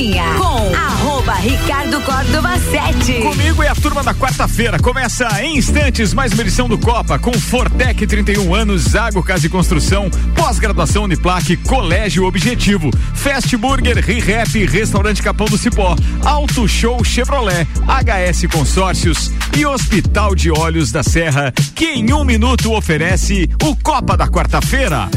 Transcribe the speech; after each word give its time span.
Com 0.00 0.74
arroba 0.74 1.34
Ricardo 1.34 2.00
Córdova 2.00 2.58
7. 2.58 3.20
Comigo 3.20 3.62
e 3.62 3.66
a 3.66 3.74
turma 3.74 4.02
da 4.02 4.14
quarta-feira. 4.14 4.78
Começa 4.78 5.28
em 5.44 5.58
instantes 5.58 6.14
mais 6.14 6.32
uma 6.32 6.40
edição 6.40 6.66
do 6.66 6.78
Copa 6.78 7.18
com 7.18 7.34
Fortec 7.34 8.06
31 8.06 8.54
anos, 8.54 8.80
Zago 8.80 9.22
Casa 9.22 9.44
e 9.44 9.50
Construção, 9.50 10.08
pós-graduação 10.34 11.04
Uniplaque, 11.04 11.58
Colégio 11.58 12.24
Objetivo, 12.24 12.90
Fast 13.12 13.54
Burger, 13.58 14.02
ReHap, 14.02 14.64
Restaurante 14.64 15.22
Capão 15.22 15.46
do 15.46 15.58
Cipó, 15.58 15.94
Auto 16.24 16.66
Show 16.66 17.04
Chevrolet, 17.04 17.68
HS 17.86 18.50
Consórcios 18.50 19.30
e 19.54 19.66
Hospital 19.66 20.34
de 20.34 20.50
Olhos 20.50 20.90
da 20.90 21.02
Serra, 21.02 21.52
que 21.74 21.84
em 21.84 22.10
um 22.14 22.24
minuto 22.24 22.72
oferece 22.72 23.50
o 23.62 23.76
Copa 23.76 24.16
da 24.16 24.26
quarta-feira. 24.26 25.10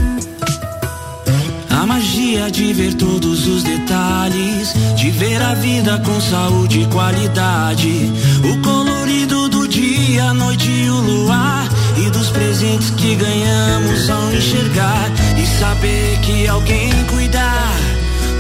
A 1.84 1.86
magia 1.86 2.50
de 2.50 2.71
ver 2.71 2.93
todos 2.93 3.45
os 3.45 3.61
detalhes, 3.61 4.73
de 4.95 5.11
ver 5.11 5.41
a 5.41 5.53
vida 5.53 6.02
com 6.05 6.21
saúde 6.21 6.80
e 6.80 6.85
qualidade. 6.85 8.09
O 8.41 8.57
colorido 8.62 9.49
do 9.49 9.67
dia, 9.67 10.30
a 10.30 10.34
noite 10.34 10.71
e 10.71 10.90
o 10.90 10.95
luar. 11.02 11.67
E 11.98 12.09
dos 12.09 12.30
presentes 12.30 12.90
que 12.91 13.16
ganhamos 13.16 14.09
ao 14.09 14.31
enxergar. 14.31 15.12
E 15.38 15.45
saber 15.59 16.20
que 16.21 16.48
alguém 16.48 16.90
cuidar 17.12 17.76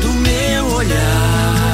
do 0.01 0.13
meu 0.13 0.65
olhar. 0.77 1.73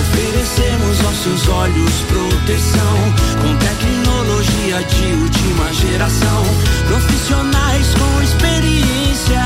Oferecemos 0.00 1.06
aos 1.06 1.16
seus 1.16 1.48
olhos 1.48 1.92
proteção 2.10 3.14
com 3.40 3.56
tecnologia 3.56 4.39
de 4.60 5.14
última 5.14 5.72
geração. 5.72 6.44
Profissionais 6.86 7.94
com 7.94 8.22
experiência, 8.22 9.40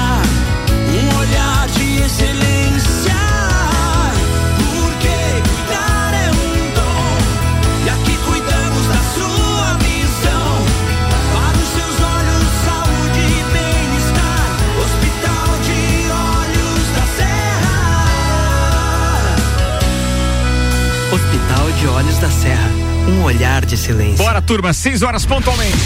um 0.91 1.17
olhar 1.19 1.69
de 1.69 2.03
excelência. 2.03 3.15
Porque 4.59 5.41
cuidar 5.49 6.15
é 6.15 6.31
um 6.33 6.71
dom, 6.75 7.17
e 7.87 7.91
aqui 7.91 8.17
cuidamos 8.27 8.87
da 8.89 9.03
sua 9.15 9.75
visão. 9.79 10.67
Para 11.33 11.59
os 11.59 11.69
seus 11.69 11.97
olhos, 12.03 12.45
saúde 12.65 13.21
e 13.21 13.43
bem-estar. 13.53 14.51
Hospital 14.83 15.49
de 15.63 15.79
Olhos 16.11 16.87
da 16.97 17.07
Serra. 17.17 17.77
Hospital 21.13 21.71
de 21.79 21.87
Olhos 21.87 22.19
da 22.19 22.31
Serra. 22.31 22.84
Um 23.07 23.23
olhar 23.23 23.65
de 23.65 23.77
silêncio. 23.77 24.17
Bora, 24.25 24.41
turma, 24.41 24.73
6 24.73 25.03
horas 25.03 25.27
pontualmente. 25.27 25.77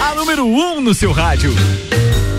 A 0.00 0.14
número 0.14 0.46
1 0.46 0.76
um 0.76 0.80
no 0.80 0.94
seu 0.94 1.12
rádio. 1.12 1.52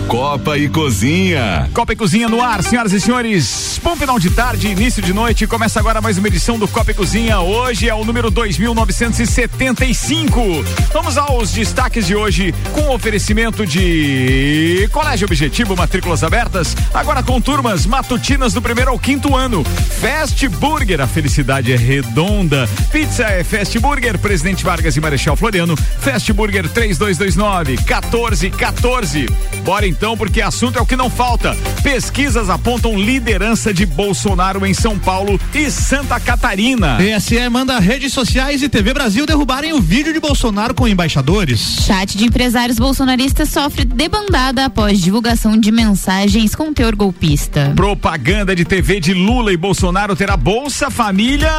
Copa 0.08 0.56
e 0.56 0.70
Cozinha. 0.70 1.68
Copa 1.74 1.92
e 1.92 1.96
Cozinha 1.96 2.30
no 2.30 2.42
ar, 2.42 2.62
senhoras 2.62 2.94
e 2.94 3.00
senhores. 3.00 3.78
Bom 3.84 3.94
final 3.94 4.18
de 4.18 4.30
tarde, 4.30 4.68
início 4.68 5.02
de 5.02 5.12
noite. 5.12 5.46
Começa 5.46 5.78
agora 5.78 6.00
mais 6.00 6.16
uma 6.16 6.28
edição 6.28 6.58
do 6.58 6.66
Copa 6.66 6.92
e 6.92 6.94
Cozinha. 6.94 7.40
Hoje 7.40 7.90
é 7.90 7.94
o 7.94 8.02
número 8.06 8.30
2975. 8.30 10.64
Vamos 10.94 11.18
aos 11.18 11.52
destaques 11.52 12.06
de 12.06 12.16
hoje 12.16 12.54
com 12.72 12.88
oferecimento 12.88 13.66
de 13.66 14.88
Colégio 14.90 15.26
Objetivo, 15.26 15.76
matrículas 15.76 16.24
abertas. 16.24 16.74
Agora 16.94 17.22
com 17.22 17.38
turmas 17.38 17.84
matutinas 17.84 18.54
do 18.54 18.62
primeiro 18.62 18.90
ao 18.90 18.98
quinto 18.98 19.36
ano. 19.36 19.62
Fast 19.62 20.48
Burger, 20.48 21.02
a 21.02 21.06
felicidade 21.06 21.70
é 21.70 21.76
redonda. 21.76 22.66
Pizza 22.90 23.24
é 23.24 23.44
Fast 23.44 23.78
Burger, 23.78 24.18
Presidente 24.18 24.64
Vargas 24.64 24.96
e 24.96 25.02
Marechal 25.02 25.36
Floriano. 25.36 25.76
Fast 25.76 26.32
Burger 26.32 26.66
3229 26.66 27.72
1414. 27.72 29.26
Bora 29.62 29.86
então, 29.86 29.97
porque 30.16 30.40
assunto 30.40 30.78
é 30.78 30.80
o 30.80 30.86
que 30.86 30.96
não 30.96 31.10
falta. 31.10 31.56
Pesquisas 31.82 32.48
apontam 32.48 32.98
liderança 32.98 33.74
de 33.74 33.84
Bolsonaro 33.84 34.64
em 34.64 34.72
São 34.72 34.98
Paulo 34.98 35.40
e 35.54 35.70
Santa 35.70 36.20
Catarina. 36.20 36.98
TSE 36.98 37.48
manda 37.48 37.78
redes 37.78 38.12
sociais 38.12 38.62
e 38.62 38.68
TV 38.68 38.94
Brasil 38.94 39.26
derrubarem 39.26 39.72
o 39.72 39.80
vídeo 39.80 40.12
de 40.12 40.20
Bolsonaro 40.20 40.74
com 40.74 40.86
embaixadores. 40.86 41.84
Chat 41.84 42.16
de 42.16 42.24
empresários 42.24 42.78
bolsonaristas 42.78 43.48
sofre 43.48 43.84
debandada 43.84 44.64
após 44.64 45.00
divulgação 45.00 45.58
de 45.58 45.72
mensagens 45.72 46.54
com 46.54 46.72
teor 46.72 46.94
golpista. 46.94 47.72
Propaganda 47.74 48.54
de 48.54 48.64
TV 48.64 49.00
de 49.00 49.14
Lula 49.14 49.52
e 49.52 49.56
Bolsonaro 49.56 50.14
terá 50.14 50.36
Bolsa 50.36 50.90
Família 50.90 51.50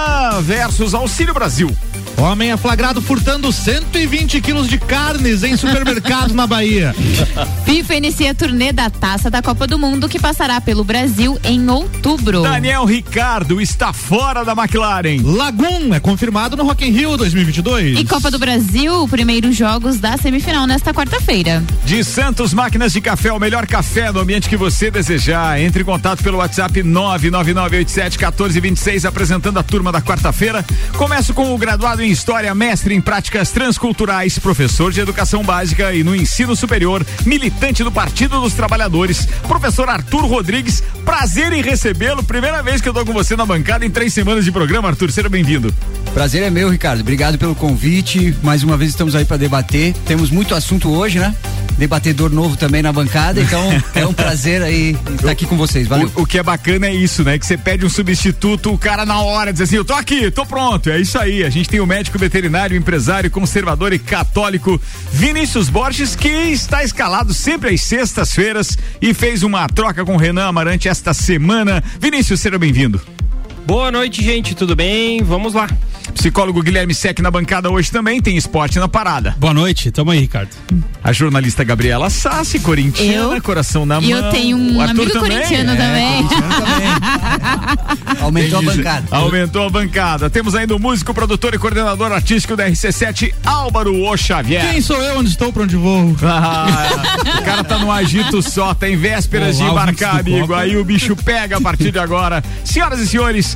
versus 0.41 0.93
Auxílio 0.93 1.33
Brasil. 1.33 1.75
Homem 2.17 2.51
é 2.51 2.57
flagrado 2.57 3.01
furtando 3.01 3.51
120 3.51 4.41
quilos 4.41 4.67
de 4.67 4.77
carnes 4.77 5.41
em 5.41 5.55
supermercados 5.55 6.35
na 6.35 6.45
Bahia. 6.45 6.93
FIFA 7.65 7.95
inicia 7.95 8.28
a 8.29 8.35
turnê 8.35 8.71
da 8.71 8.91
Taça 8.91 9.29
da 9.29 9.41
Copa 9.41 9.65
do 9.65 9.79
Mundo 9.79 10.07
que 10.07 10.19
passará 10.19 10.61
pelo 10.61 10.83
Brasil 10.83 11.39
em 11.43 11.67
outubro. 11.67 12.43
Daniel 12.43 12.85
Ricardo 12.85 13.59
está 13.59 13.91
fora 13.91 14.45
da 14.45 14.51
McLaren. 14.51 15.19
Lagum 15.23 15.95
é 15.95 15.99
confirmado 15.99 16.55
no 16.55 16.63
Rock 16.63 16.87
in 16.87 16.91
Rio 16.91 17.17
2022. 17.17 17.97
E 17.97 18.05
Copa 18.05 18.29
do 18.29 18.37
Brasil, 18.37 19.07
primeiros 19.07 19.55
jogos 19.55 19.99
da 19.99 20.15
semifinal 20.15 20.67
nesta 20.67 20.93
quarta-feira. 20.93 21.63
De 21.83 22.03
Santos 22.03 22.53
Máquinas 22.53 22.93
de 22.93 23.01
Café, 23.01 23.33
o 23.33 23.39
melhor 23.39 23.65
café 23.65 24.11
no 24.11 24.19
ambiente 24.19 24.47
que 24.47 24.55
você 24.55 24.91
desejar. 24.91 25.59
Entre 25.59 25.81
em 25.81 25.85
contato 25.85 26.21
pelo 26.21 26.37
WhatsApp 26.37 26.83
999871426 26.83 29.05
apresentando 29.05 29.57
a 29.57 29.63
turma 29.63 29.91
da 29.91 30.03
quarta-feira. 30.03 30.63
Começo 30.95 31.33
com 31.33 31.55
o 31.55 31.57
graduado 31.57 32.03
em 32.03 32.11
História, 32.11 32.53
mestre 32.53 32.93
em 32.93 33.01
práticas 33.01 33.49
transculturais, 33.49 34.37
professor 34.37 34.91
de 34.91 35.01
educação 35.01 35.41
básica 35.41 35.95
e 35.95 36.03
no 36.03 36.15
ensino 36.15 36.55
superior, 36.55 37.03
militante 37.25 37.83
do 37.83 37.91
Partido 37.91 38.18
dos 38.27 38.53
Trabalhadores, 38.53 39.27
professor 39.47 39.89
Arthur 39.89 40.25
Rodrigues. 40.25 40.83
Prazer 41.05 41.53
em 41.53 41.61
recebê-lo. 41.61 42.21
Primeira 42.23 42.61
vez 42.61 42.81
que 42.81 42.89
eu 42.89 42.93
tô 42.93 43.05
com 43.05 43.13
você 43.13 43.35
na 43.35 43.45
bancada 43.45 43.85
em 43.85 43.89
três 43.89 44.13
semanas 44.13 44.43
de 44.43 44.51
programa, 44.51 44.89
Arthur. 44.89 45.11
Seja 45.11 45.29
bem-vindo. 45.29 45.73
Prazer 46.13 46.43
é 46.43 46.49
meu, 46.49 46.69
Ricardo. 46.69 47.01
Obrigado 47.01 47.37
pelo 47.37 47.55
convite. 47.55 48.35
Mais 48.43 48.63
uma 48.63 48.75
vez 48.75 48.91
estamos 48.91 49.15
aí 49.15 49.25
para 49.25 49.37
debater. 49.37 49.93
Temos 50.05 50.29
muito 50.29 50.53
assunto 50.53 50.89
hoje, 50.89 51.19
né? 51.19 51.33
Debatedor 51.77 52.29
novo 52.29 52.57
também 52.57 52.81
na 52.81 52.91
bancada, 52.91 53.39
então 53.39 53.61
é 53.95 54.05
um 54.05 54.13
prazer 54.13 54.61
aí 54.61 54.97
estar 55.15 55.31
aqui 55.31 55.45
com 55.45 55.55
vocês. 55.55 55.87
Valeu. 55.87 56.11
O, 56.15 56.23
o, 56.23 56.25
que 56.25 56.37
é 56.37 56.43
bacana 56.43 56.87
é 56.87 56.93
isso, 56.93 57.23
né? 57.23 57.39
Que 57.39 57.45
você 57.45 57.57
pede 57.57 57.85
um 57.85 57.89
substituto, 57.89 58.73
o 58.73 58.77
cara 58.77 59.05
na 59.05 59.21
hora 59.21 59.53
diz 59.53 59.61
assim: 59.61 59.77
eu 59.77 59.85
tô 59.85 59.93
aqui, 59.93 60.29
tô 60.29 60.45
pronto. 60.45 60.89
É 60.89 60.99
isso 60.99 61.17
aí. 61.17 61.43
A 61.43 61.49
gente 61.49 61.69
tem 61.69 61.79
o 61.79 61.85
médico 61.85 62.19
veterinário, 62.19 62.75
empresário, 62.75 63.31
conservador 63.31 63.93
e 63.93 63.99
católico 63.99 64.81
Vinícius 65.13 65.69
Borges, 65.69 66.15
que 66.15 66.27
está 66.27 66.83
escalado 66.83 67.33
sempre 67.33 67.73
às 67.73 67.81
sextas-feiras 67.99 68.77
e 69.01 69.13
fez 69.13 69.43
uma 69.43 69.67
troca 69.67 70.05
com 70.05 70.15
Renan 70.15 70.47
Amarante 70.47 70.87
esta 70.87 71.13
semana. 71.13 71.83
Vinícius, 71.99 72.39
seja 72.39 72.57
bem-vindo. 72.57 73.01
Boa 73.69 73.91
noite, 73.91 74.23
gente. 74.23 74.55
Tudo 74.55 74.75
bem? 74.75 75.21
Vamos 75.21 75.53
lá. 75.53 75.69
Psicólogo 76.15 76.61
Guilherme 76.61 76.93
Sec 76.93 77.19
na 77.19 77.29
bancada 77.29 77.69
hoje 77.69 77.91
também 77.91 78.19
tem 78.19 78.35
esporte 78.35 78.79
na 78.79 78.87
parada. 78.87 79.35
Boa 79.37 79.53
noite, 79.53 79.91
tamo 79.91 80.09
aí, 80.11 80.19
Ricardo. 80.19 80.49
A 81.03 81.13
jornalista 81.13 81.63
Gabriela 81.63 82.09
Sassi, 82.09 82.59
corintiana, 82.59 83.35
eu, 83.35 83.41
coração 83.41 83.85
na 83.85 84.01
mão. 84.01 84.09
Eu 84.09 84.29
tenho 84.31 84.57
um 84.57 84.81
Arthur 84.81 85.01
amigo 85.01 85.11
também. 85.13 85.31
corintiano 85.31 85.71
é, 85.71 85.75
também. 85.75 86.27
também. 86.27 88.19
Aumentou 88.21 88.59
a 88.59 88.61
bancada. 88.61 89.07
Aumentou 89.11 89.65
a 89.65 89.69
bancada. 89.69 90.29
Temos 90.29 90.55
ainda 90.55 90.75
o 90.75 90.79
músico, 90.79 91.13
produtor 91.13 91.53
e 91.53 91.57
coordenador 91.57 92.11
artístico 92.11 92.55
da 92.55 92.67
RC7, 92.69 93.33
Álvaro 93.45 93.95
O 93.95 94.17
Xavier. 94.17 94.69
Quem 94.71 94.81
sou 94.81 95.01
eu? 95.01 95.19
Onde 95.19 95.29
estou? 95.29 95.53
Pra 95.53 95.63
onde 95.63 95.75
vou? 95.75 96.15
Ah, 96.23 96.67
o 97.39 97.43
cara 97.43 97.63
tá 97.63 97.77
no 97.77 97.91
agito 97.91 98.41
só, 98.41 98.73
tá 98.73 98.89
em 98.89 98.97
vésperas 98.97 99.57
Olá, 99.59 99.65
de 99.65 99.71
embarcar, 99.71 100.19
amigo. 100.19 100.53
Aí 100.53 100.75
o 100.75 100.83
bicho 100.83 101.15
pega 101.15 101.57
a 101.57 101.61
partir 101.61 101.91
de 101.91 101.99
agora. 101.99 102.43
Senhoras 102.65 102.99
e 102.99 103.07
senhores, 103.07 103.55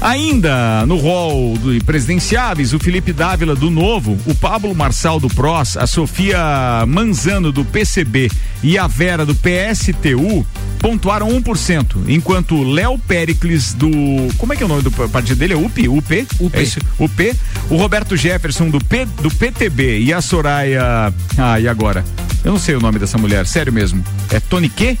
Ainda 0.00 0.86
no 0.86 0.96
rol 0.96 1.56
do 1.56 1.84
presidenciáveis, 1.84 2.72
o 2.72 2.78
Felipe 2.78 3.12
Dávila, 3.12 3.54
do 3.54 3.70
Novo, 3.70 4.18
o 4.26 4.34
Pablo 4.34 4.74
Marçal, 4.74 5.18
do 5.18 5.28
PROS, 5.28 5.76
a 5.76 5.86
Sofia 5.86 6.84
Manzano, 6.86 7.50
do 7.50 7.64
PCB 7.64 8.30
e 8.62 8.78
a 8.78 8.86
Vera, 8.86 9.24
do 9.24 9.34
PSTU, 9.34 10.46
pontuaram 10.78 11.28
1%, 11.28 12.08
enquanto 12.08 12.62
Léo 12.62 12.98
Pericles 12.98 13.72
do. 13.72 13.88
Como 14.36 14.52
é 14.52 14.56
que 14.56 14.62
é 14.62 14.66
o 14.66 14.68
nome 14.68 14.82
do 14.82 14.90
partido 14.90 15.38
dele? 15.38 15.54
É 15.54 15.56
UP? 15.56 15.88
UP? 15.88 16.26
UP. 16.40 16.56
É? 16.56 17.02
UP. 17.02 17.36
O 17.70 17.76
Roberto 17.76 18.16
Jefferson 18.16 18.70
do, 18.70 18.78
P, 18.78 19.04
do 19.22 19.30
PTB 19.30 20.00
e 20.00 20.12
a 20.12 20.20
Soraya. 20.20 21.12
Ah, 21.36 21.60
e 21.60 21.68
agora? 21.68 22.04
Eu 22.44 22.52
não 22.52 22.58
sei 22.58 22.74
o 22.76 22.80
nome 22.80 22.98
dessa 22.98 23.18
mulher, 23.18 23.46
sério 23.46 23.72
mesmo. 23.72 24.04
É 24.30 24.40
Tony 24.40 24.68
Quê? 24.68 24.96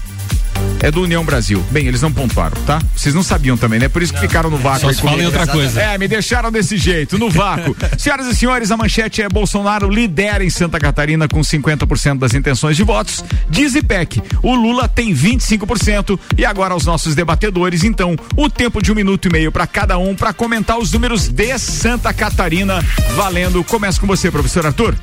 É 0.80 0.90
do 0.90 1.02
União 1.02 1.24
Brasil. 1.24 1.64
Bem, 1.70 1.86
eles 1.86 2.02
não 2.02 2.12
pontuaram, 2.12 2.56
tá? 2.64 2.80
Vocês 2.94 3.14
não 3.14 3.22
sabiam 3.22 3.56
também, 3.56 3.78
né? 3.78 3.88
Por 3.88 4.02
isso 4.02 4.12
que 4.12 4.20
ficaram 4.20 4.50
no 4.50 4.56
vácuo. 4.56 4.80
Só 4.80 4.92
se 4.92 5.02
fala 5.02 5.22
em 5.22 5.26
outra 5.26 5.46
coisa. 5.46 5.80
É, 5.80 5.98
me 5.98 6.08
deixaram 6.08 6.50
desse 6.50 6.76
jeito, 6.76 7.18
no 7.18 7.30
vácuo. 7.30 7.76
Senhoras 7.98 8.26
e 8.26 8.34
senhores, 8.34 8.70
a 8.70 8.76
manchete 8.76 9.22
é 9.22 9.28
Bolsonaro 9.28 9.88
lidera 9.88 10.44
em 10.44 10.50
Santa 10.50 10.78
Catarina 10.78 11.28
com 11.28 11.40
50% 11.40 12.18
das 12.18 12.34
intenções 12.34 12.76
de 12.76 12.82
votos. 12.82 13.24
Diz 13.48 13.74
IPEC, 13.74 14.22
o 14.42 14.54
Lula 14.54 14.88
tem 14.88 15.14
25% 15.14 16.18
e 16.36 16.44
agora 16.44 16.74
os 16.74 16.86
nossos 16.86 17.14
debatedores, 17.14 17.84
então, 17.84 18.16
o 18.36 18.48
tempo 18.48 18.82
de 18.82 18.92
um 18.92 18.94
minuto 18.94 19.28
e 19.28 19.32
meio 19.32 19.50
para 19.50 19.66
cada 19.66 19.98
um 19.98 20.14
para 20.14 20.32
comentar 20.32 20.78
os 20.78 20.92
números 20.92 21.28
de 21.28 21.58
Santa 21.58 22.12
Catarina. 22.12 22.84
Valendo. 23.14 23.64
Começa 23.64 24.00
com 24.00 24.06
você, 24.06 24.30
professor 24.30 24.66
Arthur. 24.66 24.94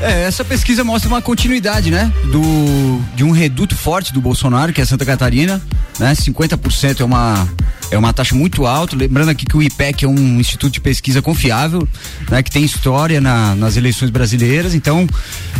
É, 0.00 0.22
essa 0.22 0.44
pesquisa 0.44 0.84
mostra 0.84 1.08
uma 1.08 1.20
continuidade, 1.20 1.90
né? 1.90 2.12
Do, 2.30 3.00
de 3.14 3.24
um 3.24 3.30
reduto 3.30 3.76
forte 3.76 4.12
do 4.12 4.20
Bolsonaro, 4.20 4.72
que 4.72 4.80
é 4.80 4.84
Santa 4.84 5.04
Catarina, 5.04 5.60
né? 5.98 6.12
50% 6.12 7.00
é 7.00 7.04
uma, 7.04 7.48
é 7.90 7.98
uma 7.98 8.12
taxa 8.12 8.34
muito 8.34 8.66
alta. 8.66 8.96
Lembrando 8.96 9.30
aqui 9.30 9.46
que 9.46 9.56
o 9.56 9.62
IPEC 9.62 10.04
é 10.04 10.08
um 10.08 10.38
instituto 10.38 10.72
de 10.72 10.80
pesquisa 10.80 11.22
confiável, 11.22 11.86
né? 12.30 12.42
Que 12.42 12.50
tem 12.50 12.64
história 12.64 13.20
na, 13.20 13.54
nas 13.54 13.76
eleições 13.76 14.10
brasileiras. 14.10 14.74
Então, 14.74 15.06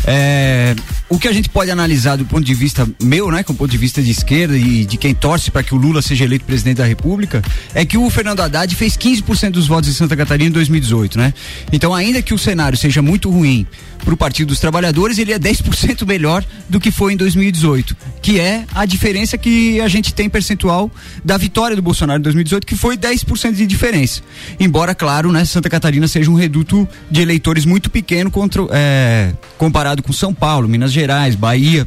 é, 0.04 0.74
o 1.08 1.18
que 1.18 1.26
a 1.26 1.32
gente 1.32 1.48
pode 1.48 1.70
analisar 1.70 2.16
do 2.16 2.24
ponto 2.24 2.44
de 2.44 2.54
vista 2.54 2.88
meu, 3.02 3.30
né? 3.30 3.42
Com 3.42 3.52
o 3.52 3.56
ponto 3.56 3.70
de 3.70 3.78
vista 3.78 4.02
de 4.02 4.10
esquerda 4.10 4.56
e 4.56 4.84
de 4.84 4.96
quem 4.96 5.14
torce 5.14 5.50
para 5.50 5.62
que 5.62 5.74
o 5.74 5.78
Lula 5.78 6.02
seja 6.02 6.24
eleito 6.24 6.44
presidente 6.44 6.76
da 6.76 6.84
República, 6.84 7.42
é 7.74 7.84
que 7.84 7.96
o 7.96 8.08
Fernando 8.10 8.40
Haddad 8.40 8.74
fez 8.74 8.96
15% 8.96 9.50
dos 9.52 9.66
votos 9.66 9.88
em 9.88 9.92
Santa 9.92 10.16
Catarina 10.16 10.50
em 10.50 10.52
2018, 10.52 11.18
né? 11.18 11.32
Então, 11.72 11.94
ainda 11.94 12.20
que 12.20 12.34
o 12.34 12.38
cenário 12.38 12.76
seja 12.76 13.00
muito 13.00 13.30
ruim 13.30 13.66
para 14.04 14.14
o 14.14 14.16
Partido 14.16 14.48
dos 14.48 14.60
Trabalhadores, 14.60 15.18
ele 15.18 15.32
é 15.32 15.38
10% 15.38 16.06
melhor 16.06 16.44
do 16.68 16.80
que 16.80 16.90
foi 16.90 17.12
em 17.12 17.16
2018, 17.16 17.96
que 18.22 18.38
é 18.38 18.64
a 18.74 18.86
diferença 18.86 19.36
que 19.36 19.80
a 19.80 19.88
gente 19.88 20.14
tem 20.14 20.28
percentual 20.28 20.90
da 21.24 21.36
vitória 21.36 21.76
do 21.76 21.82
Bolsonaro 21.82 22.17
em 22.18 22.22
2018, 22.22 22.66
que 22.66 22.76
foi 22.76 22.96
10% 22.96 23.52
de 23.52 23.66
diferença. 23.66 24.22
Embora, 24.58 24.94
claro, 24.94 25.32
né, 25.32 25.44
Santa 25.44 25.70
Catarina 25.70 26.06
seja 26.08 26.30
um 26.30 26.34
reduto 26.34 26.88
de 27.10 27.20
eleitores 27.20 27.64
muito 27.64 27.90
pequeno 27.90 28.30
contra, 28.30 28.62
é, 28.70 29.32
comparado 29.56 30.02
com 30.02 30.12
São 30.12 30.34
Paulo, 30.34 30.68
Minas 30.68 30.92
Gerais, 30.92 31.34
Bahia 31.34 31.86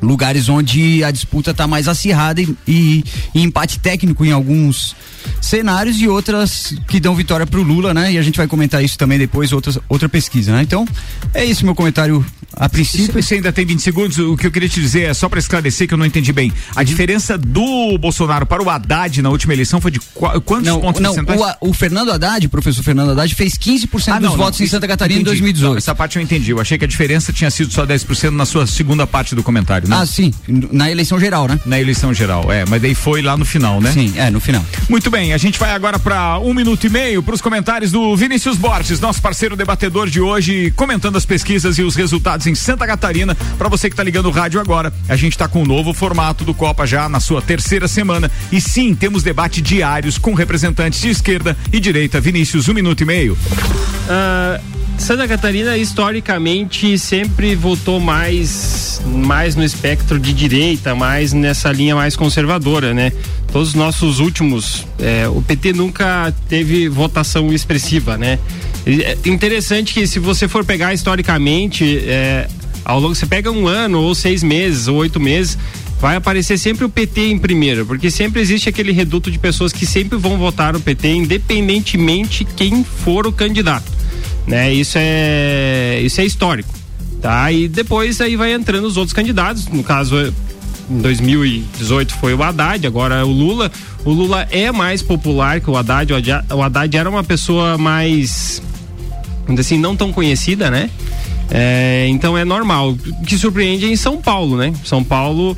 lugares 0.00 0.48
onde 0.48 1.02
a 1.02 1.10
disputa 1.10 1.52
está 1.52 1.66
mais 1.66 1.88
acirrada 1.88 2.40
e, 2.40 2.54
e, 2.68 3.04
e, 3.34 3.42
empate 3.42 3.78
técnico 3.78 4.24
em 4.24 4.30
alguns 4.30 4.94
cenários 5.40 6.00
e 6.00 6.08
outras 6.08 6.74
que 6.88 7.00
dão 7.00 7.14
vitória 7.14 7.46
para 7.46 7.60
o 7.60 7.62
Lula, 7.62 7.92
né? 7.92 8.12
E 8.12 8.18
a 8.18 8.22
gente 8.22 8.36
vai 8.36 8.46
comentar 8.46 8.84
isso 8.84 8.98
também 8.98 9.18
depois, 9.18 9.52
outras, 9.52 9.78
outra 9.88 10.08
pesquisa, 10.08 10.52
né? 10.52 10.62
Então, 10.62 10.86
é 11.34 11.44
isso 11.44 11.64
meu 11.64 11.74
comentário 11.74 12.24
a 12.52 12.68
princípio. 12.68 13.22
Você 13.22 13.34
ainda 13.34 13.52
tem 13.52 13.66
20 13.66 13.80
segundos, 13.80 14.18
o 14.18 14.36
que 14.36 14.46
eu 14.46 14.50
queria 14.50 14.68
te 14.68 14.80
dizer 14.80 15.02
é 15.02 15.14
só 15.14 15.28
para 15.28 15.38
esclarecer 15.38 15.86
que 15.86 15.94
eu 15.94 15.98
não 15.98 16.06
entendi 16.06 16.32
bem. 16.32 16.52
A 16.74 16.82
diferença 16.82 17.36
do 17.36 17.98
Bolsonaro 17.98 18.46
para 18.46 18.62
o 18.62 18.70
Haddad 18.70 19.20
na 19.20 19.28
última 19.28 19.52
eleição 19.52 19.80
foi 19.80 19.90
de 19.90 20.00
qu 20.00 20.40
quantos 20.40 20.66
não, 20.66 20.80
pontos 20.80 21.02
não, 21.02 21.12
o, 21.60 21.70
o, 21.70 21.74
Fernando 21.74 22.10
Haddad, 22.12 22.46
o 22.46 22.50
professor 22.50 22.82
Fernando 22.82 23.10
Haddad, 23.10 23.34
fez 23.34 23.54
15% 23.54 24.08
ah, 24.08 24.18
dos 24.18 24.30
não, 24.30 24.36
votos 24.36 24.60
não, 24.60 24.66
em 24.66 24.68
Santa 24.68 24.88
Catarina 24.88 25.20
entendi. 25.20 25.36
em 25.36 25.42
2018. 25.42 25.70
Não, 25.70 25.78
essa 25.78 25.94
parte 25.94 26.16
eu 26.16 26.22
entendi. 26.22 26.50
Eu 26.50 26.60
achei 26.60 26.78
que 26.78 26.84
a 26.84 26.88
diferença 26.88 27.32
tinha 27.32 27.50
sido 27.50 27.72
só 27.72 27.86
10% 27.86 28.30
na 28.30 28.46
sua 28.46 28.66
segunda 28.66 29.06
parte 29.06 29.34
do 29.34 29.42
comentário, 29.42 29.88
né? 29.88 29.96
Ah, 30.00 30.06
sim. 30.06 30.32
Na 30.48 30.90
eleição 30.90 31.20
geral, 31.20 31.46
né? 31.46 31.60
Na 31.66 31.78
eleição 31.78 32.14
geral, 32.14 32.50
é. 32.50 32.64
Mas 32.66 32.80
daí 32.80 32.94
foi 32.94 33.20
lá 33.20 33.36
no 33.36 33.44
final, 33.44 33.80
né? 33.80 33.92
Sim, 33.92 34.14
é, 34.16 34.30
no 34.30 34.40
final. 34.40 34.64
Muito 34.88 35.10
bem, 35.10 35.15
a 35.16 35.38
gente 35.38 35.58
vai 35.58 35.70
agora 35.70 35.98
para 35.98 36.38
um 36.40 36.52
minuto 36.52 36.86
e 36.86 36.90
meio 36.90 37.22
para 37.22 37.34
os 37.34 37.40
comentários 37.40 37.90
do 37.90 38.14
Vinícius 38.14 38.58
Borges, 38.58 39.00
nosso 39.00 39.22
parceiro 39.22 39.56
debatedor 39.56 40.10
de 40.10 40.20
hoje, 40.20 40.70
comentando 40.76 41.16
as 41.16 41.24
pesquisas 41.24 41.78
e 41.78 41.82
os 41.82 41.96
resultados 41.96 42.46
em 42.46 42.54
Santa 42.54 42.86
Catarina. 42.86 43.34
Para 43.56 43.66
você 43.66 43.88
que 43.88 43.94
está 43.94 44.02
ligando 44.02 44.26
o 44.26 44.30
rádio 44.30 44.60
agora, 44.60 44.92
a 45.08 45.16
gente 45.16 45.32
está 45.32 45.48
com 45.48 45.62
um 45.62 45.64
novo 45.64 45.94
formato 45.94 46.44
do 46.44 46.52
Copa 46.52 46.86
já 46.86 47.08
na 47.08 47.18
sua 47.18 47.40
terceira 47.40 47.88
semana. 47.88 48.30
E 48.52 48.60
sim, 48.60 48.94
temos 48.94 49.22
debate 49.22 49.62
diários 49.62 50.18
com 50.18 50.34
representantes 50.34 51.00
de 51.00 51.08
esquerda 51.08 51.56
e 51.72 51.80
direita. 51.80 52.20
Vinícius, 52.20 52.68
um 52.68 52.74
minuto 52.74 53.00
e 53.00 53.06
meio. 53.06 53.32
Uh, 53.32 54.75
Santa 54.98 55.28
Catarina 55.28 55.76
historicamente 55.76 56.98
sempre 56.98 57.54
votou 57.54 58.00
mais 58.00 59.00
mais 59.04 59.54
no 59.54 59.62
espectro 59.62 60.18
de 60.18 60.32
direita, 60.32 60.94
mais 60.94 61.32
nessa 61.32 61.70
linha 61.70 61.94
mais 61.94 62.16
conservadora, 62.16 62.92
né? 62.92 63.12
Todos 63.52 63.68
os 63.68 63.74
nossos 63.74 64.18
últimos, 64.18 64.84
é, 64.98 65.28
o 65.28 65.40
PT 65.40 65.72
nunca 65.74 66.34
teve 66.48 66.88
votação 66.88 67.52
expressiva, 67.52 68.16
né? 68.16 68.38
É 68.84 69.16
interessante 69.26 69.94
que 69.94 70.06
se 70.06 70.18
você 70.18 70.48
for 70.48 70.64
pegar 70.64 70.92
historicamente, 70.92 71.98
é, 72.06 72.48
ao 72.84 72.98
longo 72.98 73.14
você 73.14 73.26
pega 73.26 73.50
um 73.50 73.68
ano 73.68 74.00
ou 74.00 74.14
seis 74.14 74.42
meses 74.42 74.88
ou 74.88 74.96
oito 74.96 75.20
meses, 75.20 75.56
vai 76.00 76.16
aparecer 76.16 76.58
sempre 76.58 76.84
o 76.84 76.88
PT 76.88 77.28
em 77.28 77.38
primeiro, 77.38 77.86
porque 77.86 78.10
sempre 78.10 78.40
existe 78.40 78.68
aquele 78.68 78.92
reduto 78.92 79.30
de 79.30 79.38
pessoas 79.38 79.72
que 79.72 79.86
sempre 79.86 80.18
vão 80.18 80.36
votar 80.36 80.72
no 80.72 80.80
PT, 80.80 81.08
independentemente 81.08 82.44
quem 82.44 82.82
for 82.82 83.26
o 83.26 83.32
candidato 83.32 83.96
né? 84.46 84.72
Isso 84.72 84.96
é 84.98 86.00
isso 86.02 86.20
é 86.20 86.24
histórico, 86.24 86.72
tá? 87.20 87.50
E 87.50 87.68
depois 87.68 88.20
aí 88.20 88.36
vai 88.36 88.52
entrando 88.52 88.86
os 88.86 88.96
outros 88.96 89.12
candidatos, 89.12 89.66
no 89.68 89.82
caso 89.82 90.32
em 90.88 90.98
2018 90.98 92.14
foi 92.14 92.34
o 92.34 92.42
Haddad, 92.42 92.86
agora 92.86 93.16
é 93.16 93.24
o 93.24 93.28
Lula. 93.28 93.70
O 94.04 94.10
Lula 94.12 94.46
é 94.50 94.70
mais 94.70 95.02
popular 95.02 95.60
que 95.60 95.68
o 95.68 95.76
Haddad. 95.76 96.12
O 96.54 96.62
Haddad 96.62 96.96
era 96.96 97.10
uma 97.10 97.24
pessoa 97.24 97.76
mais, 97.76 98.62
assim, 99.58 99.78
não 99.78 99.96
tão 99.96 100.12
conhecida, 100.12 100.70
né? 100.70 100.90
É, 101.50 102.06
então 102.08 102.38
é 102.38 102.44
normal. 102.44 102.90
O 102.90 103.24
que 103.24 103.36
surpreende 103.36 103.84
é 103.86 103.88
em 103.88 103.96
São 103.96 104.18
Paulo, 104.18 104.56
né? 104.56 104.72
São 104.84 105.02
Paulo 105.02 105.56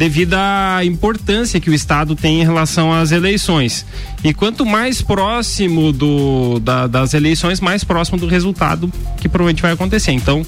devido 0.00 0.32
à 0.32 0.82
importância 0.82 1.60
que 1.60 1.68
o 1.68 1.74
Estado 1.74 2.16
tem 2.16 2.40
em 2.40 2.42
relação 2.42 2.90
às 2.90 3.12
eleições. 3.12 3.84
E 4.24 4.32
quanto 4.32 4.64
mais 4.64 5.02
próximo 5.02 5.92
do, 5.92 6.58
da, 6.58 6.86
das 6.86 7.12
eleições, 7.12 7.60
mais 7.60 7.84
próximo 7.84 8.16
do 8.16 8.26
resultado 8.26 8.90
que 9.18 9.28
provavelmente 9.28 9.60
vai 9.60 9.72
acontecer. 9.72 10.12
Então, 10.12 10.42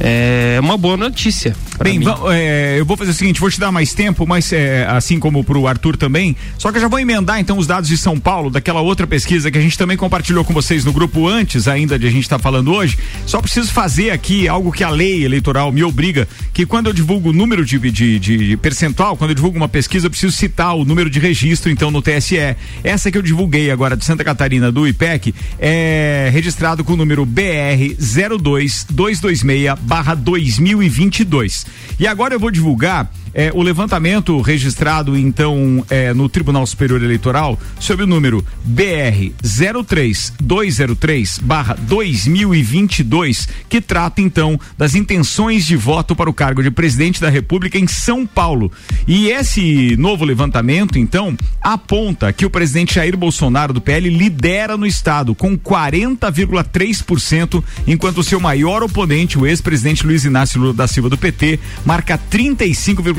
é 0.00 0.58
uma 0.60 0.76
boa 0.76 0.96
notícia. 0.96 1.56
Bem, 1.82 2.00
é, 2.32 2.76
eu 2.78 2.84
vou 2.84 2.96
fazer 2.96 3.12
o 3.12 3.14
seguinte, 3.14 3.40
vou 3.40 3.50
te 3.50 3.60
dar 3.60 3.70
mais 3.70 3.94
tempo, 3.94 4.26
mas 4.26 4.52
é, 4.52 4.84
assim 4.86 5.18
como 5.18 5.44
pro 5.44 5.66
Arthur 5.66 5.96
também, 5.96 6.36
só 6.56 6.70
que 6.70 6.78
eu 6.78 6.82
já 6.82 6.88
vou 6.88 6.98
emendar 6.98 7.38
então 7.38 7.56
os 7.56 7.66
dados 7.66 7.88
de 7.88 7.96
São 7.96 8.18
Paulo, 8.18 8.50
daquela 8.50 8.80
outra 8.80 9.06
pesquisa 9.06 9.50
que 9.50 9.58
a 9.58 9.60
gente 9.60 9.78
também 9.78 9.96
compartilhou 9.96 10.44
com 10.44 10.52
vocês 10.52 10.84
no 10.84 10.92
grupo 10.92 11.26
antes 11.28 11.68
ainda 11.68 11.98
de 11.98 12.06
a 12.06 12.10
gente 12.10 12.24
estar 12.24 12.38
tá 12.38 12.42
falando 12.42 12.72
hoje. 12.72 12.98
Só 13.26 13.40
preciso 13.40 13.72
fazer 13.72 14.10
aqui 14.10 14.48
algo 14.48 14.72
que 14.72 14.82
a 14.82 14.90
lei 14.90 15.24
eleitoral 15.24 15.70
me 15.70 15.82
obriga, 15.84 16.28
que 16.52 16.66
quando 16.66 16.88
eu 16.88 16.92
divulgo 16.92 17.30
o 17.30 17.32
número 17.32 17.64
de, 17.64 17.78
de, 17.78 18.18
de 18.18 18.56
percentual, 18.56 19.16
quando 19.16 19.30
eu 19.30 19.34
divulgo 19.34 19.56
uma 19.56 19.68
pesquisa, 19.68 20.06
eu 20.06 20.10
preciso 20.10 20.32
citar 20.32 20.76
o 20.76 20.84
número 20.84 21.08
de 21.08 21.18
registro 21.18 21.70
então 21.70 21.90
no 21.90 22.02
TSE. 22.02 22.56
Essa 22.82 23.10
que 23.10 23.18
eu 23.18 23.22
divulguei 23.22 23.70
agora 23.70 23.96
de 23.96 24.04
Santa 24.04 24.24
Catarina 24.24 24.72
do 24.72 24.86
IPEC 24.86 25.34
é 25.58 26.28
registrado 26.32 26.82
com 26.84 26.94
o 26.94 26.96
número 26.96 27.24
BR 27.24 27.94
02226 27.98 29.74
barra 29.88 30.14
2022. 30.14 31.64
E 31.98 32.06
agora 32.06 32.34
eu 32.34 32.38
vou 32.38 32.50
divulgar 32.50 33.10
é, 33.34 33.50
o 33.54 33.62
levantamento 33.62 34.40
registrado 34.40 35.16
então 35.16 35.84
é, 35.90 36.12
no 36.12 36.28
Tribunal 36.28 36.66
Superior 36.66 37.02
Eleitoral 37.02 37.58
sob 37.78 38.02
o 38.02 38.06
número 38.06 38.44
BR 38.64 39.32
03203 39.42 41.38
barra 41.38 41.76
2022, 41.80 43.48
que 43.68 43.80
trata 43.80 44.20
então 44.20 44.58
das 44.76 44.94
intenções 44.94 45.66
de 45.66 45.76
voto 45.76 46.14
para 46.14 46.30
o 46.30 46.34
cargo 46.34 46.62
de 46.62 46.70
presidente 46.70 47.20
da 47.20 47.28
República 47.28 47.78
em 47.78 47.86
São 47.86 48.26
Paulo. 48.26 48.70
E 49.06 49.28
esse 49.28 49.96
novo 49.96 50.24
levantamento, 50.24 50.98
então, 50.98 51.36
aponta 51.60 52.32
que 52.32 52.46
o 52.46 52.50
presidente 52.50 52.94
Jair 52.94 53.16
Bolsonaro 53.16 53.72
do 53.72 53.80
PL 53.80 54.08
lidera 54.08 54.76
no 54.76 54.86
estado 54.86 55.34
com 55.34 55.56
40,3%, 55.56 57.62
enquanto 57.86 58.18
o 58.18 58.24
seu 58.24 58.40
maior 58.40 58.82
oponente, 58.82 59.38
o 59.38 59.46
ex-presidente 59.46 60.06
Luiz 60.06 60.24
Inácio 60.24 60.60
Lula 60.60 60.74
da 60.74 60.86
Silva 60.86 61.08
do 61.08 61.18
PT, 61.18 61.58
marca 61.84 62.18
35,5%. 62.30 63.17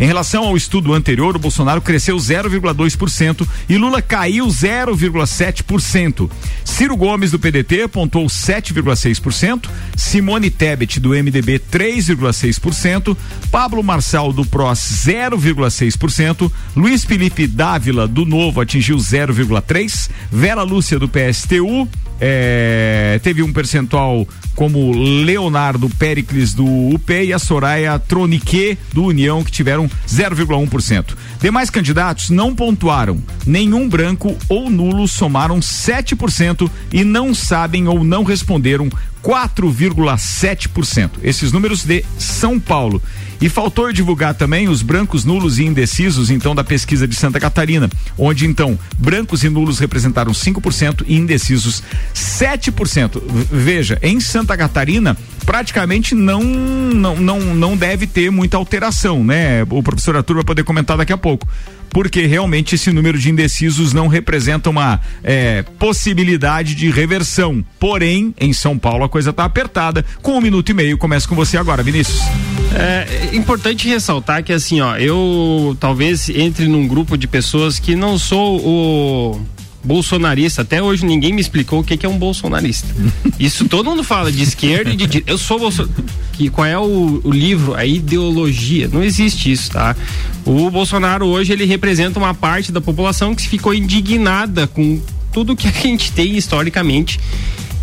Em 0.00 0.06
relação 0.06 0.44
ao 0.44 0.56
estudo 0.56 0.92
anterior, 0.92 1.36
o 1.36 1.38
Bolsonaro 1.38 1.80
cresceu 1.80 2.16
0,2% 2.16 3.46
e 3.68 3.76
Lula 3.76 4.00
caiu 4.00 4.46
0,7%. 4.46 6.30
Ciro 6.64 6.96
Gomes 6.96 7.30
do 7.30 7.38
PDT 7.38 7.88
pontuou 7.88 8.26
7,6%, 8.26 9.68
Simone 9.96 10.50
Tebet 10.50 10.98
do 10.98 11.10
MDB 11.10 11.58
3,6%, 11.58 13.16
Pablo 13.50 13.82
Marçal 13.82 14.32
do 14.32 14.44
PROS 14.44 14.78
0,6%, 15.06 16.50
Luiz 16.76 17.04
Felipe 17.04 17.46
Dávila 17.46 18.08
do 18.08 18.24
Novo 18.24 18.60
atingiu 18.60 18.96
0,3%, 18.96 20.10
Vera 20.30 20.62
Lúcia 20.62 20.98
do 20.98 21.08
PSTU 21.08 21.88
é, 22.24 23.18
teve 23.20 23.42
um 23.42 23.52
percentual 23.52 24.28
como 24.54 24.92
Leonardo 25.24 25.88
Pericles 25.88 26.54
do 26.54 26.64
UP 26.64 27.12
e 27.12 27.32
a 27.32 27.38
Soraya 27.38 27.98
Tronique 27.98 28.61
do 28.92 29.04
União, 29.04 29.42
que 29.42 29.50
tiveram 29.50 29.90
0,1%. 30.06 31.14
Demais 31.40 31.70
candidatos 31.70 32.30
não 32.30 32.54
pontuaram. 32.54 33.22
Nenhum 33.46 33.88
branco 33.88 34.36
ou 34.48 34.70
nulo 34.70 35.08
somaram 35.08 35.60
7% 35.60 36.70
e 36.92 37.04
não 37.04 37.34
sabem 37.34 37.88
ou 37.88 38.04
não 38.04 38.22
responderam 38.22 38.88
4,7%. 39.22 41.10
Esses 41.22 41.52
números 41.52 41.84
de 41.84 42.04
São 42.18 42.58
Paulo. 42.58 43.00
E 43.42 43.48
faltou 43.48 43.92
divulgar 43.92 44.34
também 44.34 44.68
os 44.68 44.82
brancos, 44.82 45.24
nulos 45.24 45.58
e 45.58 45.64
indecisos, 45.64 46.30
então, 46.30 46.54
da 46.54 46.62
pesquisa 46.62 47.08
de 47.08 47.16
Santa 47.16 47.40
Catarina, 47.40 47.90
onde 48.16 48.46
então 48.46 48.78
brancos 48.96 49.42
e 49.42 49.48
nulos 49.48 49.80
representaram 49.80 50.30
5% 50.30 51.02
e 51.08 51.16
indecisos 51.16 51.82
7%. 52.14 53.20
Veja, 53.50 53.98
em 54.00 54.20
Santa 54.20 54.56
Catarina, 54.56 55.16
praticamente 55.44 56.14
não, 56.14 56.40
não, 56.40 57.16
não, 57.16 57.40
não 57.40 57.76
deve 57.76 58.06
ter 58.06 58.30
muita 58.30 58.56
alteração, 58.56 59.24
né? 59.24 59.64
O 59.68 59.82
professor 59.82 60.16
Arthur 60.16 60.36
vai 60.36 60.44
poder 60.44 60.62
comentar 60.62 60.96
daqui 60.96 61.12
a 61.12 61.18
pouco 61.18 61.48
porque 61.92 62.26
realmente 62.26 62.74
esse 62.74 62.90
número 62.90 63.18
de 63.18 63.30
indecisos 63.30 63.92
não 63.92 64.08
representa 64.08 64.70
uma 64.70 65.00
é, 65.22 65.62
possibilidade 65.78 66.74
de 66.74 66.90
reversão. 66.90 67.64
Porém, 67.78 68.34
em 68.40 68.52
São 68.52 68.78
Paulo 68.78 69.04
a 69.04 69.08
coisa 69.08 69.30
está 69.30 69.44
apertada. 69.44 70.04
Com 70.22 70.38
um 70.38 70.40
minuto 70.40 70.70
e 70.70 70.74
meio, 70.74 70.96
começa 70.96 71.28
com 71.28 71.34
você 71.34 71.56
agora, 71.56 71.82
Vinícius. 71.82 72.22
É 72.74 73.36
importante 73.36 73.86
ressaltar 73.86 74.42
que 74.42 74.52
assim, 74.52 74.80
ó, 74.80 74.96
eu 74.96 75.76
talvez 75.78 76.30
entre 76.30 76.66
num 76.66 76.88
grupo 76.88 77.18
de 77.18 77.28
pessoas 77.28 77.78
que 77.78 77.94
não 77.94 78.18
sou 78.18 78.60
o 78.66 79.40
bolsonarista. 79.84 80.62
Até 80.62 80.82
hoje 80.82 81.04
ninguém 81.04 81.32
me 81.32 81.40
explicou 81.40 81.80
o 81.80 81.84
que, 81.84 81.96
que 81.96 82.06
é 82.06 82.08
um 82.08 82.18
bolsonarista. 82.18 82.88
Isso 83.38 83.68
todo 83.68 83.90
mundo 83.90 84.04
fala 84.04 84.30
de 84.30 84.42
esquerda 84.42 84.90
e 84.90 84.96
de 84.96 85.06
direita. 85.06 85.30
Eu 85.30 85.38
sou 85.38 85.58
bolsonarista. 85.58 86.02
Qual 86.52 86.66
é 86.66 86.78
o, 86.78 87.20
o, 87.22 87.30
livro? 87.30 87.74
A 87.74 87.84
ideologia. 87.84 88.88
Não 88.88 89.04
existe 89.04 89.52
isso, 89.52 89.70
tá? 89.70 89.94
O 90.44 90.70
Bolsonaro 90.70 91.26
hoje 91.26 91.52
ele 91.52 91.64
representa 91.64 92.18
uma 92.18 92.34
parte 92.34 92.72
da 92.72 92.80
população 92.80 93.32
que 93.34 93.46
ficou 93.46 93.72
indignada 93.72 94.66
com 94.66 95.00
tudo 95.32 95.54
que 95.54 95.68
a 95.68 95.70
gente 95.70 96.10
tem 96.10 96.36
historicamente. 96.36 97.20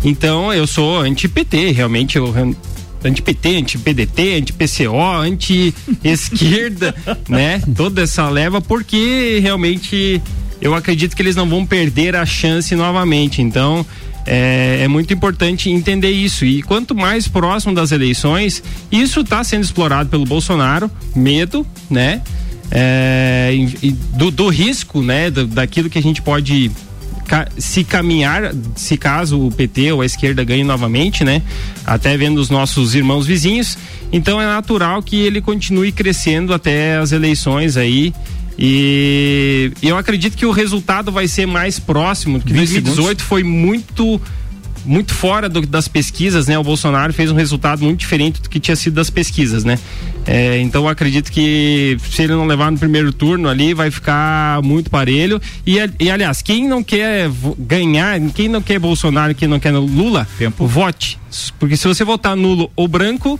Então 0.04 0.52
eu 0.52 0.66
sou 0.66 0.98
anti-PT, 0.98 1.72
realmente 1.72 2.16
eu 2.16 2.34
anti-PT, 3.04 3.56
anti-PDT, 3.56 4.34
anti-PCO, 4.38 5.00
anti-esquerda, 5.22 6.94
né? 7.28 7.62
Toda 7.74 8.02
essa 8.02 8.28
leva, 8.28 8.60
porque 8.60 9.38
realmente 9.42 10.20
eu 10.60 10.74
acredito 10.74 11.16
que 11.16 11.22
eles 11.22 11.36
não 11.36 11.48
vão 11.48 11.64
perder 11.64 12.14
a 12.14 12.26
chance 12.26 12.74
novamente. 12.74 13.40
Então, 13.40 13.84
é, 14.26 14.80
é, 14.82 14.88
muito 14.88 15.12
importante 15.12 15.70
entender 15.70 16.10
isso. 16.10 16.44
E 16.44 16.62
quanto 16.62 16.94
mais 16.94 17.26
próximo 17.26 17.74
das 17.74 17.92
eleições, 17.92 18.62
isso 18.90 19.20
está 19.20 19.42
sendo 19.42 19.64
explorado 19.64 20.10
pelo 20.10 20.24
Bolsonaro, 20.24 20.90
medo, 21.14 21.66
né? 21.88 22.22
É, 22.70 23.52
do, 24.14 24.30
do, 24.30 24.48
risco, 24.48 25.02
né? 25.02 25.30
Daquilo 25.30 25.90
que 25.90 25.98
a 25.98 26.02
gente 26.02 26.22
pode 26.22 26.70
se 27.58 27.84
caminhar, 27.84 28.52
se 28.74 28.96
caso 28.96 29.46
o 29.46 29.52
PT 29.52 29.92
ou 29.92 30.00
a 30.00 30.06
esquerda 30.06 30.42
ganhe 30.44 30.64
novamente, 30.64 31.24
né? 31.24 31.42
Até 31.86 32.16
vendo 32.16 32.38
os 32.38 32.50
nossos 32.50 32.94
irmãos 32.94 33.26
vizinhos. 33.26 33.78
Então 34.12 34.40
é 34.40 34.46
natural 34.46 35.02
que 35.02 35.16
ele 35.16 35.40
continue 35.40 35.92
crescendo 35.92 36.52
até 36.52 36.96
as 36.96 37.12
eleições 37.12 37.76
aí 37.76 38.12
e, 38.60 39.72
eu 39.82 39.96
acredito 39.96 40.36
que 40.36 40.44
o 40.44 40.50
resultado 40.50 41.10
vai 41.10 41.26
ser 41.26 41.46
mais 41.46 41.78
próximo, 41.78 42.38
que 42.40 42.52
2018 42.52 42.96
segundos. 42.96 43.22
foi 43.22 43.42
muito 43.42 44.20
muito 44.84 45.14
fora 45.14 45.48
do, 45.48 45.60
das 45.66 45.88
pesquisas, 45.88 46.46
né? 46.46 46.58
O 46.58 46.62
Bolsonaro 46.62 47.12
fez 47.12 47.30
um 47.30 47.34
resultado 47.34 47.82
muito 47.82 48.00
diferente 48.00 48.40
do 48.40 48.48
que 48.48 48.58
tinha 48.58 48.76
sido 48.76 48.94
das 48.94 49.10
pesquisas, 49.10 49.64
né? 49.64 49.78
É, 50.26 50.58
então 50.60 50.84
eu 50.84 50.88
acredito 50.88 51.30
que 51.30 51.96
se 52.10 52.22
ele 52.22 52.32
não 52.32 52.46
levar 52.46 52.70
no 52.70 52.78
primeiro 52.78 53.12
turno 53.12 53.48
ali, 53.48 53.74
vai 53.74 53.90
ficar 53.90 54.62
muito 54.62 54.90
parelho. 54.90 55.40
E, 55.66 55.76
e 55.98 56.10
aliás, 56.10 56.42
quem 56.42 56.68
não 56.68 56.82
quer 56.82 57.30
ganhar, 57.58 58.18
quem 58.34 58.48
não 58.48 58.62
quer 58.62 58.78
Bolsonaro, 58.78 59.34
quem 59.34 59.48
não 59.48 59.60
quer 59.60 59.72
Lula, 59.72 60.26
Tempo. 60.38 60.66
vote. 60.66 61.18
Porque 61.58 61.76
se 61.76 61.86
você 61.86 62.04
votar 62.04 62.36
nulo 62.36 62.70
ou 62.74 62.88
branco, 62.88 63.38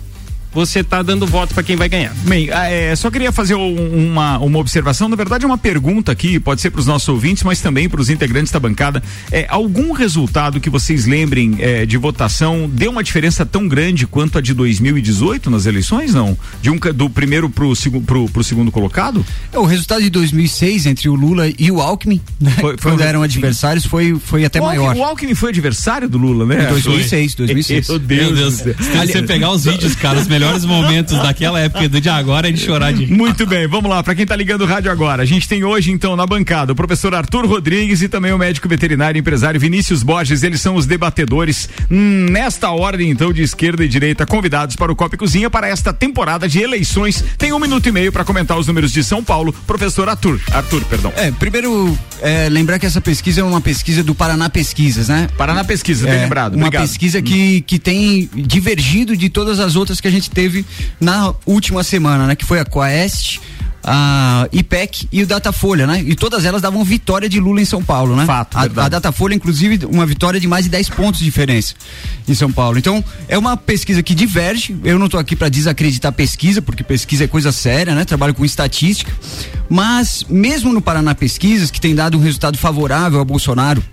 você 0.53 0.79
está 0.79 1.01
dando 1.01 1.25
voto 1.25 1.53
para 1.53 1.63
quem 1.63 1.75
vai 1.75 1.87
ganhar. 1.87 2.13
Bem, 2.23 2.49
ah, 2.51 2.69
é, 2.69 2.95
só 2.95 3.09
queria 3.09 3.31
fazer 3.31 3.55
um, 3.55 4.09
uma, 4.09 4.37
uma 4.39 4.59
observação, 4.59 5.07
na 5.07 5.15
verdade 5.15 5.45
é 5.45 5.47
uma 5.47 5.57
pergunta 5.57 6.11
aqui, 6.11 6.39
pode 6.39 6.61
ser 6.61 6.69
para 6.69 6.79
os 6.79 6.85
nossos 6.85 7.07
ouvintes, 7.07 7.43
mas 7.43 7.61
também 7.61 7.87
para 7.87 8.01
os 8.01 8.09
integrantes 8.09 8.51
da 8.51 8.59
bancada. 8.59 9.01
É, 9.31 9.45
algum 9.49 9.91
resultado 9.91 10.59
que 10.59 10.69
vocês 10.69 11.05
lembrem 11.05 11.55
é, 11.59 11.85
de 11.85 11.97
votação 11.97 12.69
deu 12.71 12.91
uma 12.91 13.03
diferença 13.03 13.45
tão 13.45 13.67
grande 13.67 14.05
quanto 14.05 14.37
a 14.37 14.41
de 14.41 14.53
2018 14.53 15.49
nas 15.49 15.65
eleições, 15.65 16.13
não? 16.13 16.37
De 16.61 16.69
um, 16.69 16.77
do 16.77 17.09
primeiro 17.09 17.49
para 17.49 17.65
o 17.65 17.73
pro, 18.05 18.29
pro 18.29 18.43
segundo 18.43 18.71
colocado? 18.71 19.25
É, 19.53 19.59
o 19.59 19.63
resultado 19.63 20.01
de 20.01 20.09
2006 20.09 20.85
entre 20.85 21.07
o 21.09 21.15
Lula 21.15 21.47
e 21.57 21.71
o 21.71 21.79
Alckmin, 21.79 22.21
né? 22.39 22.51
foi, 22.59 22.75
foi 22.77 22.91
quando 22.91 23.01
eram 23.01 23.23
adversários, 23.23 23.85
foi, 23.85 24.17
foi 24.19 24.43
até 24.43 24.59
o 24.59 24.65
maior. 24.65 24.87
Alckmin, 24.87 25.01
o 25.01 25.05
Alckmin 25.05 25.35
foi 25.35 25.49
adversário 25.49 26.09
do 26.09 26.17
Lula, 26.17 26.45
né? 26.45 26.65
Em 26.65 26.69
2006, 26.69 27.35
2006. 27.35 27.87
Meu 27.87 27.99
Deus. 27.99 28.21
Meu 28.21 28.35
Deus. 28.35 28.53
Se 28.55 29.07
você 29.07 29.23
pegar 29.23 29.51
os 29.51 29.63
vídeos, 29.63 29.95
cara, 29.95 30.19
os 30.19 30.27
melhores 30.27 30.40
melhores 30.41 30.65
momentos 30.65 31.17
daquela 31.19 31.59
época 31.59 31.87
do 31.87 32.01
de 32.01 32.09
agora 32.09 32.49
é 32.49 32.51
de 32.51 32.59
chorar 32.59 32.91
de. 32.91 33.05
Muito 33.05 33.45
bem, 33.45 33.67
vamos 33.67 33.89
lá, 33.89 34.01
para 34.01 34.15
quem 34.15 34.25
tá 34.25 34.35
ligando 34.35 34.61
o 34.61 34.65
rádio 34.65 34.91
agora, 34.91 35.21
a 35.21 35.25
gente 35.25 35.47
tem 35.47 35.63
hoje 35.63 35.91
então 35.91 36.15
na 36.15 36.25
bancada 36.25 36.73
o 36.73 36.75
professor 36.75 37.13
Arthur 37.13 37.45
Rodrigues 37.45 38.01
e 38.01 38.09
também 38.09 38.33
o 38.33 38.37
médico 38.37 38.67
veterinário 38.67 39.17
e 39.17 39.21
empresário 39.21 39.59
Vinícius 39.59 40.01
Borges, 40.01 40.41
eles 40.41 40.59
são 40.59 40.75
os 40.75 40.87
debatedores 40.87 41.69
hum, 41.91 42.25
nesta 42.31 42.71
ordem 42.71 43.11
então 43.11 43.31
de 43.31 43.43
esquerda 43.43 43.85
e 43.85 43.87
direita 43.87 44.25
convidados 44.25 44.75
para 44.75 44.91
o 44.91 44.95
Copa 44.95 45.15
e 45.15 45.17
Cozinha 45.17 45.49
para 45.49 45.67
esta 45.67 45.93
temporada 45.93 46.47
de 46.49 46.59
eleições. 46.59 47.23
Tem 47.37 47.53
um 47.53 47.59
minuto 47.59 47.87
e 47.87 47.91
meio 47.91 48.11
para 48.11 48.25
comentar 48.25 48.57
os 48.57 48.65
números 48.65 48.91
de 48.91 49.03
São 49.03 49.23
Paulo, 49.23 49.53
professor 49.67 50.09
Arthur, 50.09 50.39
Arthur, 50.51 50.83
perdão. 50.85 51.13
É, 51.15 51.31
primeiro 51.31 51.97
é, 52.21 52.49
lembrar 52.49 52.79
que 52.79 52.85
essa 52.85 53.01
pesquisa 53.01 53.41
é 53.41 53.43
uma 53.43 53.61
pesquisa 53.61 54.03
do 54.03 54.15
Paraná 54.15 54.49
Pesquisas, 54.49 55.07
né? 55.07 55.27
Paraná 55.37 55.63
Pesquisas, 55.63 56.03
bem 56.03 56.19
é, 56.19 56.23
lembrado. 56.23 56.55
Uma 56.55 56.67
Obrigado. 56.67 56.87
pesquisa 56.87 57.21
que, 57.21 57.61
que 57.61 57.77
tem 57.77 58.27
divergido 58.33 59.15
de 59.15 59.29
todas 59.29 59.59
as 59.59 59.75
outras 59.75 60.01
que 60.01 60.07
a 60.07 60.11
gente 60.11 60.30
teve 60.31 60.65
na 60.99 61.33
última 61.45 61.83
semana, 61.83 62.25
né? 62.25 62.35
Que 62.35 62.45
foi 62.45 62.59
a 62.59 62.65
Quest, 62.65 63.39
a 63.83 64.47
IPEC 64.51 65.07
e 65.11 65.23
o 65.23 65.27
Datafolha, 65.27 65.87
né? 65.87 66.03
E 66.05 66.15
todas 66.15 66.45
elas 66.45 66.61
davam 66.61 66.83
vitória 66.83 67.27
de 67.27 67.39
Lula 67.39 67.61
em 67.61 67.65
São 67.65 67.83
Paulo, 67.83 68.15
né? 68.15 68.25
Fato, 68.25 68.57
a, 68.57 68.61
a 68.61 68.89
Datafolha, 68.89 69.33
inclusive, 69.33 69.85
uma 69.85 70.05
vitória 70.05 70.39
de 70.39 70.47
mais 70.47 70.65
de 70.65 70.71
10 70.71 70.89
pontos 70.89 71.19
de 71.19 71.25
diferença 71.25 71.73
em 72.27 72.33
São 72.33 72.51
Paulo. 72.51 72.77
Então, 72.77 73.03
é 73.27 73.37
uma 73.37 73.57
pesquisa 73.57 74.03
que 74.03 74.13
diverge. 74.13 74.75
Eu 74.83 74.99
não 74.99 75.05
estou 75.05 75.19
aqui 75.19 75.35
para 75.35 75.49
desacreditar 75.49 76.11
pesquisa, 76.13 76.61
porque 76.61 76.83
pesquisa 76.83 77.23
é 77.23 77.27
coisa 77.27 77.51
séria, 77.51 77.95
né? 77.95 78.05
Trabalho 78.05 78.33
com 78.33 78.45
estatística. 78.45 79.11
Mas, 79.69 80.25
mesmo 80.29 80.71
no 80.71 80.81
Paraná 80.81 81.15
Pesquisas, 81.15 81.71
que 81.71 81.81
tem 81.81 81.95
dado 81.95 82.17
um 82.17 82.21
resultado 82.21 82.57
favorável 82.57 83.19
ao 83.19 83.25
Bolsonaro 83.25 83.83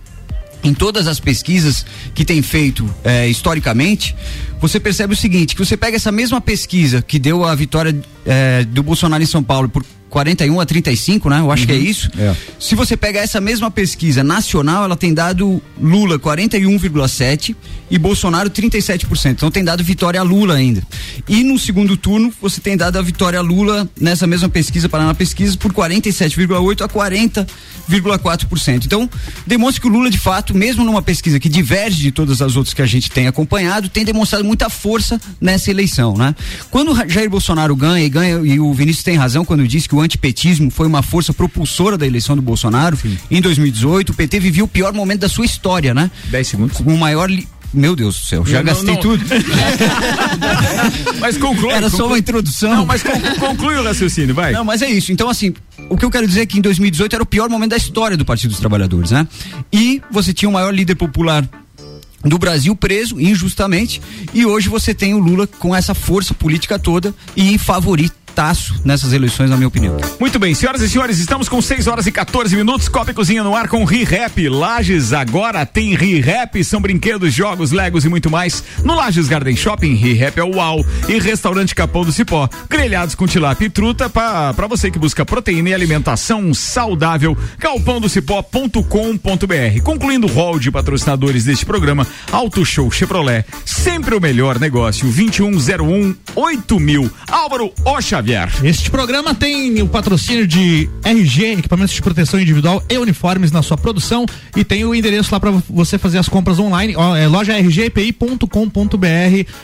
em 0.62 0.74
todas 0.74 1.06
as 1.06 1.20
pesquisas 1.20 1.84
que 2.14 2.24
tem 2.24 2.42
feito 2.42 2.88
é, 3.04 3.28
historicamente, 3.28 4.14
você 4.60 4.78
percebe 4.80 5.14
o 5.14 5.16
seguinte: 5.16 5.54
que 5.54 5.64
você 5.64 5.76
pega 5.76 5.96
essa 5.96 6.10
mesma 6.12 6.40
pesquisa 6.40 7.00
que 7.02 7.18
deu 7.18 7.44
a 7.44 7.54
vitória 7.54 7.94
é, 8.26 8.64
do 8.64 8.82
Bolsonaro 8.82 9.22
em 9.22 9.26
São 9.26 9.42
Paulo 9.42 9.68
por 9.68 9.84
41 10.10 10.58
a 10.58 10.64
35, 10.66 11.28
né? 11.28 11.40
Eu 11.40 11.52
acho 11.52 11.66
que 11.66 11.72
é 11.72 11.76
Uhum. 11.76 11.82
isso. 11.82 12.10
Se 12.58 12.74
você 12.74 12.96
pega 12.96 13.20
essa 13.20 13.40
mesma 13.42 13.70
pesquisa 13.70 14.24
nacional, 14.24 14.84
ela 14.84 14.96
tem 14.96 15.12
dado 15.12 15.60
Lula 15.78 16.18
41,7 16.18 17.54
e 17.90 17.98
Bolsonaro 17.98 18.50
37%. 18.50 19.32
Então 19.32 19.50
tem 19.50 19.64
dado 19.64 19.82
vitória 19.82 20.20
a 20.20 20.22
Lula 20.22 20.54
ainda. 20.54 20.82
E 21.28 21.42
no 21.42 21.58
segundo 21.58 21.96
turno, 21.96 22.32
você 22.40 22.60
tem 22.60 22.76
dado 22.76 22.98
a 22.98 23.02
vitória 23.02 23.38
a 23.38 23.42
Lula 23.42 23.88
nessa 24.00 24.26
mesma 24.26 24.48
pesquisa, 24.48 24.88
Paraná 24.88 25.14
Pesquisa, 25.14 25.56
por 25.56 25.72
47,8 25.72 26.82
a 26.82 26.88
40,4%. 26.88 28.84
Então, 28.84 29.08
demonstra 29.46 29.80
que 29.80 29.88
o 29.88 29.90
Lula, 29.90 30.10
de 30.10 30.18
fato, 30.18 30.54
mesmo 30.54 30.84
numa 30.84 31.02
pesquisa 31.02 31.40
que 31.40 31.48
diverge 31.48 31.96
de 32.02 32.12
todas 32.12 32.42
as 32.42 32.56
outras 32.56 32.74
que 32.74 32.82
a 32.82 32.86
gente 32.86 33.10
tem 33.10 33.26
acompanhado, 33.26 33.88
tem 33.88 34.04
demonstrado 34.04 34.44
muita 34.44 34.68
força 34.68 35.20
nessa 35.40 35.70
eleição, 35.70 36.16
né? 36.16 36.34
Quando 36.70 36.94
Jair 37.08 37.30
Bolsonaro 37.30 37.74
ganha 37.74 38.04
e 38.04 38.08
ganha, 38.08 38.40
e 38.44 38.60
o 38.60 38.72
Vinícius 38.72 39.04
tem 39.04 39.16
razão 39.16 39.44
quando 39.44 39.66
diz 39.66 39.86
que 39.86 39.94
o 39.94 40.00
antipetismo 40.00 40.70
foi 40.70 40.86
uma 40.86 41.02
força 41.02 41.32
propulsora 41.32 41.96
da 41.96 42.06
eleição 42.06 42.36
do 42.36 42.42
Bolsonaro, 42.42 42.98
em 43.30 43.40
2018, 43.40 44.10
o 44.10 44.14
PT 44.14 44.40
vivia 44.40 44.64
o 44.64 44.68
pior 44.68 44.92
momento 44.92 45.20
da 45.20 45.28
sua 45.28 45.44
história, 45.44 45.94
né? 45.94 46.10
10 46.30 46.46
segundos. 46.46 46.76
Com 46.78 46.94
o 46.94 46.98
maior. 46.98 47.28
Meu 47.72 47.94
Deus 47.94 48.18
do 48.18 48.24
céu, 48.26 48.46
já 48.46 48.58
Não, 48.58 48.64
gastei 48.64 48.94
não. 48.94 49.00
tudo. 49.00 49.22
Mas 51.20 51.36
conclui. 51.36 51.70
Era 51.72 51.88
só 51.90 51.96
conclui. 51.98 52.12
uma 52.12 52.18
introdução. 52.18 52.76
Não, 52.76 52.86
mas 52.86 53.02
con- 53.02 53.20
conclui 53.38 53.76
o 53.76 53.82
raciocínio, 53.84 54.34
vai. 54.34 54.52
Não, 54.52 54.64
mas 54.64 54.80
é 54.82 54.90
isso. 54.90 55.12
Então, 55.12 55.28
assim, 55.28 55.52
o 55.88 55.96
que 55.96 56.04
eu 56.04 56.10
quero 56.10 56.26
dizer 56.26 56.42
é 56.42 56.46
que 56.46 56.58
em 56.58 56.62
2018 56.62 57.14
era 57.14 57.22
o 57.22 57.26
pior 57.26 57.48
momento 57.48 57.70
da 57.70 57.76
história 57.76 58.16
do 58.16 58.24
Partido 58.24 58.50
dos 58.50 58.60
Trabalhadores, 58.60 59.10
né? 59.10 59.26
E 59.72 60.00
você 60.10 60.32
tinha 60.32 60.48
o 60.48 60.52
maior 60.52 60.74
líder 60.74 60.94
popular 60.94 61.46
do 62.24 62.38
Brasil 62.38 62.74
preso 62.74 63.20
injustamente 63.20 64.00
e 64.34 64.44
hoje 64.44 64.68
você 64.68 64.92
tem 64.92 65.14
o 65.14 65.18
Lula 65.18 65.46
com 65.46 65.74
essa 65.74 65.94
força 65.94 66.34
política 66.34 66.78
toda 66.78 67.14
e 67.36 67.56
favoritaço 68.38 68.80
nessas 68.84 69.12
eleições, 69.12 69.50
na 69.50 69.56
minha 69.56 69.66
opinião. 69.66 69.96
Muito 70.20 70.38
bem, 70.38 70.54
senhoras 70.54 70.80
e 70.80 70.88
senhores, 70.88 71.18
estamos 71.18 71.48
com 71.48 71.60
6 71.60 71.88
horas 71.88 72.06
e 72.06 72.12
14 72.12 72.54
minutos. 72.54 72.88
Copa 72.88 73.10
e 73.10 73.14
Cozinha 73.14 73.42
no 73.42 73.54
ar 73.54 73.68
com 73.68 73.84
ReHap. 73.84 74.48
Lages 74.48 75.12
agora 75.12 75.66
tem 75.66 75.94
ReHap, 75.94 76.62
são 76.62 76.80
brinquedos, 76.80 77.34
jogos, 77.34 77.72
legos 77.72 78.04
e 78.04 78.08
muito 78.08 78.30
mais. 78.30 78.62
No 78.84 78.94
Lages 78.94 79.26
Garden 79.26 79.56
Shopping, 79.56 79.94
ReHap 79.94 80.38
é 80.38 80.44
o 80.44 80.54
UAU. 80.56 80.86
E 81.08 81.18
Restaurante 81.18 81.74
Capão 81.74 82.04
do 82.04 82.12
Cipó. 82.12 82.48
Grelhados 82.70 83.16
com 83.16 83.26
tilápia 83.26 83.66
e 83.66 83.70
truta 83.70 84.08
para 84.08 84.66
você 84.68 84.90
que 84.90 84.98
busca 84.98 85.26
proteína 85.26 85.70
e 85.70 85.74
alimentação 85.74 86.54
saudável. 86.54 87.36
Galpãodocipó.com.br. 87.58 89.82
Concluindo 89.82 90.26
o 90.26 90.30
rol 90.30 90.60
de 90.60 90.70
patrocinadores 90.70 91.44
deste 91.44 91.66
programa, 91.66 92.06
Auto 92.30 92.64
Show 92.64 92.90
Chevrolet. 92.90 93.44
Sempre 93.64 94.14
o 94.14 94.20
melhor 94.20 94.60
negócio. 94.60 95.06
2101 95.06 96.14
8000. 96.36 97.10
Álvaro 97.28 97.72
O 97.84 98.00
Xavier. 98.28 98.48
Este 98.62 98.90
programa 98.90 99.34
tem 99.34 99.80
o 99.80 99.88
patrocínio 99.88 100.46
de 100.46 100.88
RG, 101.02 101.52
equipamentos 101.52 101.94
de 101.94 102.02
proteção 102.02 102.38
individual 102.38 102.82
e 102.88 102.98
uniformes 102.98 103.50
na 103.50 103.62
sua 103.62 103.78
produção 103.78 104.26
e 104.54 104.62
tem 104.62 104.84
o 104.84 104.94
endereço 104.94 105.32
lá 105.32 105.40
para 105.40 105.50
você 105.50 105.96
fazer 105.96 106.18
as 106.18 106.28
compras 106.28 106.58
online, 106.58 106.94
ó, 106.94 107.16
é 107.16 107.26
loja 107.26 107.58
rgpi.com.br. 107.58 108.46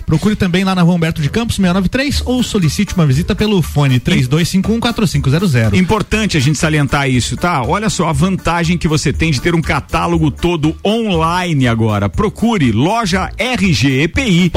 Procure 0.06 0.35
também 0.35 0.64
lá 0.64 0.75
na 0.75 0.80
Rua 0.83 0.94
Humberto 0.94 1.21
de 1.21 1.28
Campos 1.28 1.56
693 1.56 2.23
ou 2.25 2.42
solicite 2.42 2.94
uma 2.94 3.06
visita 3.06 3.35
pelo 3.35 3.61
fone 3.61 4.00
32514500. 4.00 5.75
Importante 5.75 6.38
a 6.38 6.40
gente 6.40 6.59
salientar 6.59 7.11
isso, 7.11 7.37
tá? 7.37 7.62
Olha 7.62 7.90
só 7.90 8.09
a 8.09 8.12
vantagem 8.12 8.78
que 8.78 8.88
você 8.88 9.12
tem 9.12 9.30
de 9.30 9.40
ter 9.40 9.54
um 9.54 9.61
catálogo 9.61 10.30
todo 10.30 10.75
online 10.85 11.68
agora. 11.68 12.09
Procure 12.09 12.73
loja 12.73 13.30
rgepi.com.br. 13.38 14.54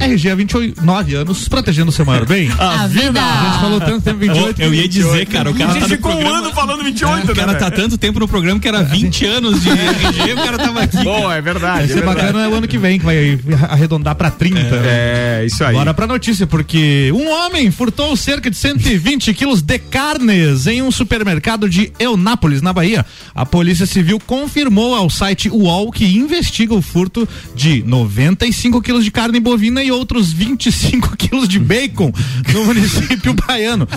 RG 0.00 0.30
há 0.30 0.34
29 0.34 1.14
anos, 1.14 1.48
protegendo 1.48 1.88
o 1.88 1.92
seu 1.92 2.04
maior 2.04 2.26
bem. 2.26 2.41
A 2.58 2.86
vida. 2.86 3.20
A 3.22 3.44
gente 3.50 3.60
falou 3.60 3.80
tanto 3.80 4.02
tempo 4.02 4.18
28. 4.18 4.62
Eu 4.62 4.74
ia 4.74 4.88
dizer, 4.88 5.26
cara, 5.26 5.50
o 5.50 5.54
A 5.54 5.56
cara 5.56 5.72
gente 5.72 5.82
tá 5.82 5.88
no 5.88 5.94
ficou 5.96 6.12
um 6.12 6.16
programa. 6.16 6.38
ano 6.38 6.54
falando 6.54 6.84
28, 6.84 7.32
o 7.32 7.34
cara 7.34 7.52
né? 7.52 7.58
tá 7.58 7.70
tanto 7.70 7.98
tempo 7.98 8.18
no 8.20 8.28
programa 8.28 8.58
que 8.60 8.68
era 8.68 8.82
20 8.82 9.26
anos 9.26 9.62
de 9.62 9.70
RG, 9.70 10.32
o 10.32 10.36
cara 10.36 10.58
tava 10.58 10.82
aqui. 10.82 11.02
Bom, 11.04 11.30
é 11.30 11.40
verdade. 11.40 11.74
Vai 11.74 11.84
é 11.84 11.86
ser 11.88 11.94
verdade. 11.94 12.16
bacana 12.16 12.44
é 12.44 12.48
o 12.48 12.54
ano 12.54 12.68
que 12.68 12.78
vem, 12.78 12.98
que 12.98 13.04
vai 13.04 13.38
arredondar 13.70 14.14
pra 14.14 14.30
30. 14.30 14.58
É, 14.84 15.44
isso 15.46 15.64
aí. 15.64 15.74
Bora 15.74 15.94
pra 15.94 16.06
notícia, 16.06 16.46
porque 16.46 17.10
um 17.14 17.28
homem 17.30 17.70
furtou 17.70 18.16
cerca 18.16 18.50
de 18.50 18.56
120 18.56 19.32
quilos 19.34 19.62
de 19.62 19.78
carnes 19.78 20.66
em 20.66 20.82
um 20.82 20.90
supermercado 20.90 21.68
de 21.68 21.92
Eunápolis, 21.98 22.62
na 22.62 22.72
Bahia. 22.72 23.04
A 23.34 23.44
Polícia 23.46 23.86
Civil 23.86 24.20
confirmou 24.26 24.94
ao 24.94 25.08
site 25.10 25.48
UOL 25.48 25.90
que 25.90 26.04
investiga 26.04 26.74
o 26.74 26.82
furto 26.82 27.28
de 27.54 27.82
95 27.86 28.80
quilos 28.82 29.04
de 29.04 29.10
carne 29.10 29.40
bovina 29.40 29.82
e 29.82 29.90
outros 29.90 30.32
25 30.32 31.16
quilos 31.16 31.48
de 31.48 31.58
bacon 31.58 32.12
no 32.52 32.64
município 32.64 33.34
baiano. 33.34 33.88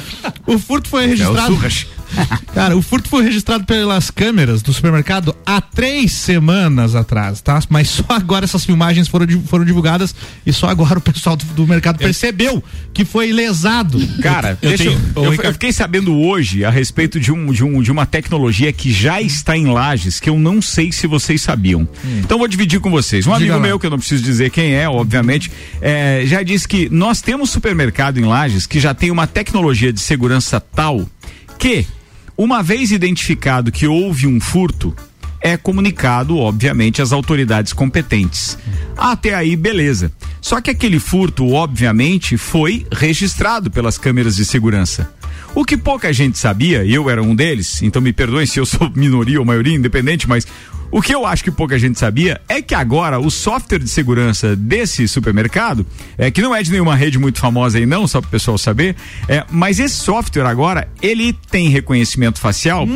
O 0.45 0.57
furto 0.59 0.89
foi 0.89 1.03
É 1.05 1.07
registrado. 1.07 1.53
Surras. 1.53 1.87
Cara, 2.53 2.75
o 2.77 2.81
furto 2.81 3.09
foi 3.09 3.23
registrado 3.23 3.65
pelas 3.65 4.09
câmeras 4.09 4.61
do 4.61 4.71
supermercado 4.73 5.35
há 5.45 5.59
três 5.59 6.11
semanas 6.13 6.95
atrás, 6.95 7.41
tá? 7.41 7.59
Mas 7.69 7.89
só 7.89 8.05
agora 8.09 8.45
essas 8.45 8.63
filmagens 8.65 9.07
foram, 9.07 9.27
foram 9.47 9.65
divulgadas 9.65 10.15
e 10.45 10.53
só 10.53 10.69
agora 10.69 10.99
o 10.99 11.01
pessoal 11.01 11.35
do, 11.35 11.45
do 11.45 11.67
mercado 11.67 11.97
percebeu 11.97 12.63
que 12.93 13.03
foi 13.03 13.31
lesado. 13.31 13.99
Cara, 14.21 14.57
Eu 14.61 14.77
tenho- 14.77 15.01
eu, 15.15 15.33
eu 15.33 15.53
fiquei 15.53 15.71
sabendo 15.73 16.15
hoje 16.15 16.63
a 16.63 16.69
respeito 16.69 17.19
de, 17.19 17.31
um, 17.31 17.51
de, 17.51 17.63
um, 17.63 17.81
de 17.81 17.91
uma 17.91 18.05
tecnologia 18.05 18.71
que 18.71 18.91
já 18.91 19.21
está 19.21 19.57
em 19.57 19.67
lajes, 19.67 20.19
que 20.19 20.29
eu 20.29 20.39
não 20.39 20.61
sei 20.61 20.91
se 20.91 21.07
vocês 21.07 21.41
sabiam. 21.41 21.87
Então 22.19 22.37
vou 22.37 22.47
dividir 22.47 22.79
com 22.79 22.89
vocês. 22.89 23.25
Um 23.27 23.31
Diga 23.33 23.37
amigo 23.37 23.53
lá. 23.55 23.59
meu, 23.59 23.79
que 23.79 23.85
eu 23.85 23.89
não 23.89 23.97
preciso 23.99 24.23
dizer 24.23 24.49
quem 24.49 24.73
é, 24.73 24.87
obviamente, 24.87 25.51
é, 25.81 26.23
já 26.25 26.41
disse 26.43 26.67
que 26.67 26.87
nós 26.89 27.21
temos 27.21 27.49
supermercado 27.49 28.17
em 28.17 28.23
lajes 28.25 28.65
que 28.65 28.79
já 28.79 28.93
tem 28.93 29.11
uma 29.11 29.27
tecnologia 29.27 29.91
de 29.91 29.99
segurança 29.99 30.59
tal 30.59 31.05
que, 31.57 31.85
uma 32.37 32.61
vez 32.61 32.91
identificado 32.91 33.71
que 33.71 33.87
houve 33.87 34.27
um 34.27 34.39
furto, 34.39 34.95
é 35.41 35.55
comunicado, 35.55 36.37
obviamente, 36.37 37.01
às 37.01 37.11
autoridades 37.11 37.71
competentes. 37.71 38.57
Até 38.97 39.35
aí, 39.35 39.55
beleza. 39.55 40.11
Só 40.41 40.59
que 40.59 40.71
aquele 40.71 40.99
furto, 40.99 41.51
obviamente, 41.51 42.35
foi 42.35 42.85
registrado 42.91 43.69
pelas 43.69 43.97
câmeras 43.97 44.35
de 44.35 44.43
segurança. 44.43 45.13
O 45.53 45.63
que 45.63 45.77
pouca 45.77 46.11
gente 46.11 46.37
sabia, 46.37 46.83
eu 46.83 47.09
era 47.09 47.21
um 47.21 47.35
deles, 47.35 47.81
então 47.81 48.01
me 48.01 48.11
perdoem 48.11 48.45
se 48.45 48.59
eu 48.59 48.65
sou 48.65 48.91
minoria 48.95 49.39
ou 49.39 49.45
maioria, 49.45 49.75
independente, 49.75 50.27
mas 50.27 50.47
o 50.91 51.01
que 51.01 51.13
eu 51.13 51.25
acho 51.25 51.43
que 51.43 51.51
pouca 51.51 51.77
gente 51.77 51.99
sabia 51.99 52.41
é 52.47 52.61
que 52.61 52.75
agora 52.75 53.19
o 53.19 53.29
software 53.29 53.79
de 53.79 53.89
segurança 53.89 54.55
desse 54.55 55.07
supermercado, 55.07 55.85
é 56.17 56.31
que 56.31 56.41
não 56.41 56.55
é 56.55 56.61
de 56.63 56.71
nenhuma 56.71 56.95
rede 56.95 57.19
muito 57.19 57.39
famosa 57.39 57.77
aí 57.77 57.85
não, 57.85 58.07
só 58.07 58.21
para 58.21 58.27
o 58.27 58.31
pessoal 58.31 58.57
saber, 58.57 58.95
é, 59.27 59.43
mas 59.49 59.79
esse 59.79 59.95
software 59.95 60.45
agora, 60.45 60.87
ele 61.01 61.33
tem 61.49 61.69
reconhecimento 61.69 62.39
facial 62.39 62.87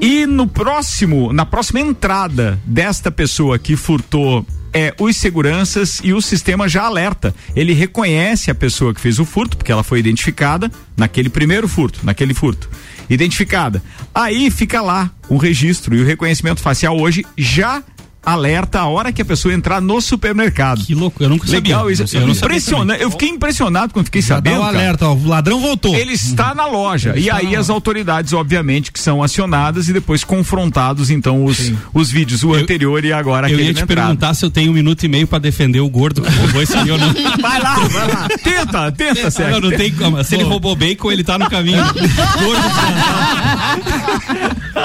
e 0.00 0.26
no 0.26 0.46
próximo, 0.46 1.32
na 1.32 1.46
próxima 1.46 1.80
entrada 1.80 2.58
desta 2.66 3.10
pessoa 3.10 3.58
que 3.58 3.76
furtou 3.76 4.44
é, 4.72 4.94
os 4.98 5.16
seguranças 5.16 6.00
e 6.02 6.12
o 6.12 6.20
sistema 6.20 6.68
já 6.68 6.84
alerta. 6.84 7.34
Ele 7.54 7.72
reconhece 7.72 8.50
a 8.50 8.54
pessoa 8.54 8.94
que 8.94 9.00
fez 9.00 9.18
o 9.18 9.24
furto, 9.24 9.56
porque 9.56 9.70
ela 9.70 9.84
foi 9.84 9.98
identificada 9.98 10.70
naquele 10.96 11.28
primeiro 11.28 11.68
furto, 11.68 12.00
naquele 12.02 12.34
furto. 12.34 12.68
Identificada. 13.08 13.82
Aí 14.14 14.50
fica 14.50 14.80
lá 14.80 15.10
um 15.28 15.36
registro 15.36 15.94
e 15.94 16.02
o 16.02 16.04
reconhecimento 16.04 16.60
facial 16.60 16.98
hoje 16.98 17.24
já 17.36 17.82
alerta 18.24 18.80
a 18.80 18.86
hora 18.86 19.12
que 19.12 19.20
a 19.20 19.24
pessoa 19.24 19.52
entrar 19.52 19.80
no 19.80 20.00
supermercado. 20.00 20.84
Que 20.84 20.94
louco, 20.94 21.22
eu 21.22 21.28
nunca 21.28 21.50
Legal 21.50 21.80
sabia. 21.88 22.04
isso. 22.04 22.16
Eu 22.16 22.26
não 22.26 22.32
Impressionante. 22.34 23.02
Eu 23.02 23.10
fiquei 23.10 23.28
impressionado 23.28 23.92
quando 23.92 24.06
fiquei 24.06 24.22
Já 24.22 24.38
dá 24.40 24.50
sabendo. 24.50 24.62
o 24.62 24.64
cara. 24.64 24.78
alerta, 24.78 25.08
ó, 25.08 25.14
o 25.14 25.26
ladrão 25.26 25.60
voltou. 25.60 25.94
Ele 25.94 26.12
está 26.12 26.54
na 26.54 26.66
loja. 26.66 27.10
Ele 27.16 27.26
e 27.26 27.30
aí 27.30 27.56
as 27.56 27.68
autoridades, 27.70 28.32
obviamente, 28.32 28.92
que 28.92 29.00
são 29.00 29.22
acionadas 29.22 29.88
e 29.88 29.92
depois 29.92 30.22
confrontados, 30.24 31.10
então, 31.10 31.44
os, 31.44 31.72
os 31.92 32.10
vídeos, 32.10 32.42
o 32.44 32.54
Eu- 32.54 32.60
anterior 32.62 33.04
e 33.04 33.12
agora 33.12 33.48
Eu 33.48 33.54
aquele 33.54 33.68
ia 33.68 33.74
na 33.74 33.80
te 33.80 33.86
perguntar 33.86 34.34
se 34.34 34.44
eu 34.44 34.50
tenho 34.50 34.70
um 34.70 34.74
minuto 34.74 35.02
e 35.04 35.08
meio 35.08 35.26
pra 35.26 35.38
defender 35.38 35.80
o 35.80 35.88
gordo 35.88 36.22
que 36.22 36.30
roubou 36.30 36.62
esse 36.62 36.76
ou 36.78 36.98
não. 36.98 37.12
Vai 37.42 37.60
lá, 37.60 37.74
vai 37.74 38.08
lá. 38.08 38.28
Tenta, 38.42 38.92
tenta, 38.92 39.22
Não, 39.24 39.30
Sérgio. 39.30 39.60
não 39.60 39.70
tem 39.76 39.90
como. 39.92 40.22
Se 40.22 40.34
ele 40.36 40.44
roubou 40.44 40.76
bacon, 40.76 41.10
ele 41.10 41.24
tá 41.24 41.36
no 41.38 41.48
caminho. 41.50 41.82
Gordo 42.42 42.62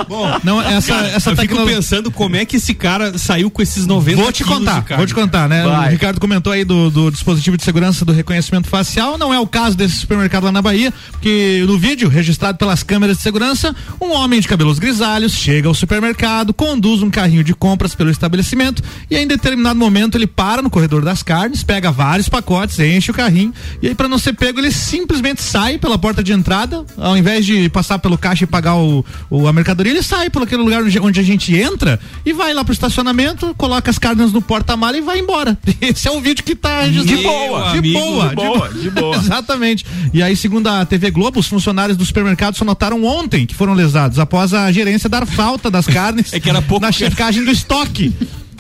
Bom, 0.06 0.40
não, 0.44 0.62
essa, 0.62 0.94
essa 0.96 1.30
eu 1.32 1.36
fico 1.36 1.48
tecnologia. 1.48 1.76
pensando 1.76 2.12
como 2.12 2.36
é 2.36 2.46
que 2.46 2.58
esse 2.58 2.74
cara 2.74 3.18
saiu 3.18 3.50
com 3.50 3.62
esses 3.62 3.86
90 3.86 4.22
Vou 4.22 4.32
te 4.32 4.44
contar, 4.44 4.84
vou 4.98 5.06
te 5.06 5.14
contar, 5.14 5.48
né? 5.50 5.64
Vai. 5.64 5.88
O 5.88 5.92
Ricardo 5.92 6.20
comentou 6.20 6.52
aí 6.54 6.64
do, 6.64 6.90
do 6.90 7.12
dispositivo 7.12 7.58
de 7.58 7.64
segurança 7.64 8.04
do 8.06 8.12
reconhecimento 8.12 8.68
facial. 8.68 9.18
Não 9.18 9.34
é 9.34 9.40
o 9.40 9.48
caso 9.48 9.76
desse 9.78 9.96
supermercado 9.98 10.44
lá 10.46 10.52
na 10.52 10.62
Bahia, 10.62 10.94
porque 11.12 11.64
no 11.68 11.78
vídeo 11.78 12.10
registrado 12.10 12.58
pelas 12.58 12.84
câmeras 12.84 13.18
de 13.18 13.24
segurança, 13.24 13.76
um 14.02 14.12
homem 14.14 14.40
de 14.40 14.48
cabelos 14.48 14.80
grisalhos 14.80 15.34
chega 15.34 15.68
ao 15.68 15.74
supermercado, 15.74 16.54
conduz 16.54 17.02
um 17.02 17.10
carrinho 17.10 17.44
de 17.44 17.54
compras 17.54 17.94
pelo 17.96 18.10
estabelecimento 18.10 18.82
e 19.10 19.16
em 19.18 19.28
determinado 19.28 19.78
momento 19.80 20.16
ele 20.18 20.28
para 20.28 20.62
no 20.62 20.70
corredor 20.70 21.04
das 21.04 21.24
carnes, 21.24 21.64
pega 21.64 21.92
vários 21.92 22.30
pacotes, 22.30 22.80
enche 22.80 23.12
o 23.12 23.14
carrinho 23.14 23.54
e 23.82 23.88
aí 23.88 23.96
para 23.96 24.08
não 24.08 24.18
ser 24.18 24.34
pego 24.34 24.60
ele 24.60 24.72
simplesmente 24.72 25.42
sai 25.42 25.78
pela 25.78 25.98
porta 25.98 26.24
de 26.24 26.32
entrada, 26.34 26.86
ao 26.98 27.18
invés 27.18 27.46
de 27.46 27.70
passar 27.70 28.00
pelo 28.00 28.18
caixa 28.18 28.44
e 28.44 28.48
pagar 28.48 28.76
o, 28.76 29.06
o- 29.30 29.48
a 29.48 29.54
mercadoria 29.54 29.87
ele 29.90 30.02
sai 30.02 30.30
por 30.30 30.44
aquele 30.44 30.62
lugar 30.62 30.84
onde, 31.02 31.20
a 31.20 31.24
gente 31.24 31.56
entra 31.56 32.00
e 32.26 32.34
vai 32.34 32.54
lá 32.54 32.64
pro 32.64 32.74
estacionamento, 32.74 33.54
coloca 33.58 33.90
as 33.90 33.98
carnes 33.98 34.32
no 34.32 34.42
porta-mala 34.42 34.98
e 34.98 35.02
vai 35.02 35.20
embora. 35.20 35.58
Esse 35.82 36.08
é 36.08 36.12
um 36.12 36.22
vídeo 36.22 36.44
que 36.44 36.56
tá 36.56 36.82
registrado. 36.82 37.18
De 37.18 37.24
boa, 37.24 37.72
de 37.72 37.78
amigo, 37.78 38.00
boa, 38.00 38.30
de 38.30 38.36
boa, 38.36 38.70
de 38.70 38.90
boa. 38.90 39.16
Exatamente. 39.18 39.86
E 40.14 40.22
aí, 40.22 40.36
segundo 40.36 40.68
a 40.68 40.86
TV 40.86 41.12
Globo, 41.12 41.40
os 41.40 41.48
funcionários 41.48 41.98
do 41.98 42.06
supermercado 42.06 42.56
só 42.56 42.66
notaram 42.66 43.04
ontem 43.04 43.46
que 43.46 43.56
foram 43.56 43.74
lesados, 43.74 44.20
após 44.20 44.54
a 44.54 44.72
gerência 44.72 45.10
dar 45.10 45.26
falta 45.26 45.70
das 45.70 45.86
carnes 45.88 46.34
É 46.34 46.40
que 46.40 46.50
era 46.50 46.62
pouco, 46.62 46.86
na 46.86 46.92
checagem 46.92 47.44
do 47.44 47.52
estoque. 47.52 48.14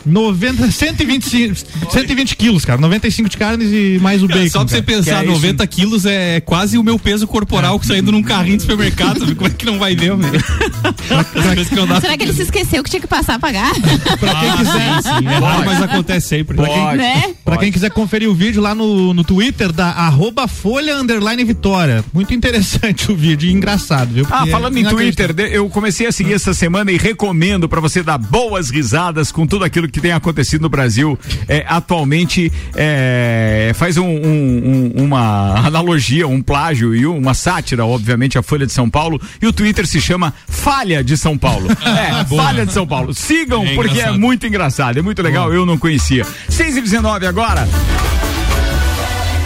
90, 0.08 0.72
125, 0.72 1.56
120 1.92 2.36
quilos, 2.36 2.66
cara. 2.66 2.80
95 2.80 3.30
de 3.30 3.38
carnes 3.38 3.70
e 3.72 4.00
mais 4.02 4.24
o 4.24 4.28
bacon. 4.28 4.50
Só 4.50 4.60
pra 4.60 4.68
você 4.70 4.82
cara. 4.82 4.98
pensar, 4.98 5.12
Que 5.12 5.18
é 5.20 5.24
isso? 5.24 5.32
90 5.34 5.68
quilos 5.68 6.06
é 6.06 6.40
quase 6.42 6.78
o 6.78 6.84
meu 6.84 6.98
peso 6.98 7.28
corporal 7.28 7.80
saindo 7.84 8.12
num 8.12 8.24
carrinho 8.24 8.58
de 8.58 8.64
supermercado. 8.64 9.18
Como 9.36 9.48
é 9.48 9.50
que 9.52 9.66
não 9.66 9.78
vai 9.80 9.96
ver, 9.96 10.16
velho? 10.16 10.32
Que. 10.42 12.00
Será 12.02 12.18
que 12.18 12.24
ele 12.24 12.34
se 12.34 12.44
esqueceu 12.44 12.84
que 12.84 12.90
tinha 12.90 13.02
que 13.02 13.08
passar 13.08 13.36
a 13.36 13.40
pagar? 13.40 13.72
Pra 14.20 14.36
quem 14.36 14.50
Ah, 14.50 14.58
quiser. 14.58 15.02
sim, 15.04 15.20
sim. 15.20 15.28
É 15.28 15.38
raro, 15.40 15.66
mas 15.66 15.82
acontece 15.82 16.28
sempre. 16.28 16.56
Pode. 16.58 16.98
né? 16.98 17.34
Pra 17.44 17.58
quem 17.58 17.72
quiser 17.72 17.92
conferir 17.92 18.30
o 18.30 18.34
vídeo 18.36 18.62
lá 18.62 18.74
no, 18.74 19.14
no 19.14 19.24
Twitter 19.24 19.72
da 19.72 19.88
arroba 19.92 20.48
Folha 20.48 20.98
Underline 20.98 21.44
Vitória. 21.44 22.04
Muito 22.14 22.34
interessante 22.34 23.12
o 23.12 23.16
vídeo 23.16 23.50
e 23.50 23.54
engraçado, 23.54 24.14
viu? 24.14 24.26
Ah, 24.30 24.38
Porque 24.40 24.52
falando 24.52 24.78
é 24.78 24.82
em 24.82 24.86
Twitter, 24.86 25.36
eu 25.52 25.70
comecei 25.70 26.08
a 26.08 26.12
seguir 26.12 26.34
essa 26.34 26.54
semana 26.54 26.92
e 26.92 26.98
recomendo 26.98 27.68
pra 27.70 27.80
você 27.80 28.02
dar 28.04 28.18
boas 28.18 28.70
risadas 28.70 29.32
com 29.32 29.46
tudo 29.46 29.64
aquilo 29.66 29.88
que 29.88 29.97
tem 30.02 30.12
acontecido 30.12 30.62
no 30.62 30.70
Brasil 30.70 31.18
é, 31.48 31.66
atualmente. 31.68 32.52
é, 32.76 33.72
faz 33.76 33.98
um- 33.98 34.06
um- 34.06 34.92
um- 34.98 35.04
uma 35.06 35.56
analogia, 35.66 36.28
um 36.28 36.42
plágio 36.42 36.96
e 36.96 37.06
uma 37.06 37.34
sátira, 37.34 37.86
obviamente, 37.86 38.38
a 38.38 38.44
Folha 38.44 38.66
de 38.66 38.72
São 38.74 38.90
Paulo. 38.90 39.20
E 39.42 39.48
o 39.48 39.54
Twitter 39.54 39.86
se 39.88 40.00
chama 40.02 40.34
Falha 40.48 41.04
de 41.04 41.18
São 41.18 41.38
Paulo. 41.38 41.68
É, 41.98 42.24
Falha 42.26 42.66
de 42.66 42.74
São 42.74 42.86
Paulo. 42.86 43.14
Sigam, 43.14 43.66
É 43.66 43.74
porque 43.76 44.00
é 44.00 44.12
muito 44.12 44.46
engraçado, 44.46 45.00
é 45.00 45.02
muito 45.02 45.22
legal. 45.22 45.52
Eu 45.54 45.66
não 45.66 45.78
conhecia. 45.78 46.26
6 46.50 46.78
e 46.78 46.82
19 46.82 47.26
agora. 47.26 47.68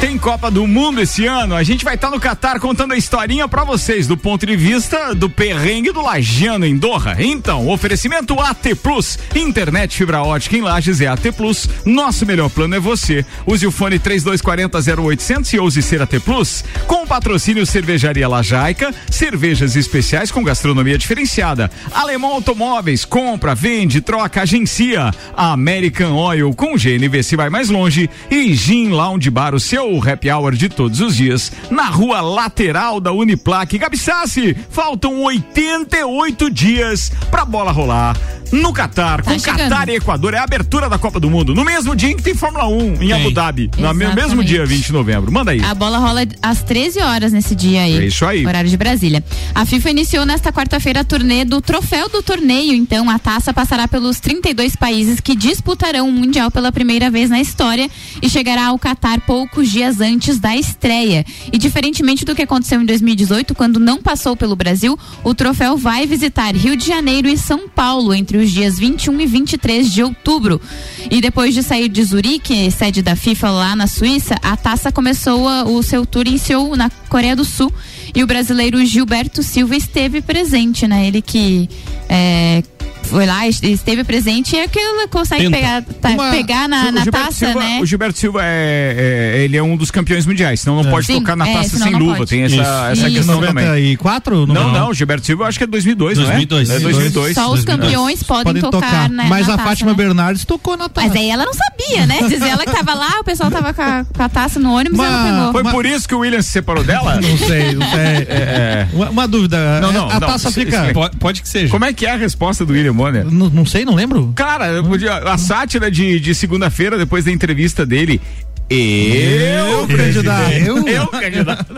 Tem 0.02 0.18
Copa 0.18 0.50
do 0.50 0.66
Mundo 0.66 1.00
esse 1.00 1.28
ano. 1.28 1.54
A 1.54 1.62
gente 1.62 1.86
vai 1.86 1.94
estar 1.94 2.10
no 2.10 2.20
Catar 2.20 2.60
contando 2.60 2.92
a 2.92 2.98
historinha 2.98 3.48
pra 3.48 3.64
vocês 3.64 4.08
do 4.08 4.18
ponto 4.18 4.48
de 4.48 4.56
vista 4.56 5.14
do 5.14 5.30
perrengue 5.30 5.92
do 5.92 6.02
Lagiano 6.02 6.66
em 6.66 6.76
Doha. 6.76 7.16
Então, 7.20 7.70
oferecimento 7.70 8.40
AT 8.40 8.74
Plus, 8.82 9.20
internet 9.36 9.96
fibra 9.96 10.24
ótica 10.24 10.58
em 10.58 10.62
Lages 10.62 11.02
é 11.02 11.08
AT 11.08 11.32
Plus. 11.38 11.70
Nosso 11.86 12.26
melhor 12.26 12.50
plano 12.50 12.74
é 12.74 12.80
você. 12.80 13.24
Use 13.46 13.68
o 13.68 13.72
fone 13.72 14.00
3240 14.00 15.04
0800 15.04 15.54
e 15.54 15.60
ouse 15.60 15.84
ser 15.84 16.02
AT 16.02 16.20
Plus. 16.26 16.66
Com 16.88 17.06
patrocínio 17.06 17.64
Cervejaria 17.64 18.28
Lajaica, 18.28 18.92
cervejas 19.08 19.76
especiais 19.76 20.32
com 20.32 20.44
gastronomia 20.44 20.98
diferenciada. 20.98 21.70
Alemão 21.94 22.34
Automóveis, 22.34 23.06
compra, 23.06 23.54
vende, 23.54 24.02
troca, 24.02 24.42
agencia. 24.42 25.12
American 25.38 26.14
Oil 26.14 26.52
com 26.56 26.74
GNV 26.76 27.22
se 27.22 27.36
vai 27.36 27.52
mais 27.52 27.70
longe 27.70 28.10
e 28.32 28.52
Gin 28.56 28.90
Lounge 28.90 29.30
Bar, 29.30 29.54
o 29.54 29.60
seu 29.60 29.91
happy 30.00 30.30
hour 30.32 30.56
de 30.56 30.70
todos 30.70 31.02
os 31.02 31.16
dias, 31.16 31.52
na 31.70 31.86
rua 31.86 32.22
lateral 32.22 33.00
da 33.00 33.12
Uniplaque. 33.12 33.78
Gabi 33.78 33.98
Sassi, 33.98 34.56
faltam 34.70 35.24
88 35.24 36.50
dias 36.50 37.12
pra 37.30 37.46
bola 37.46 37.72
rolar 37.72 38.16
no 38.52 38.74
Catar, 38.74 39.22
Tá 39.24 39.32
com 39.32 39.40
chegando. 39.40 39.58
Catar 39.70 39.90
e 39.90 39.96
Equador. 39.96 40.34
É 40.34 40.38
a 40.38 40.44
abertura 40.44 40.90
da 40.90 40.98
Copa 40.98 41.20
do 41.20 41.30
Mundo, 41.30 41.54
no 41.56 41.64
mesmo 41.64 41.96
dia 41.96 42.10
em 42.12 42.16
que 42.18 42.24
tem 42.24 42.34
Fórmula 42.36 42.68
1 42.68 42.94
em 42.96 42.98
Tem. 42.98 43.14
Abu 43.14 43.32
Dhabi, 43.32 43.70
no 43.78 43.94
me- 43.94 44.14
mesmo 44.14 44.44
dia, 44.44 44.66
20 44.66 44.88
de 44.88 44.94
novembro. 44.94 45.32
Manda 45.32 45.52
aí. 45.52 45.62
A 45.64 45.74
bola 45.74 45.98
rola 45.98 46.22
às 46.42 46.62
13 46.64 47.00
horas 47.02 47.32
nesse 47.32 47.56
dia 47.56 47.82
aí. 47.84 47.98
É 47.98 48.06
isso 48.06 48.26
aí. 48.26 48.46
Horário 48.46 48.70
de 48.70 48.78
Brasília. 48.78 49.24
A 49.56 49.66
FIFA 49.66 49.92
iniciou 49.92 50.26
nesta 50.26 50.52
quarta-feira 50.52 51.02
a 51.02 51.04
turnê 51.04 51.46
do 51.46 51.62
troféu 51.62 52.10
do 52.10 52.22
torneio. 52.22 52.74
Então, 52.74 53.10
a 53.10 53.18
taça 53.20 53.54
passará 53.54 53.88
pelos 53.88 54.20
32 54.20 54.76
países 54.76 55.20
que 55.20 55.36
disputarão 55.36 56.08
o 56.10 56.12
Mundial 56.12 56.52
pela 56.52 56.72
primeira 56.72 57.10
vez 57.10 57.30
na 57.30 57.40
história 57.40 57.90
e 58.22 58.30
chegará 58.30 58.68
ao 58.68 58.80
Catar 58.80 59.22
poucos 59.22 59.70
dias 59.70 60.02
antes 60.02 60.40
da 60.40 60.56
estreia. 60.56 61.26
E 61.52 61.58
diferentemente 61.58 62.26
do 62.26 62.36
que 62.36 62.42
aconteceu 62.42 62.82
em 62.82 62.86
2018, 62.86 63.54
quando 63.56 63.80
não 63.80 64.02
passou 64.02 64.36
pelo 64.36 64.56
Brasil, 64.56 64.98
o 65.24 65.34
troféu 65.34 65.78
vai 65.78 66.06
visitar 66.08 66.56
Rio 66.56 66.76
de 66.76 66.86
Janeiro 66.88 67.28
e 67.28 67.38
São 67.38 67.68
Paulo 67.70 68.14
entre 68.14 68.38
os 68.42 68.52
dias 68.52 68.78
21 68.78 69.22
e 69.22 69.26
23 69.26 69.92
de 69.92 70.04
outubro. 70.04 70.62
E 71.10 71.22
depois 71.22 71.54
de 71.54 71.64
sair 71.64 71.88
de 71.88 72.04
Zurique, 72.04 72.70
sede 72.72 73.02
da 73.02 73.16
FIFA 73.16 73.50
lá 73.50 73.76
na 73.76 73.88
Suíça, 73.88 74.36
a 74.42 74.56
taça 74.58 74.92
começou 74.92 75.46
o 75.66 75.82
seu 75.84 76.06
tour 76.06 76.28
em 76.28 76.38
Seul, 76.38 76.76
na 76.76 76.90
Coreia 77.10 77.36
do 77.36 77.46
Sul. 77.46 77.72
E 78.14 78.24
o 78.24 78.28
brasileiro 78.28 78.84
Gilberto 78.86 79.42
Silva 79.42 79.76
esteve 79.76 80.22
presente, 80.22 80.88
né? 80.88 81.08
Ele 81.08 81.22
que 81.22 81.70
é, 82.10 82.64
foi 83.12 83.26
lá, 83.26 83.48
est- 83.48 83.64
esteve 83.64 84.04
presente 84.04 84.56
e 84.56 84.60
é 84.60 84.68
que 84.68 84.80
ele 84.80 85.08
consegue 85.08 85.44
Tenta. 85.44 85.58
pegar, 85.58 85.82
tá- 86.02 86.10
Uma- 86.10 86.32
pegar 86.32 86.68
na, 86.68 86.92
na 86.92 87.06
taça, 87.06 87.32
Silva, 87.34 87.60
né? 87.60 87.80
O 87.82 87.86
Gilberto 87.86 88.18
Silva 88.18 88.40
é, 88.44 89.36
é- 89.38 89.44
ele 89.44 89.58
é 89.58 89.62
um 89.64 89.76
dos 89.76 89.92
campeões 89.92 90.26
mundiais, 90.26 90.62
senão 90.62 90.82
não 90.82 90.90
pode 90.90 91.06
Sim, 91.08 91.20
tocar 91.20 91.36
na 91.36 91.48
é, 91.48 91.54
taça 91.54 91.78
sem 91.78 91.92
não 91.92 92.00
luva. 92.00 92.18
pode. 92.18 92.30
Tem 92.30 92.44
essa, 92.44 92.56
Isso. 92.56 92.64
essa 92.64 92.94
Isso. 93.10 93.18
questão 93.18 93.42
também. 93.42 93.66
94? 93.66 94.48
Não, 94.48 94.72
não, 94.72 94.90
o 94.90 94.94
Gilberto 94.94 95.26
Silva 95.26 95.44
eu 95.44 95.48
acho 95.48 95.58
que 95.58 95.64
é 95.64 95.68
2002, 95.68 96.18
2002. 96.18 96.70
não 96.70 96.76
é? 96.76 96.78
É 96.78 96.82
2002. 96.82 97.34
Só 97.36 97.52
os 97.52 97.64
2002. 97.66 97.80
campeões 97.92 98.24
podem, 98.24 98.62
tocar, 98.62 99.10
né, 99.10 99.26
Mas 99.28 99.48
na 99.48 99.54
a 99.54 99.58
taça, 99.58 99.70
Fátima 99.70 99.92
né? 99.92 99.98
Bernardes 99.98 100.46
tocou 100.46 100.78
na 100.78 100.88
taça. 100.90 101.08
Mas 101.08 101.16
aí 101.18 101.30
ela 101.30 101.46
não 101.46 101.54
sabia, 101.54 102.06
né? 102.06 102.20
Diz 102.28 102.42
ela 102.42 102.64
que 102.66 102.72
tava 102.72 102.94
lá, 102.94 103.20
o 103.20 103.24
pessoal 103.24 103.52
tava 103.52 103.74
com 103.74 103.82
a, 103.82 104.06
com 104.06 104.24
a 104.24 104.30
taça 104.30 104.60
no 104.60 104.74
ônibus 104.74 104.98
e 105.00 105.04
ela 105.04 105.24
pegou. 105.52 105.52
Foi 105.64 105.72
por 105.72 105.86
isso 105.86 106.08
que 106.08 106.16
o 106.16 106.20
William 106.20 106.42
se 106.42 106.50
separou 106.52 106.84
dela? 106.84 107.20
Não 107.20 107.38
sei, 107.38 107.74
não 107.76 107.86
sei. 107.90 108.28
É. 108.32 108.88
Uma, 108.94 109.28
dúvida. 109.28 109.80
Não, 109.82 109.92
não, 109.92 110.10
a 110.10 110.20
não, 110.20 110.28
taça 110.28 110.52
fica. 110.52 110.92
pode 111.20 111.42
que 111.42 111.50
seja. 111.50 111.70
Como 111.72 111.86
é 111.86 111.94
que 111.94 112.06
é 112.06 112.12
a 112.12 112.16
resposta 112.16 112.66
do 112.66 112.74
William 112.74 112.94
Bonner? 113.04 113.26
Não, 113.26 113.50
não 113.50 113.66
sei, 113.66 113.84
não 113.86 113.96
lembro. 113.96 114.32
Cara, 114.36 114.68
eu 114.68 114.84
podia- 114.84 115.18
a 115.18 115.38
sátira 115.38 115.90
de, 115.90 116.20
de 116.20 116.36
segunda-feira, 116.36 116.98
depois 116.98 117.26
da 117.26 117.32
entrevista 117.32 117.86
dele. 117.86 118.22
Eu, 118.70 119.86
candidato. 119.88 120.52
Eu? 120.52 120.88
Eu, 120.88 121.08
candidato. 121.08 121.76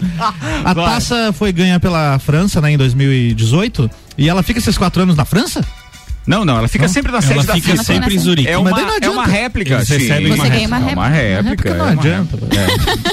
A 0.63 0.73
Vai. 0.73 0.85
taça 0.85 1.33
foi 1.33 1.51
ganha 1.51 1.79
pela 1.79 2.19
França, 2.19 2.61
né, 2.61 2.71
em 2.71 2.77
2018. 2.77 3.89
E 4.17 4.29
ela 4.29 4.43
fica 4.43 4.59
esses 4.59 4.77
quatro 4.77 5.01
anos 5.01 5.15
na 5.15 5.25
França? 5.25 5.65
Não, 6.25 6.45
não, 6.45 6.57
ela 6.57 6.67
fica 6.67 6.87
sempre 6.87 7.11
na 7.11 7.21
sede 7.21 7.33
Ela 7.33 7.43
da 7.43 7.53
fica 7.55 7.71
FIFA. 7.71 7.83
sempre 7.83 8.15
em 8.15 8.19
Zurique. 8.19 8.47
É 8.49 8.57
uma, 8.57 8.69
não 8.71 8.89
é 9.01 9.09
uma 9.09 9.25
réplica. 9.25 9.75
Eles 9.75 9.87
sim. 9.87 9.97
recebem 9.97 10.27
Você 10.31 10.39
uma 10.41 10.49
ganha 10.49 10.67
uma 10.67 10.77
É 10.77 10.79
réplica. 10.79 10.99
uma 10.99 11.07
réplica. 11.09 11.49
Réplica 11.49 11.73
não 11.75 11.87
é 11.87 11.91
adianta. 11.91 12.37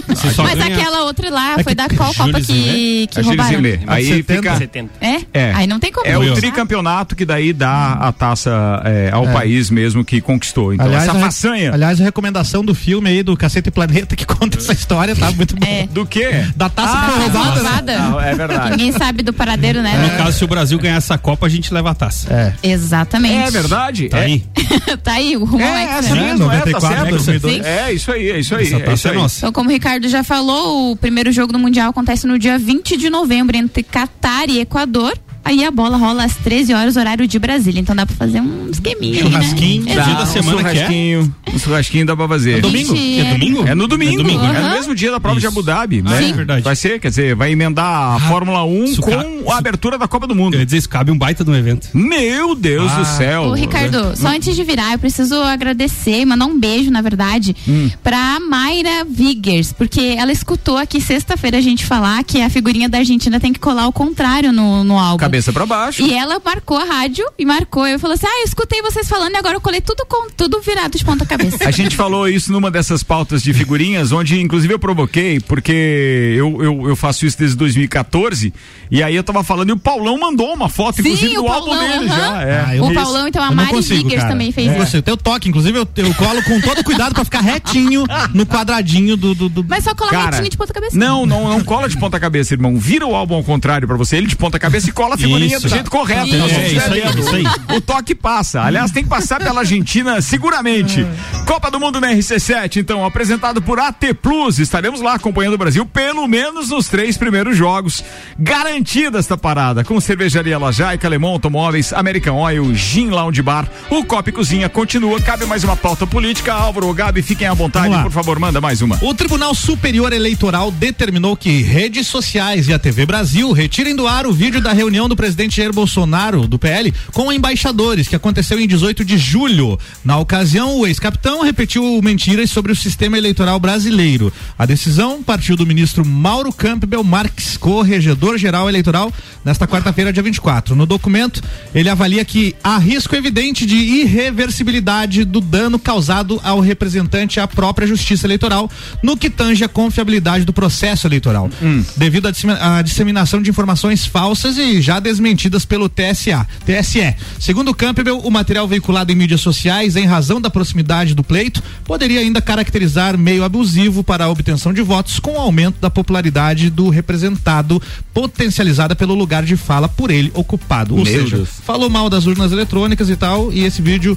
Você 0.09 0.31
só 0.31 0.43
Mas 0.43 0.55
ganha- 0.59 0.77
aquela 0.77 1.05
outra 1.05 1.31
lá 1.31 1.53
É 1.59 1.63
foi 1.63 1.65
que- 1.65 1.75
da 1.75 1.89
qual 1.89 2.15
Copa 2.15 2.41
Zimmer. 2.41 2.45
que, 2.73 3.07
que 3.11 3.21
A 3.21 3.23
Gilles 3.23 3.39
roubaram? 3.47 3.79
Aí 3.87 4.07
70. 4.07 4.43
fica. 4.43 4.57
70. 4.57 4.91
É? 5.01 5.17
É. 5.33 5.53
Aí 5.55 5.67
não 5.67 5.79
tem 5.81 5.93
como 5.93 6.07
É 6.07 6.17
o 6.19 6.35
tricampeonato 6.35 7.17
que 7.17 7.25
daí 7.25 7.53
dá 7.53 7.93
a 7.95 8.13
taça 8.13 8.83
é, 8.85 9.11
ao 9.13 9.27
país 9.29 9.71
mesmo 9.71 10.05
que 10.05 10.21
conquistou. 10.21 10.73
Então, 10.75 10.93
essa 10.93 11.15
façanha. 11.15 11.73
aliás, 11.73 12.01
a 12.01 12.05
recomendação 12.05 12.65
do 12.65 12.75
filme 12.75 13.09
aí 13.11 13.23
do 13.23 13.37
Cacete 13.37 13.71
Planeta 13.71 14.15
que 14.17 14.25
conta 14.27 14.59
essa 14.59 14.73
história, 14.73 15.15
tá 15.17 15.31
muito 15.33 15.57
bom. 15.57 15.67
É. 15.67 15.87
Do 15.87 16.07
quê? 16.07 16.45
Da 16.57 16.69
taça 16.69 16.97
Ah, 16.97 17.11
que 17.13 17.19
roubada, 17.31 17.63
né? 17.63 17.99
Não, 17.99 18.21
é 18.21 18.35
verdade. 18.35 18.71
Ninguém 18.71 18.93
sabe 18.93 19.23
do 19.23 19.33
paradeiro, 19.33 19.83
né? 19.83 19.97
No 20.11 20.17
caso, 20.17 20.39
se 20.39 20.45
o 20.45 20.49
Brasil 20.49 20.79
ganhar 20.79 20.97
essa 20.97 21.17
Copa, 21.19 21.47
a 21.47 21.49
gente 21.49 21.73
leva 21.73 21.91
a 21.91 21.95
taça. 21.95 22.33
É. 22.33 22.53
Exatamente. 23.01 23.49
É 23.49 23.51
verdade. 23.51 24.09
Tá 24.09 24.19
é, 24.19 24.25
aí. 24.25 24.45
tá 25.03 25.13
aí, 25.13 25.37
o 25.37 25.45
rumo 25.45 25.63
É, 25.63 25.85
é, 25.85 25.99
essa 25.99 26.15
né? 26.15 26.23
mesmo, 26.23 26.45
é, 26.51 26.59
tá 26.61 26.67
94, 26.67 26.89
certo. 26.89 27.11
2002. 27.11 27.67
É, 27.67 27.93
isso 27.93 28.13
aí, 28.13 28.31
é 28.31 28.39
isso 28.39 28.55
aí. 28.55 28.63
Essa 28.67 28.77
é 28.77 28.95
isso 28.95 29.09
é 29.09 29.11
aí. 29.11 29.17
nossa. 29.17 29.39
Então, 29.39 29.53
como 29.53 29.69
o 29.69 29.73
Ricardo 29.73 30.09
já 30.09 30.23
falou, 30.23 30.93
o 30.93 30.97
primeiro 30.97 31.33
jogo 31.33 31.53
do 31.53 31.59
Mundial 31.59 31.91
acontece 31.91 32.27
no 32.27 32.39
dia 32.39 32.59
20 32.59 32.97
de 32.97 33.11
novembro 33.11 33.57
entre 33.57 33.83
Catar 33.83 34.49
e 34.49 34.61
Equador. 34.61 35.17
Aí 35.45 35.65
a 35.65 35.71
bola 35.71 35.97
rola 35.97 36.25
às 36.25 36.35
13 36.37 36.75
horas, 36.75 36.97
horário 36.97 37.27
de 37.27 37.39
Brasília. 37.39 37.81
Então 37.81 37.95
dá 37.97 38.05
pra 38.07 38.15
fazer 38.15 38.41
um 38.41 38.69
esqueminha. 38.71 39.17
aí, 39.17 39.21
Churrasquinho. 39.23 39.85
Né? 39.85 39.93
Dia 39.95 40.15
da 40.15 40.27
semana 40.27 40.59
um 40.59 40.61
que 40.63 40.67
é? 40.69 40.75
churrasquinho, 40.75 41.35
um 41.55 41.59
churrasquinho 41.59 42.07
dá 42.07 42.17
pra 42.17 42.29
fazer. 42.29 42.61
domingo? 42.61 42.95
Gente, 42.95 43.21
É 43.21 43.33
domingo? 43.33 43.67
É 43.69 43.75
no 43.75 43.89
domingo. 43.89 44.15
É 44.21 44.23
domingo, 44.23 44.45
É 44.45 44.53
né? 44.53 44.61
no 44.61 44.71
mesmo 44.71 44.95
dia 44.95 45.11
da 45.11 45.19
prova 45.19 45.41
de 45.41 45.47
Isso. 45.47 45.53
Abu 45.59 45.63
Dhabi, 45.63 46.03
né? 46.03 46.23
Sim. 46.23 46.33
Verdade. 46.35 46.63
Vai 46.63 46.77
ser, 46.77 47.01
quer 47.01 47.09
dizer, 47.09 47.35
vai 47.35 47.51
emendar 47.53 48.15
a 48.17 48.21
Fórmula 48.29 48.65
1 48.65 48.85
isso 48.85 49.01
com 49.03 49.11
ca- 49.11 49.55
a 49.55 49.59
abertura 49.59 49.97
da 49.99 50.07
Copa 50.07 50.27
do 50.27 50.35
Mundo. 50.35 50.57
Ia 50.57 50.65
dizer, 50.65 50.77
isso 50.79 50.89
cabe 50.89 51.11
um 51.11 51.19
baita 51.19 51.43
de 51.43 51.51
um 51.51 51.55
evento. 51.55 51.89
Meu 51.95 52.55
Deus 52.55 52.91
do 52.93 53.05
céu. 53.05 53.45
Ô, 53.45 53.55
Ricardo, 53.55 54.17
só 54.17 54.29
antes 54.29 54.55
de 54.55 54.63
virar, 54.63 54.93
eu 54.93 54.99
preciso 54.99 55.35
agradecer 55.43 56.21
e 56.21 56.27
mandar 56.27 56.47
um 56.47 56.59
beijo, 56.59 56.91
na 56.91 57.01
verdade, 57.01 57.57
Hum. 57.69 57.91
pra 58.03 58.39
Mayra 58.41 59.05
Viggers, 59.09 59.73
porque 59.73 60.01
ela 60.19 60.33
escutou 60.33 60.77
aqui 60.77 61.01
sexta-feira 61.01 61.59
a 61.59 61.61
gente 61.61 61.85
falar 61.87 62.23
que 62.25 62.41
a 62.43 62.51
figurinha 62.51 62.89
da 62.89 62.99
Argentina 62.99 63.41
tem 63.41 63.53
que 63.53 63.59
colar 63.59 63.83
ao 63.85 63.93
contrário 63.93 64.53
no, 64.53 64.85
no 64.85 64.99
álbum. 64.99 65.30
Cabeça 65.31 65.53
pra 65.53 65.65
baixo. 65.67 66.03
E 66.03 66.13
ela 66.13 66.41
marcou 66.45 66.77
a 66.77 66.85
rádio 66.85 67.25
e 67.39 67.45
marcou. 67.45 67.87
Eu 67.87 67.99
falou 67.99 68.15
assim: 68.15 68.27
Ah, 68.27 68.41
eu 68.41 68.45
escutei 68.45 68.83
vocês 68.83 69.09
falando 69.09 69.33
e 69.35 69.37
agora 69.37 69.55
eu 69.57 69.61
colei 69.61 69.81
tudo 69.81 70.05
com 70.09 70.29
tudo 70.31 70.61
virado 70.61 70.99
de 70.99 71.05
ponta 71.05 71.25
cabeça. 71.25 71.59
A 71.69 71.71
gente 71.71 71.95
falou 71.97 72.29
isso 72.29 72.51
numa 72.53 72.71
dessas 72.71 73.03
pautas 73.03 73.43
de 73.43 73.53
figurinhas, 73.55 74.11
onde 74.13 74.41
inclusive 74.41 74.75
eu 74.75 74.79
provoquei, 74.79 75.39
porque 75.41 76.35
eu, 76.37 76.63
eu, 76.63 76.89
eu 76.89 76.97
faço 76.97 77.25
isso 77.27 77.39
desde 77.39 77.57
2014, 77.57 78.53
e 78.91 79.03
aí 79.03 79.15
eu 79.15 79.23
tava 79.23 79.45
falando 79.45 79.69
e 79.69 79.73
o 79.73 79.77
Paulão 79.79 80.19
mandou 80.19 80.53
uma 80.53 80.69
foto, 80.69 80.97
Sim, 80.97 81.03
inclusive, 81.09 81.39
o 81.39 81.43
do 81.43 81.49
álbum 81.49 81.67
Paulão, 81.71 81.89
dele 81.99 82.11
aham. 82.11 82.17
já. 82.17 82.43
É. 82.43 82.61
Ah, 82.61 82.83
o 82.83 82.85
Isso. 82.87 82.95
Paulão, 82.95 83.29
então 83.29 83.43
a 83.43 83.51
Mari 83.53 83.71
consigo, 83.71 84.11
cara. 84.11 84.29
também 84.29 84.51
fez 84.53 84.75
Eu 84.75 84.83
isso. 84.83 85.03
Teu 85.03 85.17
toque, 85.17 85.49
inclusive, 85.49 85.79
eu, 85.79 85.89
eu 85.97 86.15
colo 86.15 86.43
com 86.43 86.61
todo 86.61 86.83
cuidado 86.83 87.15
pra 87.15 87.25
ficar 87.25 87.41
retinho 87.41 88.05
no 88.35 88.45
quadradinho 88.47 89.17
do. 89.17 89.35
do, 89.35 89.49
do- 89.49 89.65
Mas 89.69 89.85
só 89.85 89.95
colar 89.95 90.11
Cara, 90.11 90.31
retinho 90.31 90.51
de 90.51 90.57
ponta 90.57 90.73
cabeça. 90.73 90.97
Não, 90.97 91.25
não, 91.25 91.49
não 91.49 91.61
cola 91.63 91.89
de 91.89 91.97
ponta 91.99 92.19
cabeça, 92.19 92.55
irmão. 92.55 92.77
Vira 92.79 93.07
o 93.07 93.15
álbum 93.15 93.35
ao 93.37 93.45
contrário 93.45 93.87
pra 93.87 93.97
você, 93.97 94.17
ele 94.17 94.27
de 94.27 94.37
ponta 94.37 94.59
cabeça 94.59 94.89
e 94.89 94.93
cola 94.93 95.17
figurinha 95.21 95.57
Isso. 95.57 95.67
do 95.67 95.69
jeito 95.69 95.91
correto. 95.91 96.27
Isso. 96.27 96.37
É, 96.37 96.73
estamos 96.73 96.73
isso 96.73 96.93
aí, 96.93 97.21
isso 97.21 97.51
aí. 97.69 97.77
O 97.77 97.81
toque 97.81 98.15
passa. 98.15 98.63
Aliás, 98.63 98.91
tem 98.91 99.03
que 99.03 99.09
passar 99.09 99.39
pela 99.39 99.61
Argentina 99.61 100.21
seguramente. 100.21 101.07
Copa 101.47 101.71
do 101.71 101.81
Mundo 101.81 102.01
na 102.01 102.13
RC7, 102.13 102.77
então, 102.77 103.05
apresentado 103.05 103.61
por 103.61 103.79
AT 103.79 104.15
Plus. 104.23 104.59
Estaremos 104.59 105.01
lá 105.01 105.15
acompanhando 105.15 105.55
o 105.55 105.59
Brasil, 105.59 105.85
pelo 105.85 106.27
menos 106.27 106.71
nos 106.71 106.89
três 106.89 107.17
primeiros 107.17 107.57
jogos. 107.57 108.05
Garantida 108.39 109.19
esta 109.19 109.37
parada, 109.37 109.85
com 109.85 110.01
cervejaria 110.01 110.59
Lajaica, 110.59 111.07
Alemão 111.07 111.31
Automóveis, 111.33 111.93
American 111.93 112.37
Oil, 112.37 112.75
Gin 112.75 113.11
Lounge 113.11 113.43
Bar. 113.43 113.69
O 113.91 114.05
Copa 114.05 114.31
e 114.31 114.33
Cozinha 114.33 114.69
continua. 114.69 115.21
Cabe 115.21 115.45
mais 115.47 115.65
uma 115.65 115.77
pauta 115.77 116.07
política. 116.07 116.53
Álvaro 116.53 116.87
ou 116.87 116.95
Gabi, 116.95 117.23
fiquem 117.23 117.47
à 117.47 117.55
vontade, 117.55 118.03
por 118.03 118.13
favor, 118.13 118.39
manda 118.39 118.61
mais 118.61 118.81
uma. 118.83 118.99
O 119.03 119.15
Tribunal 119.15 119.55
Superior 119.55 120.13
Eleitoral 120.13 120.71
determinou 120.71 121.37
que 121.37 121.63
redes 121.63 122.07
sociais 122.07 122.69
e 122.69 122.73
a 122.73 122.79
TV 122.79 123.05
Brasil 123.05 123.53
retirem 123.53 123.95
do 123.95 124.07
ar 124.07 124.27
o 124.27 124.33
vídeo 124.33 124.61
da 124.61 124.73
reunião 124.73 125.09
do 125.11 125.17
presidente 125.17 125.57
Jair 125.59 125.73
Bolsonaro, 125.73 126.47
do 126.49 126.59
PL, 126.59 126.93
com 127.13 127.31
embaixadores, 127.31 128.09
que 128.09 128.17
aconteceu 128.17 128.59
em 128.59 128.67
18 128.67 129.05
de 129.05 129.19
julho. 129.19 129.79
Na 130.05 130.17
ocasião, 130.19 130.79
o 130.79 130.87
ex-capitão 130.87 131.43
repetiu 131.43 132.01
mentiras 132.03 132.51
sobre 132.51 132.73
o 132.73 132.77
sistema 132.77 133.19
eleitoral 133.19 133.61
brasileiro. 133.61 134.33
A 134.59 134.65
decisão 134.65 135.23
partiu 135.23 135.57
do 135.57 135.67
ministro 135.67 136.05
Mauro 136.07 136.53
Campbell 136.53 137.05
Marques, 137.05 137.57
corregedor-geral 137.57 138.69
eleitoral, 138.69 139.13
nesta 139.45 139.67
quarta-feira, 139.67 140.13
dia 140.13 140.23
24. 140.23 140.75
No 140.77 140.87
documento, 140.87 141.43
ele 141.75 141.89
avalia 141.91 142.25
que 142.25 142.55
há 142.63 142.79
risco 142.79 143.15
evidente 143.17 143.67
de 143.67 143.75
irreversibilidade 143.77 145.25
do 145.25 145.41
dano 145.41 145.79
causado 145.79 146.41
ao 146.45 146.61
representante 146.61 147.41
à 147.41 147.49
própria 147.49 147.87
Justiça 147.87 148.27
Eleitoral 148.27 148.71
no 149.03 149.17
que 149.17 149.29
tange 149.29 149.65
a 149.65 149.69
confiabilidade 149.69 150.45
do 150.45 150.53
processo 150.53 151.07
eleitoral, 151.07 151.51
devido 151.97 152.29
à 152.29 152.31
dissemi- 152.31 152.53
à 152.61 152.81
disseminação 152.83 153.43
de 153.43 153.51
informações 153.51 154.07
falsas 154.07 154.57
e 154.57 154.81
já 154.81 155.00
desmentidas 155.01 155.65
pelo 155.65 155.89
TSA, 155.89 156.47
TSE. 156.65 157.15
Segundo 157.39 157.75
Campbell, 157.75 158.19
o 158.19 158.31
material 158.31 158.69
veiculado 158.69 159.11
em 159.11 159.15
mídias 159.17 159.41
sociais, 159.41 159.97
em 159.97 160.07
razão 160.07 160.41
da 160.41 160.51
proximidade 160.51 161.15
do 161.15 161.25
pleito, 161.25 161.63
poderia 161.85 162.21
ainda 162.21 162.41
caracterizar 162.41 163.19
meio 163.19 163.43
abusivo 163.43 164.05
para 164.05 164.25
a 164.25 164.29
obtenção 164.29 164.73
de 164.73 164.83
votos 164.83 165.19
com 165.19 165.33
o 165.33 165.41
aumento 165.41 165.81
da 165.81 165.91
popularidade 165.91 166.71
do 166.71 166.89
representado, 166.89 167.83
potencializada 168.13 168.95
pelo 168.95 169.15
lugar 169.15 169.45
de 169.45 169.57
fala 169.57 169.89
por 169.89 170.11
ele 170.11 170.31
ocupado. 170.35 170.97
Ou 170.97 171.05
Meu 171.05 171.13
seja, 171.13 171.37
Deus. 171.37 171.49
falou 171.65 171.89
mal 171.89 172.09
das 172.11 172.27
urnas 172.27 172.53
eletrônicas 172.53 173.09
e 173.11 173.17
tal, 173.17 173.53
e 173.53 173.65
esse 173.65 173.81
vídeo 173.83 174.17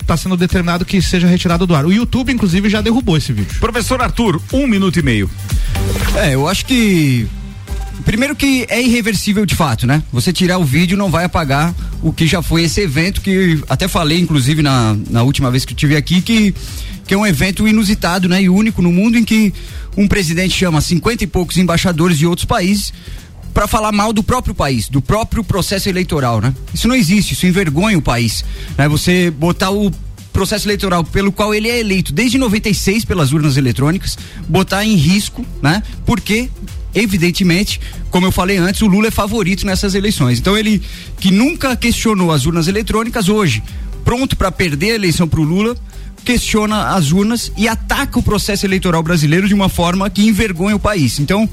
está 0.00 0.16
sendo 0.16 0.36
determinado 0.36 0.84
que 0.84 1.02
seja 1.02 1.26
retirado 1.26 1.66
do 1.66 1.74
ar. 1.74 1.84
O 1.84 1.92
YouTube, 1.92 2.32
inclusive, 2.32 2.68
já 2.68 2.80
derrubou 2.80 3.16
esse 3.16 3.32
vídeo. 3.32 3.58
Professor 3.58 4.00
Arthur, 4.00 4.40
um 4.52 4.66
minuto 4.66 4.98
e 4.98 5.02
meio. 5.02 5.30
É, 6.16 6.34
eu 6.34 6.48
acho 6.48 6.64
que. 6.64 7.26
Primeiro 8.04 8.34
que 8.34 8.66
é 8.68 8.82
irreversível 8.82 9.46
de 9.46 9.54
fato, 9.54 9.86
né? 9.86 10.02
Você 10.12 10.32
tirar 10.32 10.58
o 10.58 10.64
vídeo 10.64 10.96
não 10.96 11.10
vai 11.10 11.24
apagar 11.24 11.74
o 12.02 12.12
que 12.12 12.26
já 12.26 12.42
foi 12.42 12.64
esse 12.64 12.80
evento 12.80 13.20
que 13.20 13.62
até 13.68 13.88
falei, 13.88 14.18
inclusive, 14.20 14.62
na, 14.62 14.96
na 15.10 15.22
última 15.22 15.50
vez 15.50 15.64
que 15.64 15.72
eu 15.72 15.76
tive 15.76 15.96
aqui, 15.96 16.20
que, 16.20 16.54
que 17.06 17.14
é 17.14 17.16
um 17.16 17.26
evento 17.26 17.66
inusitado, 17.66 18.28
né? 18.28 18.42
E 18.42 18.48
único 18.48 18.82
no 18.82 18.92
mundo 18.92 19.16
em 19.16 19.24
que 19.24 19.54
um 19.96 20.06
presidente 20.08 20.54
chama 20.56 20.80
cinquenta 20.80 21.24
e 21.24 21.26
poucos 21.26 21.56
embaixadores 21.56 22.18
de 22.18 22.26
outros 22.26 22.44
países 22.44 22.92
para 23.54 23.68
falar 23.68 23.92
mal 23.92 24.12
do 24.12 24.22
próprio 24.22 24.54
país, 24.54 24.88
do 24.88 25.00
próprio 25.00 25.44
processo 25.44 25.88
eleitoral, 25.88 26.40
né? 26.40 26.52
Isso 26.74 26.88
não 26.88 26.96
existe, 26.96 27.34
isso 27.34 27.46
envergonha 27.46 27.96
o 27.96 28.02
país, 28.02 28.44
né? 28.76 28.88
Você 28.88 29.30
botar 29.30 29.70
o 29.70 29.92
processo 30.32 30.66
eleitoral 30.66 31.04
pelo 31.04 31.30
qual 31.30 31.54
ele 31.54 31.68
é 31.68 31.78
eleito 31.78 32.12
desde 32.12 32.36
96 32.36 33.04
pelas 33.04 33.32
urnas 33.32 33.56
eletrônicas, 33.56 34.18
botar 34.48 34.84
em 34.84 34.96
risco, 34.96 35.46
né? 35.62 35.80
Porque 36.04 36.50
evidentemente, 36.94 37.80
como 38.10 38.26
eu 38.26 38.32
falei 38.32 38.56
antes, 38.56 38.82
o 38.82 38.86
Lula 38.86 39.08
é 39.08 39.10
favorito 39.10 39.66
nessas 39.66 39.94
eleições. 39.94 40.38
Então 40.38 40.56
ele 40.56 40.80
que 41.18 41.30
nunca 41.30 41.76
questionou 41.76 42.32
as 42.32 42.46
urnas 42.46 42.68
eletrônicas 42.68 43.28
hoje, 43.28 43.62
pronto 44.04 44.36
para 44.36 44.52
perder 44.52 44.92
a 44.92 44.94
eleição 44.94 45.26
para 45.26 45.40
o 45.40 45.44
Lula, 45.44 45.76
questiona 46.24 46.94
as 46.94 47.12
urnas 47.12 47.52
e 47.56 47.68
ataca 47.68 48.18
o 48.18 48.22
processo 48.22 48.64
eleitoral 48.66 49.02
brasileiro 49.02 49.46
de 49.46 49.54
uma 49.54 49.68
forma 49.68 50.08
que 50.08 50.26
envergonha 50.26 50.76
o 50.76 50.80
país. 50.80 51.18
Então, 51.18 51.48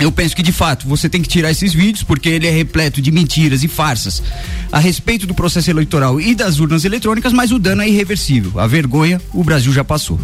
eu 0.00 0.10
penso 0.10 0.34
que 0.34 0.42
de 0.42 0.52
fato 0.52 0.88
você 0.88 1.08
tem 1.10 1.20
que 1.20 1.28
tirar 1.28 1.50
esses 1.50 1.74
vídeos 1.74 2.02
porque 2.02 2.30
ele 2.30 2.46
é 2.46 2.50
repleto 2.50 3.02
de 3.02 3.10
mentiras 3.10 3.62
e 3.62 3.68
farsas 3.68 4.22
a 4.72 4.78
respeito 4.78 5.26
do 5.26 5.34
processo 5.34 5.70
eleitoral 5.70 6.18
e 6.18 6.34
das 6.34 6.58
urnas 6.58 6.86
eletrônicas, 6.86 7.34
mas 7.34 7.52
o 7.52 7.58
dano 7.58 7.82
é 7.82 7.88
irreversível. 7.88 8.58
A 8.58 8.66
vergonha 8.66 9.20
o 9.32 9.44
Brasil 9.44 9.72
já 9.72 9.84
passou. 9.84 10.18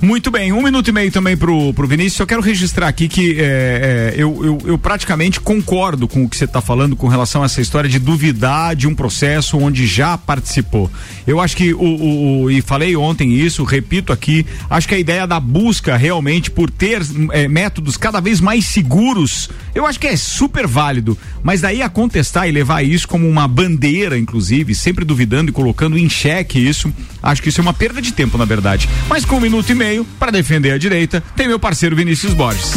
Muito 0.00 0.30
bem, 0.30 0.52
um 0.52 0.62
minuto 0.62 0.88
e 0.88 0.92
meio 0.92 1.10
também 1.10 1.36
pro, 1.38 1.72
pro 1.72 1.86
Vinícius. 1.86 2.20
Eu 2.20 2.26
quero 2.26 2.42
registrar 2.42 2.86
aqui 2.86 3.08
que 3.08 3.36
é, 3.40 4.12
é, 4.14 4.14
eu, 4.16 4.44
eu, 4.44 4.58
eu 4.66 4.78
praticamente 4.78 5.40
concordo 5.40 6.06
com 6.06 6.22
o 6.22 6.28
que 6.28 6.36
você 6.36 6.44
está 6.44 6.60
falando 6.60 6.94
com 6.94 7.08
relação 7.08 7.42
a 7.42 7.46
essa 7.46 7.62
história 7.62 7.88
de 7.88 7.98
duvidar 7.98 8.76
de 8.76 8.86
um 8.86 8.94
processo 8.94 9.56
onde 9.56 9.86
já 9.86 10.18
participou. 10.18 10.90
Eu 11.26 11.40
acho 11.40 11.56
que 11.56 11.72
o, 11.72 11.80
o, 11.80 12.42
o- 12.42 12.50
e 12.50 12.60
falei 12.60 12.94
ontem 12.94 13.32
isso, 13.32 13.64
repito 13.64 14.12
aqui, 14.12 14.44
acho 14.68 14.86
que 14.86 14.94
a 14.94 14.98
ideia 14.98 15.26
da 15.26 15.40
busca 15.40 15.96
realmente 15.96 16.50
por 16.50 16.70
ter 16.70 17.00
é, 17.32 17.48
métodos 17.48 17.96
cada 17.96 18.20
vez 18.20 18.38
mais 18.40 18.66
seguros, 18.66 19.48
eu 19.74 19.86
acho 19.86 19.98
que 19.98 20.06
é 20.06 20.16
super 20.16 20.66
válido. 20.66 21.16
Mas 21.42 21.62
daí 21.62 21.80
a 21.80 21.88
contestar 21.88 22.46
e 22.48 22.52
levar 22.52 22.82
isso 22.84 23.08
como 23.08 23.26
uma 23.26 23.48
bandeira, 23.48 24.18
inclusive, 24.18 24.74
sempre 24.74 25.04
duvidando 25.06 25.50
e 25.50 25.54
colocando 25.54 25.96
em 25.96 26.08
xeque 26.08 26.58
isso, 26.58 26.92
acho 27.22 27.40
que 27.42 27.48
isso 27.48 27.60
é 27.60 27.62
uma 27.62 27.72
perda 27.74 28.02
de 28.02 28.12
tempo, 28.12 28.36
na 28.36 28.44
verdade. 28.44 28.88
Mas 29.08 29.24
com 29.24 29.36
um 29.36 29.40
minuto 29.40 29.70
e 29.70 29.74
meio, 29.74 29.85
para 30.18 30.30
defender 30.30 30.72
a 30.72 30.78
direita, 30.78 31.22
tem 31.36 31.48
meu 31.48 31.58
parceiro 31.58 31.94
Vinícius 31.96 32.32
Borges. 32.34 32.74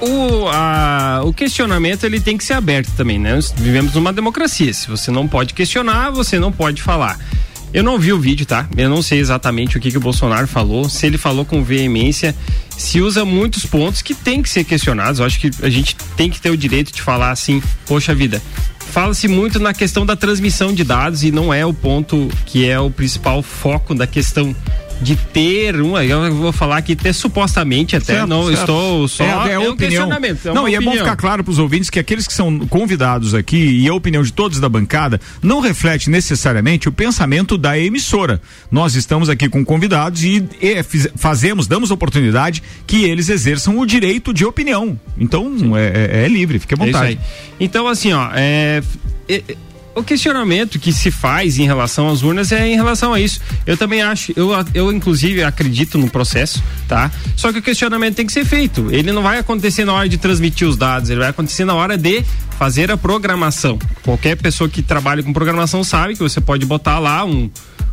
O, 0.00 0.48
a- 0.48 1.20
o 1.24 1.32
questionamento 1.32 2.04
ele 2.04 2.20
tem 2.20 2.36
que 2.36 2.44
ser 2.44 2.54
aberto 2.54 2.90
também, 2.96 3.18
né? 3.18 3.34
Nós 3.34 3.52
vivemos 3.56 3.94
numa 3.94 4.12
democracia. 4.12 4.72
Se 4.72 4.88
você 4.88 5.10
não 5.10 5.28
pode 5.28 5.52
questionar, 5.52 6.10
você 6.10 6.38
não 6.38 6.50
pode 6.50 6.80
falar. 6.82 7.18
Eu 7.72 7.84
não 7.84 7.98
vi 7.98 8.12
o 8.12 8.18
vídeo, 8.18 8.44
tá? 8.46 8.66
Eu 8.76 8.88
não 8.88 9.00
sei 9.02 9.20
exatamente 9.20 9.76
o 9.76 9.80
que, 9.80 9.90
que 9.90 9.96
o 9.96 10.00
Bolsonaro 10.00 10.48
falou, 10.48 10.88
se 10.88 11.06
ele 11.06 11.16
falou 11.18 11.44
com 11.44 11.62
veemência, 11.62 12.34
se 12.76 13.00
usa 13.00 13.24
muitos 13.24 13.64
pontos 13.64 14.02
que 14.02 14.12
tem 14.14 14.42
que 14.42 14.48
ser 14.48 14.64
questionados. 14.64 15.20
Eu 15.20 15.26
acho 15.26 15.38
que 15.38 15.50
a 15.62 15.68
gente 15.68 15.94
tem 16.16 16.28
que 16.30 16.40
ter 16.40 16.50
o 16.50 16.56
direito 16.56 16.92
de 16.92 17.00
falar 17.02 17.30
assim, 17.30 17.62
poxa 17.86 18.12
vida. 18.14 18.42
Fala-se 18.90 19.28
muito 19.28 19.60
na 19.60 19.72
questão 19.72 20.04
da 20.04 20.16
transmissão 20.16 20.72
de 20.74 20.82
dados 20.82 21.22
e 21.22 21.30
não 21.30 21.54
é 21.54 21.64
o 21.64 21.72
ponto 21.72 22.28
que 22.46 22.68
é 22.68 22.80
o 22.80 22.90
principal 22.90 23.40
foco 23.40 23.94
da 23.94 24.06
questão 24.06 24.56
de 25.02 25.16
ter 25.16 25.80
uma, 25.80 26.04
eu 26.04 26.34
vou 26.34 26.52
falar 26.52 26.76
aqui 26.76 26.94
ter 26.94 27.12
supostamente 27.14 27.96
até, 27.96 28.04
Certo, 28.16 28.28
não 28.28 28.46
certo. 28.48 28.60
estou 28.60 29.08
só 29.08 29.24
é, 29.46 29.52
é 29.54 29.58
um 29.58 29.70
opinião. 29.70 29.76
questionamento, 29.76 30.48
é 30.48 30.52
não, 30.52 30.68
e 30.68 30.74
é 30.74 30.78
bom 30.78 30.86
opinião. 30.88 31.04
ficar 31.06 31.16
claro 31.16 31.42
para 31.42 31.50
os 31.50 31.58
ouvintes 31.58 31.88
que 31.88 31.98
aqueles 31.98 32.26
que 32.26 32.32
são 32.34 32.58
convidados 32.66 33.34
aqui 33.34 33.56
e 33.56 33.88
a 33.88 33.94
opinião 33.94 34.22
de 34.22 34.32
todos 34.32 34.60
da 34.60 34.68
bancada 34.68 35.20
não 35.42 35.60
reflete 35.60 36.10
necessariamente 36.10 36.88
o 36.88 36.92
pensamento 36.92 37.56
da 37.56 37.78
emissora. 37.78 38.40
Nós 38.70 38.94
estamos 38.94 39.28
aqui 39.28 39.48
com 39.48 39.64
convidados 39.64 40.22
e, 40.22 40.44
e 40.60 40.82
fiz- 40.82 41.08
fazemos, 41.16 41.66
damos 41.66 41.90
oportunidade 41.90 42.62
que 42.86 43.04
eles 43.04 43.28
exerçam 43.28 43.78
o 43.78 43.86
direito 43.86 44.34
de 44.34 44.44
opinião. 44.44 44.98
Então 45.18 45.76
é, 45.76 45.86
é- 46.20 46.24
é 46.24 46.28
livre, 46.28 46.58
fique 46.58 46.74
à 46.74 46.76
É 46.76 46.80
isso 46.84 46.92
vontade. 46.92 47.12
aí. 47.12 47.18
Então, 47.58 47.86
assim, 47.88 48.12
ó, 48.12 48.28
é, 48.34 48.82
é- 49.28 49.42
é- 49.48 49.56
o 49.94 50.02
questionamento 50.02 50.78
que 50.78 50.92
se 50.92 51.10
faz 51.10 51.58
em 51.58 51.64
relação 51.64 52.08
às 52.08 52.22
urnas 52.22 52.52
é 52.52 52.68
em 52.68 52.74
relação 52.74 53.12
a 53.12 53.20
isso. 53.20 53.40
Eu 53.66 53.76
também 53.76 54.02
acho, 54.02 54.32
eu, 54.36 54.50
eu 54.72 54.92
inclusive 54.92 55.42
acredito 55.42 55.98
no 55.98 56.08
processo, 56.08 56.62
tá? 56.88 57.10
Só 57.36 57.52
que 57.52 57.58
o 57.58 57.62
questionamento 57.62 58.16
tem 58.16 58.26
que 58.26 58.32
ser 58.32 58.44
feito. 58.44 58.88
Ele 58.90 59.12
não 59.12 59.22
vai 59.22 59.38
acontecer 59.38 59.84
na 59.84 59.92
hora 59.92 60.08
de 60.08 60.18
transmitir 60.18 60.66
os 60.66 60.76
dados, 60.76 61.10
ele 61.10 61.20
vai 61.20 61.28
acontecer 61.28 61.64
na 61.64 61.74
hora 61.74 61.96
de 61.96 62.24
fazer 62.58 62.90
a 62.90 62.96
programação. 62.96 63.78
Qualquer 64.02 64.36
pessoa 64.36 64.68
que 64.68 64.82
trabalha 64.82 65.22
com 65.22 65.32
programação 65.32 65.82
sabe 65.82 66.14
que 66.14 66.20
você 66.20 66.40
pode 66.40 66.64
botar 66.66 66.98
lá 66.98 67.24
um 67.24 67.50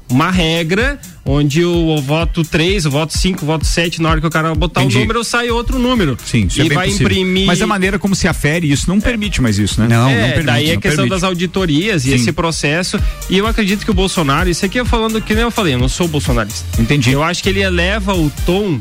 uma 0.09 0.31
regra 0.31 0.99
onde 1.25 1.63
o, 1.65 1.97
voto 2.01 2.43
3, 2.43 2.85
o 2.85 2.91
voto 2.91 3.17
5, 3.17 3.43
o 3.43 3.45
voto 3.45 3.65
7, 3.65 4.01
na 4.01 4.09
hora 4.09 4.21
que 4.21 4.27
o 4.27 4.29
cara 4.29 4.55
botar 4.55 4.81
Entendi. 4.81 4.97
o 4.97 4.99
número, 5.01 5.23
sai 5.23 5.49
outro 5.49 5.77
número. 5.77 6.17
Sim, 6.25 6.45
isso 6.45 6.61
e 6.61 6.67
é 6.67 6.73
vai 6.73 6.87
possível. 6.87 7.07
imprimir. 7.07 7.45
Mas 7.45 7.61
a 7.61 7.67
maneira 7.67 7.99
como 7.99 8.15
se 8.15 8.27
afere 8.27 8.71
isso 8.71 8.89
não 8.89 9.01
permite 9.01 9.41
mais 9.41 9.59
isso, 9.59 9.81
né? 9.81 9.87
Não, 9.89 10.09
é, 10.09 10.29
permite, 10.29 10.45
daí 10.45 10.71
a 10.71 10.73
não 10.75 10.81
questão 10.81 11.03
permite. 11.03 11.21
das 11.21 11.23
auditorias 11.23 12.05
e 12.05 12.09
Sim. 12.09 12.15
esse 12.15 12.31
processo. 12.31 12.99
E 13.29 13.37
eu 13.37 13.45
acredito 13.45 13.83
que 13.83 13.91
o 13.91 13.93
Bolsonaro, 13.93 14.49
isso 14.49 14.65
aqui 14.65 14.79
eu 14.79 14.85
falando 14.85 15.21
que 15.21 15.33
nem 15.33 15.43
eu 15.43 15.51
falei, 15.51 15.73
eu 15.73 15.79
não 15.79 15.89
sou 15.89 16.07
bolsonarista. 16.07 16.81
Entendi. 16.81 17.11
Eu 17.11 17.23
acho 17.23 17.43
que 17.43 17.49
ele 17.49 17.61
eleva 17.61 18.15
o 18.15 18.31
tom 18.45 18.79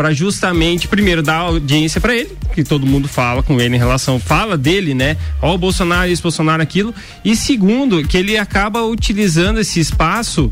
para 0.00 0.14
justamente, 0.14 0.88
primeiro, 0.88 1.22
dar 1.22 1.36
audiência 1.40 2.00
para 2.00 2.16
ele, 2.16 2.30
que 2.54 2.64
todo 2.64 2.86
mundo 2.86 3.06
fala 3.06 3.42
com 3.42 3.60
ele 3.60 3.76
em 3.76 3.78
relação, 3.78 4.18
fala 4.18 4.56
dele, 4.56 4.94
né? 4.94 5.14
Ó, 5.42 5.54
o 5.54 5.58
Bolsonaro, 5.58 6.10
isso, 6.10 6.22
Bolsonaro, 6.22 6.62
aquilo. 6.62 6.94
E 7.22 7.36
segundo, 7.36 8.02
que 8.08 8.16
ele 8.16 8.38
acaba 8.38 8.80
utilizando 8.82 9.60
esse 9.60 9.78
espaço 9.78 10.50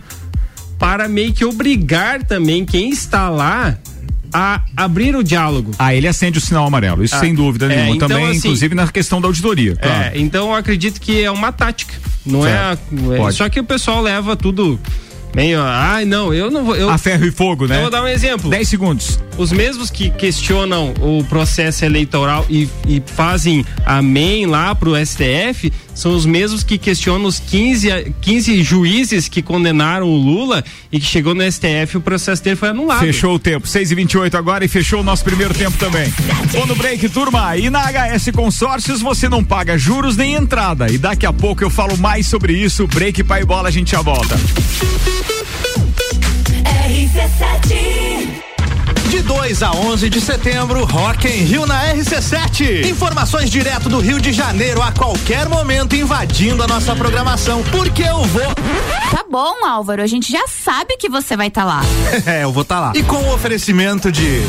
para 0.79 1.09
meio 1.09 1.33
que 1.33 1.47
obrigar 1.47 2.23
também 2.25 2.63
quem 2.67 2.91
está 2.91 3.31
lá 3.31 3.79
a 4.31 4.61
abrir 4.77 5.17
o 5.17 5.25
diálogo. 5.25 5.71
Ah, 5.79 5.95
ele 5.95 6.07
acende 6.07 6.37
o 6.37 6.43
sinal 6.43 6.67
amarelo, 6.67 7.03
isso 7.03 7.15
Ah, 7.17 7.21
sem 7.21 7.35
dúvida 7.35 7.65
é, 7.65 7.69
nenhuma. 7.77 7.97
então, 7.97 8.07
Também, 8.07 8.27
assim, 8.27 8.37
inclusive, 8.37 8.75
na 8.75 8.87
questão 8.89 9.19
da 9.19 9.29
auditoria. 9.29 9.77
Claro. 9.77 10.15
É, 10.15 10.19
então 10.21 10.49
eu 10.51 10.55
acredito 10.57 11.01
que 11.01 11.23
é 11.25 11.31
uma 11.31 11.51
tática. 11.53 11.95
Não 12.27 12.43
Certo. 12.43 12.55
é, 12.59 13.11
a- 13.13 13.15
é- 13.15 13.17
Pode. 13.17 13.35
Só 13.35 13.49
que 13.49 13.59
o 13.59 13.65
pessoal 13.65 14.03
leva 14.03 14.37
tudo 14.37 14.79
Meio, 15.35 15.61
ai, 15.63 16.05
não, 16.05 16.33
eu 16.33 16.51
não 16.51 16.65
vou. 16.65 16.75
Eu, 16.75 16.89
A 16.91 16.99
ferro 16.99 17.25
e 17.25 17.31
fogo, 17.31 17.67
né? 17.67 17.77
eu 17.77 17.83
vou 17.83 17.91
dar 17.91 18.03
um 18.03 18.09
exemplo. 18.09 18.51
10 18.51 18.69
segundos. 18.69 19.21
Os 19.37 19.53
mesmos 19.53 19.91
que 19.91 20.11
questionam 20.11 20.93
o 21.01 21.23
processo 21.25 21.85
eleitoral 21.85 22.45
e, 22.49 22.69
e 22.87 23.03
fazem 23.07 23.65
amém 23.87 24.47
lá 24.47 24.75
pro 24.75 24.95
STF 24.97 25.73
são 25.99 26.15
os 26.15 26.25
mesmos 26.25 26.63
que 26.63 26.79
questionam 26.79 27.25
os 27.27 27.41
15, 27.41 27.91
a- 27.91 28.05
15 28.21 28.63
juízes 28.63 29.29
que 29.29 29.43
condenaram 29.43 30.07
o 30.07 30.17
Lula 30.17 30.65
e 30.93 31.01
que 31.01 31.05
chegou 31.07 31.35
no 31.35 31.43
STF 31.43 31.95
e 31.95 31.97
o 31.97 32.01
processo 32.01 32.43
dele 32.43 32.55
foi 32.55 32.69
anulado. 32.69 33.01
Fechou 33.01 33.35
o 33.35 33.39
tempo, 33.39 33.67
6 33.67 33.91
e 33.91 33.95
28 33.97 34.37
agora 34.37 34.65
e 34.65 34.69
fechou 34.69 35.01
o 35.01 35.03
nosso 35.03 35.25
primeiro 35.25 35.53
tempo 35.53 35.77
também. 35.77 36.09
Vou 36.53 36.67
no 36.69 36.77
break, 36.77 37.09
turma. 37.09 37.57
E 37.57 37.69
na 37.69 37.81
HS 37.91 38.31
Consórcios 38.33 39.01
você 39.03 39.29
não 39.29 39.43
paga 39.43 39.77
juros 39.77 40.17
nem 40.17 40.35
entrada. 40.35 40.89
E 40.89 40.99
daqui 40.99 41.27
a 41.27 41.33
pouco 41.33 41.65
eu 41.65 41.71
falo 41.71 41.97
mais 41.99 42.29
sobre 42.29 42.53
isso. 42.53 42.87
Break, 42.87 43.25
pai 43.25 43.43
e 43.43 43.45
bola, 43.45 43.69
a 43.69 43.73
gente 43.73 43.91
já 43.91 44.01
volta. 44.01 44.37
De 49.11 49.23
2 49.23 49.63
a 49.63 49.73
11 49.73 50.11
de 50.11 50.21
setembro, 50.21 50.85
Rock 50.85 51.27
em 51.27 51.43
Rio 51.43 51.67
na 51.67 51.95
RC7. 51.95 52.85
Informações 52.87 53.51
direto 53.51 53.89
do 53.89 54.01
Rio 54.01 54.21
de 54.21 54.35
Janeiro 54.35 54.83
a 54.83 54.93
qualquer 54.93 55.49
momento 55.49 55.97
invadindo 55.97 56.63
a 56.63 56.67
nossa 56.67 56.95
programação. 56.95 57.63
Porque 57.71 58.03
eu 58.03 58.23
vou. 58.25 58.55
Tá 59.11 59.25
bom, 59.31 59.65
Álvaro, 59.65 60.03
a 60.03 60.07
gente 60.07 60.31
já 60.31 60.47
sabe 60.47 60.99
que 60.99 61.09
você 61.09 61.39
vai 61.39 61.47
estar 61.47 61.65
lá. 61.65 61.81
é, 62.27 62.45
eu 62.45 62.53
vou 62.53 62.63
estar 62.63 62.81
lá. 62.81 62.93
E 62.95 63.03
com 63.03 63.17
o 63.17 63.33
oferecimento 63.33 64.13
de 64.13 64.43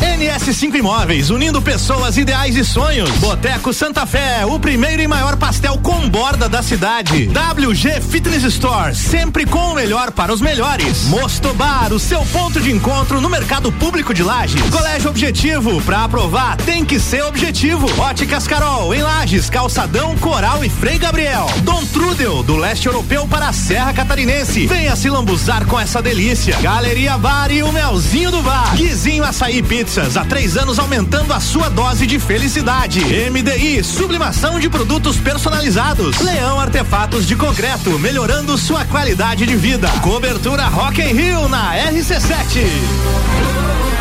NS5 0.00 0.74
Imóveis, 0.74 1.30
unindo 1.30 1.62
pessoas, 1.62 2.18
ideais 2.18 2.54
e 2.56 2.64
sonhos. 2.64 3.10
Boteco 3.12 3.72
Santa 3.72 4.04
Fé, 4.04 4.44
o 4.44 4.58
primeiro 4.58 5.00
e 5.00 5.08
maior 5.08 5.36
pastel 5.36 5.78
com 5.78 6.06
borda 6.10 6.50
da 6.50 6.62
cidade. 6.62 7.28
WG 7.28 8.00
Fitness 8.02 8.44
Store, 8.44 8.94
sempre 8.94 9.46
com 9.46 9.70
o 9.70 9.74
melhor 9.74 10.10
para 10.10 10.32
os 10.32 10.42
melhores. 10.42 11.04
Mosto 11.04 11.54
Bar, 11.54 11.92
o 11.94 11.98
seu 11.98 12.20
ponto 12.26 12.60
de 12.60 12.70
encontro 12.70 13.20
no 13.20 13.30
mercado 13.30 13.72
público 13.72 14.01
de 14.12 14.24
Lages. 14.24 14.60
Colégio 14.68 15.08
Objetivo, 15.08 15.80
pra 15.82 16.02
aprovar 16.02 16.56
tem 16.56 16.84
que 16.84 16.98
ser 16.98 17.22
objetivo. 17.22 17.86
Óticas 18.00 18.48
Carol, 18.48 18.92
em 18.92 19.00
Lages, 19.00 19.48
Calçadão, 19.48 20.16
Coral 20.16 20.64
e 20.64 20.68
Frei 20.68 20.98
Gabriel. 20.98 21.46
Dom 21.58 21.84
Trudel, 21.86 22.42
do 22.42 22.56
leste 22.56 22.86
europeu 22.86 23.28
para 23.28 23.48
a 23.48 23.52
Serra 23.52 23.92
Catarinense. 23.92 24.66
Venha 24.66 24.96
se 24.96 25.08
lambuzar 25.08 25.64
com 25.66 25.78
essa 25.78 26.02
delícia. 26.02 26.58
Galeria 26.60 27.16
Bar 27.16 27.52
e 27.52 27.62
o 27.62 27.70
Melzinho 27.70 28.32
do 28.32 28.42
Bar. 28.42 28.74
Guizinho 28.74 29.22
Açaí 29.22 29.62
Pizzas, 29.62 30.16
há 30.16 30.24
três 30.24 30.56
anos 30.56 30.80
aumentando 30.80 31.32
a 31.32 31.38
sua 31.38 31.68
dose 31.68 32.06
de 32.06 32.18
felicidade. 32.18 33.00
MDI, 33.30 33.84
sublimação 33.84 34.58
de 34.58 34.68
produtos 34.68 35.16
personalizados. 35.16 36.18
Leão 36.18 36.58
Artefatos 36.58 37.26
de 37.26 37.36
Concreto, 37.36 37.98
melhorando 38.00 38.58
sua 38.58 38.84
qualidade 38.84 39.46
de 39.46 39.54
vida. 39.54 39.88
Cobertura 40.02 40.66
Rock 40.66 41.00
in 41.00 41.14
Rio 41.14 41.48
na 41.48 41.76
RC7. 41.76 43.91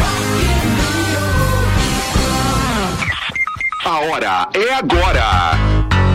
Hora 4.02 4.48
é 4.56 4.74
agora. 4.74 5.52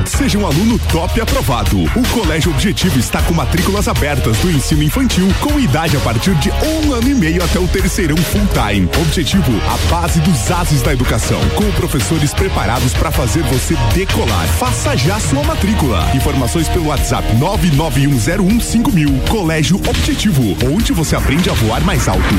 Seja 0.04 0.38
um 0.38 0.46
aluno 0.46 0.78
top 0.90 1.20
aprovado. 1.20 1.82
O 1.82 2.08
Colégio 2.12 2.50
Objetivo 2.50 2.98
está 2.98 3.22
com 3.22 3.34
matrículas 3.34 3.86
abertas 3.88 4.38
do 4.38 4.50
ensino 4.50 4.82
infantil 4.82 5.28
com 5.40 5.58
idade 5.58 5.96
a 5.96 6.00
partir 6.00 6.34
de 6.36 6.50
um 6.50 6.92
ano 6.92 7.08
e 7.08 7.14
meio 7.14 7.44
até 7.44 7.58
o 7.58 7.68
terceirão 7.68 8.16
full 8.16 8.46
time. 8.46 8.88
Objetivo, 9.02 9.52
a 9.68 9.76
base 9.90 10.20
dos 10.20 10.50
ases 10.50 10.82
da 10.82 10.92
educação, 10.92 11.40
com 11.50 11.70
professores 11.72 12.32
preparados 12.34 12.92
para 12.94 13.10
fazer 13.10 13.42
você 13.44 13.74
decolar. 13.94 14.46
Faça 14.58 14.96
já 14.96 15.20
sua 15.20 15.42
matrícula. 15.42 16.08
Informações 16.14 16.68
pelo 16.68 16.86
WhatsApp 16.86 17.26
991015000. 17.36 19.28
Colégio 19.28 19.76
Objetivo, 19.88 20.56
onde 20.72 20.92
você 20.92 21.14
aprende 21.14 21.50
a 21.50 21.52
voar 21.52 21.84
mais 21.84 22.08
alto. 22.08 22.34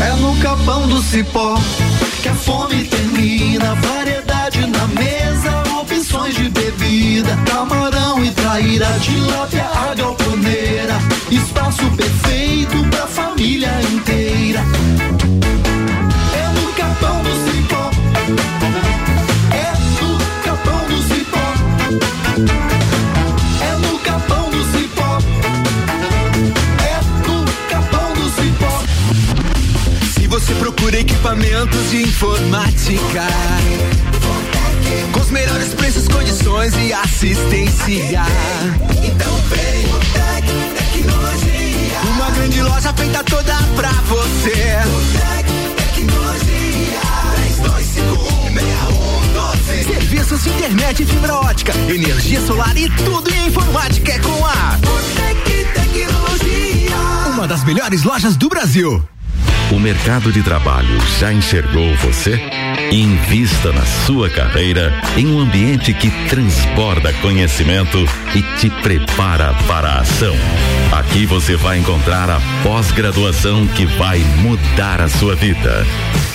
É 0.00 0.12
no 0.20 0.36
capão 0.36 0.86
do 0.86 1.02
cipó 1.02 1.58
que 2.22 2.28
a 2.28 2.34
fome 2.34 2.84
termina. 2.84 3.74
Variedade 3.74 4.64
na 4.68 4.86
mesa, 4.86 5.64
opções 5.80 6.36
de 6.36 6.48
bebida. 6.48 7.36
Camarão 7.44 8.24
e 8.24 8.30
traíra, 8.30 8.86
tilápia, 9.00 9.64
a 9.64 9.94
galponeira. 9.94 10.94
Espaço 11.28 11.90
perfeito 11.96 12.84
pra 12.88 13.08
família 13.08 13.72
inteira. 13.92 14.62
De 31.90 32.02
informática, 32.02 33.26
com 35.10 35.20
os 35.20 35.30
melhores 35.30 35.72
preços, 35.72 36.06
condições 36.06 36.74
e 36.76 36.92
assistência. 36.92 38.22
Então 39.02 39.34
vem 39.48 39.86
o 39.86 39.98
Tec 40.12 40.44
Tecnologia. 40.76 42.00
Uma 42.14 42.30
grande 42.32 42.60
loja 42.60 42.92
feita 42.92 43.24
toda 43.24 43.54
pra 43.74 43.90
você. 43.90 44.76
Tec 45.14 45.46
Tecnologia. 45.94 47.00
32516112. 49.72 49.86
Serviços 49.86 50.42
de 50.42 50.50
internet 50.50 51.06
fibra 51.06 51.36
ótica, 51.36 51.72
energia 51.88 52.40
solar 52.42 52.76
e 52.76 52.90
tudo 52.90 53.32
em 53.32 53.46
informática 53.46 54.12
é 54.12 54.18
com 54.18 54.44
a 54.44 54.78
Tec 55.16 55.72
Tecnologia. 55.72 56.96
uma 57.32 57.48
das 57.48 57.64
melhores 57.64 58.02
lojas 58.02 58.36
do 58.36 58.50
Brasil. 58.50 59.02
O 59.70 59.78
mercado 59.78 60.32
de 60.32 60.42
trabalho 60.42 60.98
já 61.18 61.30
enxergou 61.30 61.94
você? 61.96 62.40
Invista 62.90 63.70
na 63.70 63.84
sua 63.84 64.30
carreira 64.30 64.98
em 65.14 65.26
um 65.26 65.40
ambiente 65.40 65.92
que 65.92 66.10
transborda 66.28 67.12
conhecimento 67.14 67.98
e 68.34 68.40
te 68.58 68.70
prepara 68.82 69.52
para 69.66 69.90
a 69.90 70.00
ação. 70.00 70.34
Aqui 70.92 71.26
você 71.26 71.54
vai 71.54 71.78
encontrar 71.78 72.30
a 72.30 72.40
pós-graduação 72.62 73.66
que 73.66 73.84
vai 73.84 74.20
mudar 74.38 75.02
a 75.02 75.08
sua 75.08 75.34
vida. 75.34 75.86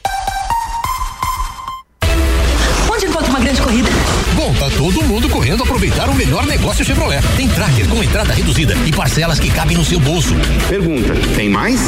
todo 4.91 5.03
mundo 5.03 5.27
correndo 5.27 5.63
aproveitar 5.63 6.09
o 6.09 6.15
melhor 6.15 6.45
negócio 6.45 6.85
Chevrolet. 6.85 7.21
Tem 7.35 7.45
Tracker 7.49 7.89
com 7.89 8.01
entrada 8.01 8.33
reduzida 8.33 8.73
e 8.85 8.91
parcelas 8.93 9.37
que 9.37 9.49
cabem 9.49 9.75
no 9.75 9.83
seu 9.83 9.99
bolso. 9.99 10.33
Pergunta, 10.69 11.13
tem 11.35 11.49
mais? 11.49 11.81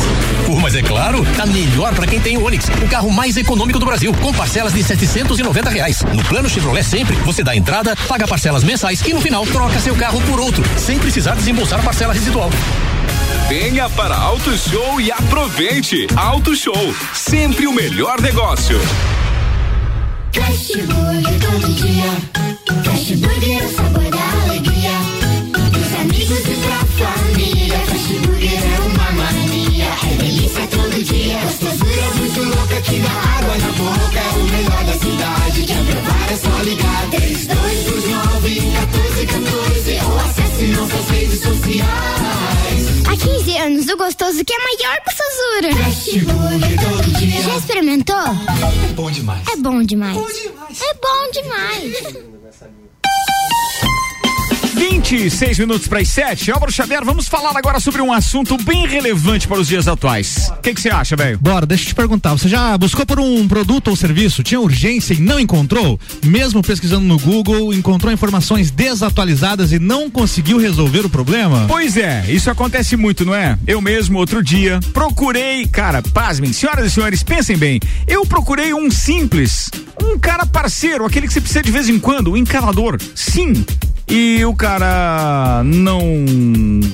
Pô, 0.45 0.59
mas 0.59 0.75
é 0.75 0.81
claro, 0.81 1.25
tá 1.37 1.45
melhor 1.45 1.95
para 1.95 2.05
quem 2.05 2.19
tem 2.19 2.37
o 2.37 2.43
Onix, 2.43 2.65
o 2.67 2.87
carro 2.89 3.09
mais 3.09 3.37
econômico 3.37 3.79
do 3.79 3.85
Brasil, 3.85 4.13
com 4.15 4.33
parcelas 4.33 4.73
de 4.73 4.83
790 4.83 5.69
reais. 5.69 6.01
No 6.13 6.21
plano 6.25 6.49
Chevrolet 6.49 6.83
sempre, 6.83 7.15
você 7.17 7.41
dá 7.41 7.55
entrada, 7.55 7.95
paga 8.05 8.27
parcelas 8.27 8.65
mensais 8.65 9.01
e 9.01 9.13
no 9.13 9.21
final 9.21 9.45
troca 9.45 9.79
seu 9.79 9.95
carro 9.95 10.19
por 10.23 10.37
outro, 10.37 10.61
sem 10.77 10.99
precisar 10.99 11.35
desembolsar 11.35 11.81
parcela 11.81 12.13
residual. 12.13 12.49
Venha 13.47 13.89
para 13.91 14.17
Auto 14.17 14.57
Show 14.57 14.99
e 14.99 15.09
aproveite. 15.09 16.05
Auto 16.17 16.53
Show, 16.53 16.93
sempre 17.13 17.65
o 17.65 17.71
melhor 17.71 18.19
negócio. 18.19 18.77
Burger 20.33 21.39
todo 21.39 21.73
dia. 21.73 22.48
Fast 22.83 23.15
Burger 23.17 23.61
é 23.61 23.65
o 23.65 23.69
sabor 23.69 24.09
da 24.09 24.43
alegria. 24.43 24.91
Dos 25.71 25.93
amigos 25.99 26.39
e 26.39 26.55
pra 26.63 26.79
família. 26.99 27.79
Fast 27.79 28.13
Burger 28.13 28.59
é 28.63 28.79
uma 28.81 29.11
mania. 29.11 29.85
É 29.85 30.15
delícia 30.17 30.67
todo 30.67 31.03
dia. 31.03 31.39
Gostosura 31.39 32.13
muito 32.15 32.43
louca 32.43 32.81
que 32.81 32.99
dá 32.99 33.09
água 33.09 33.57
na 33.57 33.71
boca. 33.73 34.19
É 34.19 34.29
o 34.35 34.43
melhor 34.43 34.83
da 34.85 34.93
cidade. 34.93 35.63
Quer 35.63 35.83
provar 35.85 36.31
é 36.31 36.35
só 36.35 36.63
ligar. 36.63 37.09
3229 37.11 38.61
1414 38.61 39.99
ou 40.05 40.19
acesse 40.19 40.67
nossas 40.67 41.09
redes 41.09 41.41
sociais. 41.41 43.07
Há 43.07 43.17
15 43.17 43.57
anos, 43.57 43.87
o 43.87 43.97
gostoso 43.97 44.45
que 44.45 44.53
é 44.53 44.57
maior 44.57 44.97
que 45.01 45.09
o 45.09 45.15
Sazura. 45.17 45.83
Fast 45.83 46.19
Burger 46.19 46.78
todo 47.59 47.67
dia. 47.67 47.67
Já 47.67 47.67
experimentou? 47.67 48.15
É 48.15 48.93
bom 48.93 49.11
demais. 49.11 49.47
É 49.47 49.55
bom 49.57 49.83
demais. 49.83 50.17
É 50.17 50.93
bom 50.93 51.31
demais. 51.31 52.29
26 54.79 55.59
minutos 55.59 55.89
para 55.89 55.99
as 55.99 56.07
7. 56.07 56.53
Álvaro 56.53 56.71
Xavier, 56.71 57.03
vamos 57.03 57.27
falar 57.27 57.51
agora 57.53 57.81
sobre 57.81 58.01
um 58.01 58.13
assunto 58.13 58.55
bem 58.63 58.87
relevante 58.87 59.45
para 59.45 59.59
os 59.59 59.67
dias 59.67 59.89
atuais. 59.89 60.49
O 60.57 60.61
que 60.61 60.73
você 60.73 60.89
acha, 60.89 61.17
velho? 61.17 61.37
Bora, 61.37 61.65
deixa 61.65 61.83
eu 61.83 61.87
te 61.89 61.95
perguntar. 61.95 62.31
Você 62.31 62.47
já 62.47 62.77
buscou 62.77 63.05
por 63.05 63.19
um 63.19 63.45
produto 63.45 63.89
ou 63.89 63.95
serviço, 63.97 64.41
tinha 64.41 64.61
urgência 64.61 65.13
e 65.13 65.19
não 65.19 65.37
encontrou? 65.37 65.99
Mesmo 66.23 66.61
pesquisando 66.61 67.05
no 67.05 67.19
Google, 67.19 67.73
encontrou 67.73 68.13
informações 68.13 68.71
desatualizadas 68.71 69.73
e 69.73 69.79
não 69.79 70.09
conseguiu 70.09 70.57
resolver 70.57 71.05
o 71.05 71.09
problema? 71.09 71.65
Pois 71.67 71.97
é, 71.97 72.23
isso 72.29 72.49
acontece 72.49 72.95
muito, 72.95 73.25
não 73.25 73.35
é? 73.35 73.59
Eu 73.67 73.81
mesmo, 73.81 74.17
outro 74.17 74.41
dia, 74.41 74.79
procurei, 74.93 75.67
cara, 75.67 76.01
pasmem, 76.01 76.53
senhoras 76.53 76.85
e 76.85 76.89
senhores, 76.89 77.21
pensem 77.21 77.57
bem, 77.57 77.81
eu 78.07 78.25
procurei 78.25 78.73
um 78.73 78.89
simples, 78.89 79.69
um 80.01 80.17
cara 80.17 80.45
parceiro, 80.45 81.03
aquele 81.05 81.27
que 81.27 81.33
você 81.33 81.41
precisa 81.41 81.61
de 81.61 81.71
vez 81.71 81.89
em 81.89 81.99
quando, 81.99 82.31
um 82.31 82.37
encanador, 82.37 82.97
sim. 83.13 83.65
E 84.09 84.43
o 84.43 84.55
cara 84.55 85.61
não 85.63 86.01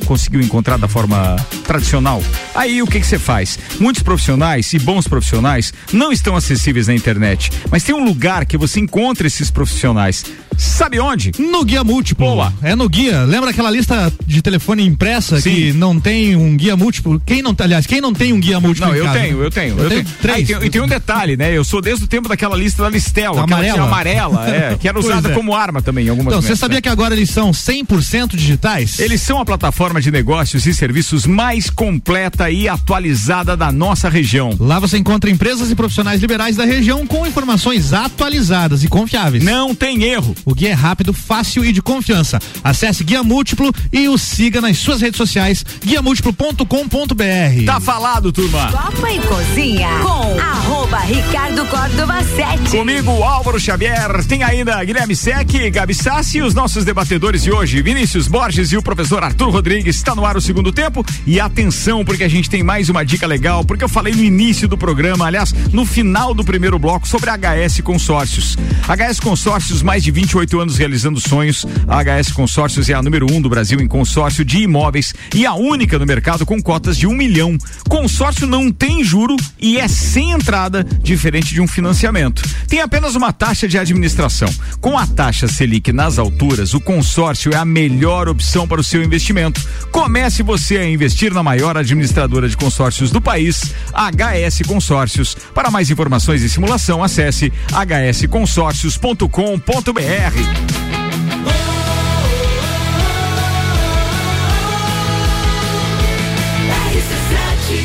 conseguiu 0.05 0.41
encontrar 0.41 0.78
da 0.78 0.88
forma 0.88 1.38
tradicional. 1.63 2.22
Aí 2.53 2.82
o 2.82 2.88
que 2.88 3.01
você 3.01 3.18
faz? 3.18 3.57
Muitos 3.80 4.03
profissionais 4.03 4.74
e 4.74 4.80
bons 4.80 5.07
profissionais 5.07 5.74
não 5.93 6.11
estão 6.11 6.36
acessíveis 6.36 6.88
na 6.88 6.93
internet, 6.93 7.49
mas 7.72 7.84
tem 7.84 7.95
um 7.95 8.03
lugar 8.03 8.45
que 8.45 8.57
você 8.57 8.82
encontra 8.82 9.28
esses 9.28 9.49
profissionais. 9.49 10.26
Sabe 10.58 10.99
onde? 10.99 11.32
No 11.38 11.64
guia 11.64 11.84
múltiplo. 11.84 12.26
Boa. 12.26 12.53
É 12.62 12.76
no 12.76 12.88
guia. 12.89 13.24
Lembra 13.24 13.49
aquela 13.49 13.72
lista 13.72 14.12
de 14.26 14.41
telefone 14.41 14.86
impressa 14.86 15.39
Sim. 15.39 15.49
que 15.49 15.74
não 15.74 15.99
tem 15.99 16.36
um 16.36 16.56
guia 16.56 16.76
múltiplo? 16.76 17.22
Quem 17.26 17.41
não, 17.41 17.56
aliás, 17.60 17.86
quem 17.86 18.01
não 18.01 18.14
tem 18.14 18.34
um 18.34 18.39
guia 18.39 18.60
múltiplo 18.60 18.89
Não, 18.89 18.95
eu 18.95 19.06
casa? 19.06 19.20
tenho, 19.20 19.41
eu 19.41 19.51
tenho. 19.51 19.80
Eu, 19.80 19.89
tenho. 19.89 20.06
três. 20.22 20.38
Ah, 20.38 20.53
e, 20.53 20.60
tem, 20.60 20.72
tem 20.72 20.82
um 20.82 20.88
detalhe, 20.88 21.38
né? 21.38 21.56
Eu 21.56 21.64
sou 21.64 21.82
desde 21.82 22.06
o 22.06 22.08
tempo 22.08 22.28
daquela 22.28 22.56
lista 22.56 22.84
da 22.84 22.91
tinha 22.99 23.30
Amarela? 23.30 23.84
amarela, 23.84 24.49
é, 24.49 24.76
que 24.80 24.88
era 24.88 24.99
usada 24.99 25.30
é. 25.30 25.34
como 25.34 25.56
arma 25.56 25.82
também 25.82 26.06
em 26.06 26.10
algumas 26.10 26.34
Então, 26.34 26.41
você 26.41 26.56
sabia 26.56 26.78
né? 26.78 26.82
que 26.82 26.89
agora 26.89 27.16
eles 27.16 27.30
são 27.30 27.51
100% 27.51 28.36
digitais? 28.36 28.99
Eles 28.99 29.22
são 29.22 29.39
a 29.39 29.45
plataforma 29.45 30.01
de 30.01 30.12
negócios 30.12 30.66
e 30.66 30.74
serviços 30.74 31.26
mais 31.26 31.70
completa 31.70 32.49
e 32.49 32.68
atualizada 32.68 33.56
da 33.56 33.72
nossa 33.72 34.10
região. 34.10 34.56
Lá 34.60 34.80
você 34.80 34.97
encontra 34.97 35.30
empresas 35.30 35.72
e 35.72 35.76
profissionais 35.76 36.22
liberais 36.22 36.56
da 36.56 36.66
região 36.66 37.06
com 37.06 37.26
informações 37.26 37.93
atualizadas 37.93 38.84
e 38.84 38.88
confiáveis. 38.88 39.43
Não 39.43 39.74
tem 39.74 40.03
erro. 40.03 40.36
O 40.46 40.54
guia 40.54 40.70
é 40.70 40.74
rápido, 40.74 41.12
fácil 41.12 41.66
e 41.66 41.72
de 41.72 41.82
confiança. 41.82 42.39
Acesse 42.64 43.04
Guia 43.04 43.24
Múltiplo 43.24 43.74
e 43.91 44.08
o 44.08 44.18
siga 44.18 44.62
nas 44.62 44.78
suas 44.78 45.02
redes 45.02 45.18
sociais, 45.18 45.66
guiamúltiplo.com.br. 45.84 47.66
Tá 47.66 47.80
falado, 47.80 48.32
turma. 48.32 48.72
Copa 48.72 49.12
e 49.12 49.20
Cozinha 49.22 49.89
com 50.04 50.39
arroba 50.39 51.00
Ricardo 51.00 51.66
Córdova 51.66 52.24
7. 52.24 52.78
Comigo, 52.78 53.12
Álvaro 53.24 53.60
Xavier, 53.60 54.24
tem 54.26 54.43
ainda 54.43 54.84
Guilherme 54.84 55.16
Sec, 55.16 55.50
Gabi 55.72 55.96
Sassi 55.96 56.38
e 56.38 56.41
os 56.43 56.54
nossos 56.54 56.86
debatedores 56.86 57.41
de 57.41 57.52
hoje, 57.52 57.82
Vinícius 57.82 58.28
Borges 58.28 58.72
e 58.72 58.78
o 58.78 58.84
professor 58.84 59.24
Arthur 59.24 59.50
Rodrigues. 59.50 59.96
Está 59.96 60.14
no 60.14 60.26
ar 60.26 60.38
o 60.38 60.41
segundo 60.41 60.72
tempo 60.72 61.04
e 61.26 61.39
atenção, 61.39 62.06
porque 62.06 62.24
a 62.24 62.30
gente 62.30 62.50
tem 62.50 62.62
mais 62.62 62.88
uma 62.88 63.04
dica 63.04 63.26
legal, 63.26 63.66
porque 63.66 63.84
eu 63.84 63.89
falei 63.89 64.14
no 64.14 64.24
início 64.24 64.68
do 64.68 64.78
programa, 64.78 65.26
aliás, 65.26 65.54
no 65.72 65.86
final 65.86 66.34
do 66.36 66.43
primeiro 66.43 66.78
bloco, 66.78 67.08
sobre 67.08 67.32
a 67.32 67.36
HS 67.36 67.82
Consórcios. 67.82 68.56
HS 68.88 69.20
Consórcios, 69.20 69.82
mais 69.82 70.04
de 70.04 70.12
28 70.36 70.60
anos 70.60 70.78
realizando 70.78 71.22
sonhos. 71.22 71.66
A 71.88 72.04
HS 72.04 72.34
Consórcios 72.34 72.90
é 72.90 72.94
a 72.94 73.02
número 73.02 73.26
um 73.32 73.42
do 73.42 73.48
Brasil 73.48 73.80
em 73.80 73.88
consórcio 73.88 74.44
de 74.44 74.58
imóveis 74.60 75.14
e 75.34 75.46
a 75.46 75.54
única 75.54 75.98
no 75.98 76.06
mercado 76.06 76.46
com 76.46 76.62
cotas 76.62 76.98
de 76.98 77.08
um 77.08 77.14
milhão. 77.14 77.58
Consórcio 77.88 78.46
não 78.46 78.70
tem 78.70 79.02
juro 79.02 79.38
e 79.58 79.78
é 79.78 79.88
sem 79.88 80.32
entrada, 80.32 80.84
diferente 80.84 81.54
de 81.54 81.62
um 81.62 81.68
financiamento. 81.68 82.44
Tem 82.68 82.82
apenas 82.82 83.16
uma 83.16 83.32
taxa 83.32 83.66
de 83.66 83.78
administração. 83.78 84.54
Com 84.82 84.98
a 84.98 85.08
taxa 85.08 85.48
Selic 85.48 85.94
nas 85.94 86.20
alturas, 86.20 86.74
o 86.74 86.82
consórcio 86.82 87.54
é 87.54 87.56
a 87.56 87.64
melhor 87.64 88.28
opção 88.28 88.68
para 88.68 88.82
o 88.82 88.84
seu 88.84 89.02
investimento. 89.02 89.66
Comece 89.90 90.44
você 90.44 90.76
a 90.78 90.86
investir 90.86 91.34
na 91.34 91.44
maior 91.44 91.78
administradora 91.78 92.50
de 92.50 92.58
consórcios 92.58 93.10
do 93.10 93.22
país, 93.22 93.74
HS 93.94 94.64
Consórcios. 94.68 95.34
Para 95.54 95.72
mais 95.72 95.90
informações 95.90 96.42
e 96.42 96.50
simulação, 96.50 97.02
acesse 97.02 97.54
hsconsórcios.com.br. 97.72 100.25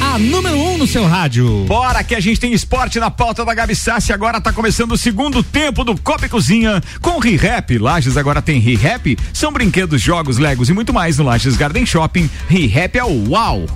A 0.00 0.18
número 0.18 0.56
um 0.56 0.78
no 0.78 0.86
seu 0.86 1.06
rádio. 1.06 1.64
Bora 1.66 2.02
que 2.02 2.14
a 2.14 2.20
gente 2.20 2.40
tem 2.40 2.52
esporte 2.52 2.98
na 2.98 3.10
pauta 3.10 3.44
da 3.44 3.54
Gabi 3.54 3.76
Sassi. 3.76 4.12
Agora 4.12 4.40
tá 4.40 4.52
começando 4.52 4.92
o 4.92 4.98
segundo 4.98 5.42
tempo 5.42 5.84
do 5.84 5.96
Copa 6.00 6.26
e 6.26 6.28
Cozinha 6.28 6.82
com 7.00 7.18
ReHap. 7.18 7.78
Lages 7.78 8.16
agora 8.16 8.42
tem 8.42 8.58
ReHap. 8.58 9.16
São 9.32 9.52
brinquedos, 9.52 10.00
jogos, 10.00 10.38
legos 10.38 10.68
e 10.68 10.72
muito 10.72 10.92
mais 10.92 11.18
no 11.18 11.24
Lages 11.24 11.56
Garden 11.56 11.84
Shopping. 11.84 12.28
ReHap 12.48 12.98
é 12.98 13.04
o 13.04 13.30
uau. 13.30 13.66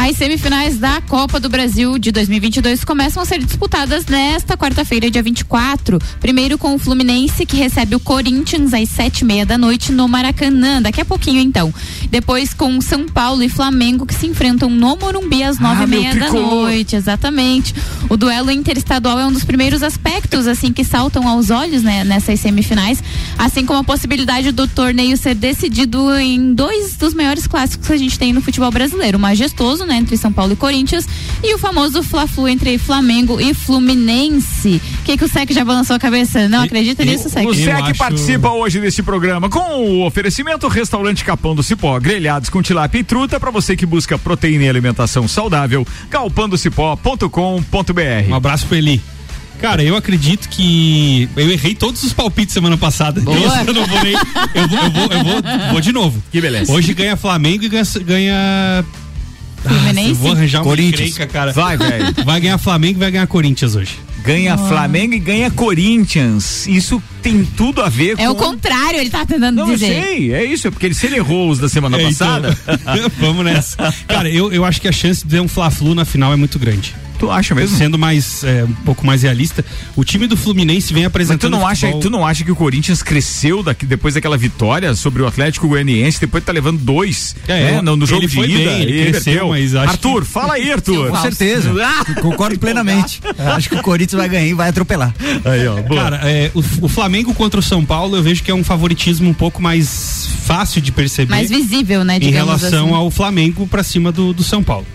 As 0.00 0.16
semifinais 0.16 0.78
da 0.78 1.00
Copa 1.00 1.40
do 1.40 1.48
Brasil 1.48 1.98
de 1.98 2.12
2022 2.12 2.84
começam 2.84 3.20
a 3.20 3.26
ser 3.26 3.40
disputadas 3.40 4.06
nesta 4.06 4.56
quarta-feira, 4.56 5.10
dia 5.10 5.20
24. 5.20 5.98
Primeiro 6.20 6.56
com 6.56 6.72
o 6.72 6.78
Fluminense, 6.78 7.44
que 7.44 7.56
recebe 7.56 7.96
o 7.96 8.00
Corinthians 8.00 8.72
às 8.72 8.88
sete 8.90 9.22
e 9.22 9.24
meia 9.24 9.44
da 9.44 9.58
noite 9.58 9.90
no 9.90 10.06
Maracanã. 10.06 10.80
Daqui 10.80 11.00
a 11.00 11.04
pouquinho, 11.04 11.40
então. 11.40 11.74
Depois 12.12 12.54
com 12.54 12.80
São 12.80 13.06
Paulo 13.06 13.42
e 13.42 13.48
Flamengo, 13.48 14.06
que 14.06 14.14
se 14.14 14.28
enfrentam 14.28 14.70
no 14.70 14.96
Morumbi 14.96 15.42
às 15.42 15.58
nove 15.58 15.82
Ah, 15.82 15.84
e 15.84 15.86
meia 15.88 16.14
da 16.14 16.30
noite. 16.30 16.94
Exatamente. 16.94 17.74
O 18.08 18.16
duelo 18.16 18.52
interestadual 18.52 19.18
é 19.18 19.26
um 19.26 19.32
dos 19.32 19.44
primeiros 19.44 19.82
aspectos, 19.82 20.46
assim, 20.46 20.72
que 20.72 20.84
saltam 20.84 21.26
aos 21.26 21.50
olhos, 21.50 21.82
né, 21.82 22.04
nessas 22.04 22.38
semifinais. 22.38 23.02
Assim 23.36 23.66
como 23.66 23.80
a 23.80 23.84
possibilidade 23.84 24.52
do 24.52 24.68
torneio 24.68 25.16
ser 25.16 25.34
decidido 25.34 26.16
em 26.16 26.54
dois 26.54 26.96
dos 26.96 27.14
maiores 27.14 27.48
clássicos 27.48 27.88
que 27.88 27.92
a 27.92 27.98
gente 27.98 28.16
tem 28.16 28.32
no 28.32 28.40
futebol 28.40 28.70
brasileiro. 28.70 29.18
O 29.18 29.20
majestoso, 29.20 29.87
né, 29.88 29.96
entre 29.96 30.16
São 30.16 30.32
Paulo 30.32 30.52
e 30.52 30.56
Corinthians, 30.56 31.06
e 31.42 31.54
o 31.54 31.58
famoso 31.58 32.02
Fla-Flu 32.02 32.48
entre 32.48 32.78
Flamengo 32.78 33.40
e 33.40 33.54
Fluminense. 33.54 34.80
O 35.00 35.04
que, 35.04 35.16
que 35.16 35.24
o 35.24 35.28
Sec 35.28 35.50
já 35.50 35.64
balançou 35.64 35.96
a 35.96 35.98
cabeça? 35.98 36.48
Não 36.48 36.62
acredita 36.62 37.04
nisso, 37.04 37.28
Sec? 37.28 37.46
O 37.46 37.54
SEC 37.54 37.96
participa 37.96 38.50
hoje 38.50 38.80
desse 38.80 39.02
programa 39.02 39.48
com 39.48 39.58
o 39.58 40.06
oferecimento 40.06 40.68
Restaurante 40.68 41.24
Capão 41.24 41.54
do 41.54 41.62
Cipó, 41.62 41.98
grelhados 41.98 42.50
com 42.50 42.62
tilápia 42.62 43.00
e 43.00 43.04
truta 43.04 43.40
para 43.40 43.50
você 43.50 43.74
que 43.74 43.86
busca 43.86 44.18
proteína 44.18 44.64
e 44.64 44.68
alimentação 44.68 45.26
saudável, 45.26 45.86
galpandocipó.com.br. 46.10 48.30
Um 48.30 48.34
abraço 48.34 48.66
pro 48.66 48.76
Eli. 48.76 49.00
Cara, 49.60 49.82
eu 49.82 49.96
acredito 49.96 50.48
que 50.48 51.28
eu 51.36 51.50
errei 51.50 51.74
todos 51.74 52.02
os 52.04 52.12
palpites 52.12 52.54
semana 52.54 52.76
passada. 52.76 53.20
Boa. 53.20 53.36
Então, 53.36 53.64
eu 53.66 53.74
não 53.74 53.86
vou 53.86 54.02
nem. 54.02 54.14
Eu 54.54 54.68
vou, 54.68 54.78
eu 54.78 54.90
vou, 54.90 55.02
eu 55.02 55.24
vou, 55.24 55.70
vou 55.72 55.80
de 55.80 55.92
novo. 55.92 56.22
Que 56.30 56.40
beleza. 56.40 56.72
Hoje 56.72 56.94
ganha 56.94 57.16
Flamengo 57.16 57.64
e 57.64 57.68
ganha. 57.68 57.84
ganha... 58.04 58.84
Fluminense? 59.62 60.08
eu 60.10 60.14
vou 60.14 60.32
arranjar 60.32 60.58
uma 60.58 60.64
Corinthians. 60.64 61.10
encrenca, 61.10 61.32
cara. 61.32 61.52
Vai, 61.52 61.76
velho. 61.76 62.14
Vai 62.24 62.40
ganhar 62.40 62.58
Flamengo 62.58 62.98
e 62.98 63.00
vai 63.00 63.10
ganhar 63.10 63.26
Corinthians 63.26 63.74
hoje. 63.74 63.98
Ganha 64.24 64.54
Ah. 64.54 64.58
Flamengo 64.58 65.14
e 65.14 65.18
ganha 65.18 65.50
Corinthians. 65.50 66.66
Isso 66.66 67.02
tem 67.22 67.44
tudo 67.56 67.82
a 67.82 67.88
ver 67.88 68.16
com. 68.16 68.22
É 68.22 68.28
o 68.30 68.34
contrário, 68.34 69.00
ele 69.00 69.10
tá 69.10 69.24
tentando 69.24 69.56
Não, 69.56 69.68
eu 69.68 69.74
dizer. 69.74 70.02
sei, 70.02 70.32
é 70.34 70.44
isso, 70.44 70.68
é 70.68 70.70
porque 70.70 70.86
ele, 70.86 70.94
se 70.94 71.06
ele 71.06 71.16
errou 71.16 71.48
os 71.50 71.58
da 71.58 71.68
semana 71.68 71.96
É, 71.96 72.02
então. 72.02 72.10
passada. 72.10 72.58
Vamos 73.18 73.44
nessa. 73.44 73.92
Cara, 74.06 74.28
eu, 74.28 74.52
eu 74.52 74.64
acho 74.64 74.80
que 74.80 74.88
a 74.88 74.92
chance 74.92 75.24
de 75.24 75.30
ter 75.30 75.40
um 75.40 75.48
Fla-Flu 75.48 75.94
na 75.94 76.04
final 76.04 76.32
é 76.32 76.36
muito 76.36 76.58
grande. 76.58 76.94
Tu 77.18 77.30
acha 77.30 77.54
mesmo? 77.54 77.76
Sendo 77.76 77.98
mais, 77.98 78.44
é, 78.44 78.64
um 78.64 78.72
pouco 78.84 79.04
mais 79.06 79.22
realista, 79.22 79.64
o 79.96 80.04
time 80.04 80.26
do 80.26 80.36
Fluminense 80.36 80.92
vem 80.92 81.02
Mas 81.02 81.08
apresentando. 81.08 81.40
tu 81.40 81.50
não, 81.50 81.66
acha, 81.66 81.86
futebol- 81.86 82.00
tu 82.00 82.10
não 82.10 82.26
acha 82.26 82.44
que 82.44 82.52
o 82.52 82.56
Corinthians 82.56 83.02
cresceu 83.02 83.62
daqui, 83.62 83.84
depois 83.86 84.14
daquela 84.14 84.36
vitória 84.36 84.94
sobre 84.94 85.22
o 85.22 85.26
Atlético 85.26 85.66
Goianiense, 85.68 86.20
depois 86.20 86.44
tá 86.44 86.52
levando 86.52 86.78
dois 86.78 87.34
É, 87.48 87.72
né, 87.72 87.80
no, 87.82 87.96
no 87.96 88.06
jogo 88.06 88.20
ele 88.22 88.28
de 88.28 88.34
foi 88.34 88.50
ida? 88.50 88.70
bem, 88.70 88.82
ele 88.82 89.02
e 89.02 89.10
cresceu, 89.10 89.48
mas 89.48 89.74
Arthur, 89.74 90.22
que- 90.22 90.28
fala 90.28 90.54
aí, 90.54 90.70
Arthur. 90.72 91.10
Com 91.10 91.16
certeza. 91.22 91.72
Concordo 92.22 92.58
plenamente. 92.58 93.20
Acho 93.38 93.68
que 93.68 93.74
o 93.76 93.82
Corinthians 93.82 94.18
vai 94.18 94.28
ganhar 94.28 94.46
e 94.46 94.54
vai 94.54 94.68
atropelar. 94.68 95.14
Aí, 95.44 95.66
ó. 95.66 95.82
Cara, 95.94 96.20
é, 96.24 96.50
o, 96.54 96.60
o 96.82 96.88
Flamengo 96.88 97.34
contra 97.34 97.58
o 97.58 97.62
São 97.62 97.84
Paulo 97.84 98.16
eu 98.16 98.22
vejo 98.22 98.42
que 98.42 98.50
é 98.50 98.54
um 98.54 98.64
favoritismo 98.64 99.28
um 99.28 99.34
pouco 99.34 99.60
mais 99.60 100.28
fácil 100.44 100.80
de 100.80 100.92
perceber. 100.92 101.30
Mais 101.30 101.48
visível, 101.50 102.04
né? 102.04 102.18
em 102.20 102.30
relação 102.30 102.86
assim. 102.86 102.94
ao 102.94 103.10
Flamengo 103.10 103.66
para 103.66 103.82
cima 103.82 104.12
do, 104.12 104.32
do 104.32 104.42
São 104.44 104.62
Paulo. 104.62 104.86